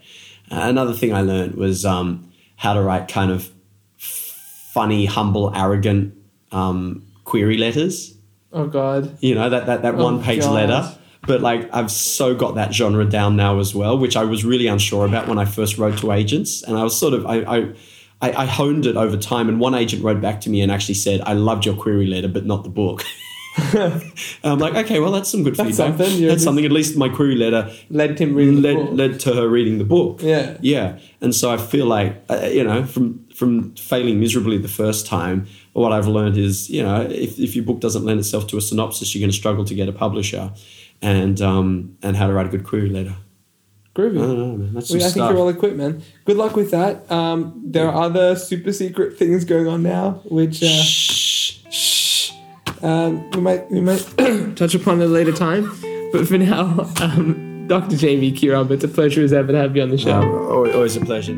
Uh, 0.50 0.62
another 0.62 0.94
thing 0.94 1.12
I 1.14 1.20
learned 1.20 1.54
was 1.54 1.84
um, 1.84 2.32
how 2.56 2.72
to 2.72 2.80
write 2.82 3.06
kind 3.08 3.30
of 3.30 3.50
funny, 3.98 5.04
humble, 5.06 5.54
arrogant 5.54 6.14
um, 6.52 7.04
query 7.24 7.58
letters. 7.58 8.14
Oh 8.52 8.66
God. 8.66 9.18
You 9.20 9.34
know 9.34 9.50
that 9.50 9.66
that 9.66 9.82
that 9.82 9.94
Oh, 9.94 10.02
one 10.04 10.22
page 10.22 10.40
God. 10.40 10.54
letter. 10.54 10.94
But 11.26 11.42
like 11.42 11.68
I've 11.74 11.90
so 11.90 12.34
got 12.34 12.54
that 12.54 12.72
genre 12.72 13.04
down 13.04 13.36
now 13.36 13.58
as 13.58 13.74
well, 13.74 13.98
which 13.98 14.16
I 14.16 14.24
was 14.24 14.44
really 14.44 14.68
unsure 14.68 15.04
about 15.04 15.28
when 15.28 15.38
I 15.38 15.44
first 15.44 15.76
wrote 15.76 15.98
to 15.98 16.12
agents, 16.12 16.62
and 16.62 16.78
I 16.78 16.82
was 16.82 16.96
sort 16.98 17.12
of 17.12 17.26
I. 17.26 17.36
I 17.40 17.74
I, 18.20 18.32
I 18.32 18.46
honed 18.46 18.86
it 18.86 18.96
over 18.96 19.16
time, 19.16 19.48
and 19.48 19.60
one 19.60 19.74
agent 19.74 20.02
wrote 20.02 20.20
back 20.20 20.40
to 20.42 20.50
me 20.50 20.60
and 20.60 20.72
actually 20.72 20.94
said, 20.94 21.20
"I 21.22 21.34
loved 21.34 21.66
your 21.66 21.76
query 21.76 22.06
letter, 22.06 22.28
but 22.28 22.46
not 22.46 22.64
the 22.64 22.70
book." 22.70 23.04
And 23.72 24.12
I'm 24.44 24.58
like, 24.58 24.74
okay, 24.74 25.00
well, 25.00 25.10
that's 25.10 25.28
some 25.28 25.42
good 25.42 25.56
That's 25.56 25.70
feedback. 25.70 25.98
something, 25.98 26.26
that's 26.26 26.44
something. 26.44 26.64
At 26.64 26.70
least 26.70 26.96
my 26.96 27.08
query 27.08 27.34
letter 27.34 27.70
Led 27.90 28.18
him 28.18 28.34
reading 28.34 28.62
led, 28.62 28.94
led 28.94 29.20
to 29.20 29.34
her 29.34 29.48
reading 29.48 29.78
the 29.78 29.84
book. 29.84 30.22
Yeah. 30.22 30.56
yeah. 30.60 30.98
And 31.20 31.34
so 31.34 31.50
I 31.50 31.56
feel 31.56 31.86
like, 31.86 32.22
uh, 32.30 32.48
you 32.52 32.62
know, 32.62 32.84
from 32.84 33.26
from 33.34 33.74
failing 33.76 34.20
miserably 34.20 34.58
the 34.58 34.68
first 34.68 35.06
time, 35.06 35.46
what 35.72 35.92
I've 35.92 36.06
learned 36.06 36.36
is, 36.36 36.68
you 36.70 36.82
know, 36.82 37.02
if, 37.02 37.38
if 37.38 37.54
your 37.54 37.64
book 37.64 37.80
doesn't 37.80 38.04
lend 38.04 38.18
itself 38.20 38.46
to 38.48 38.56
a 38.56 38.60
synopsis, 38.60 39.14
you're 39.14 39.20
going 39.20 39.30
to 39.30 39.36
struggle 39.36 39.64
to 39.64 39.74
get 39.74 39.88
a 39.88 39.92
publisher, 39.92 40.52
and 41.02 41.40
um, 41.40 41.96
and 42.02 42.16
how 42.16 42.26
to 42.26 42.32
write 42.32 42.46
a 42.46 42.50
good 42.50 42.64
query 42.64 42.90
letter. 42.90 43.14
I 44.06 44.10
don't 44.20 44.38
know, 44.38 44.56
man. 44.56 44.74
That's 44.74 44.88
some 44.88 44.98
Well, 44.98 45.06
I 45.06 45.10
think 45.10 45.14
stuff. 45.14 45.30
you're 45.30 45.38
well 45.38 45.48
equipped, 45.48 45.76
man. 45.76 46.02
Good 46.24 46.36
luck 46.36 46.54
with 46.56 46.70
that. 46.70 47.10
Um, 47.10 47.60
there 47.64 47.88
are 47.88 48.04
other 48.04 48.36
super 48.36 48.72
secret 48.72 49.18
things 49.18 49.44
going 49.44 49.66
on 49.66 49.82
now, 49.82 50.20
which 50.26 50.62
uh, 50.62 50.66
Shh, 50.66 51.58
shh. 51.70 52.32
um, 52.82 53.30
we 53.32 53.40
might 53.40 53.70
we 53.70 53.80
might 53.80 54.06
touch 54.56 54.74
upon 54.74 55.00
at 55.00 55.06
a 55.06 55.10
later 55.10 55.32
time. 55.32 55.70
But 56.12 56.26
for 56.28 56.38
now, 56.38 56.88
um, 57.00 57.66
Dr. 57.68 57.96
Jamie 57.96 58.32
Q. 58.32 58.52
Roberts, 58.52 58.84
a 58.84 58.88
pleasure 58.88 59.22
as 59.22 59.32
ever 59.32 59.52
to 59.52 59.58
have 59.58 59.76
you 59.76 59.82
on 59.82 59.90
the 59.90 59.98
show. 59.98 60.12
Um, 60.22 60.28
always 60.52 60.74
always 60.74 60.96
a 60.96 61.00
pleasure. 61.00 61.34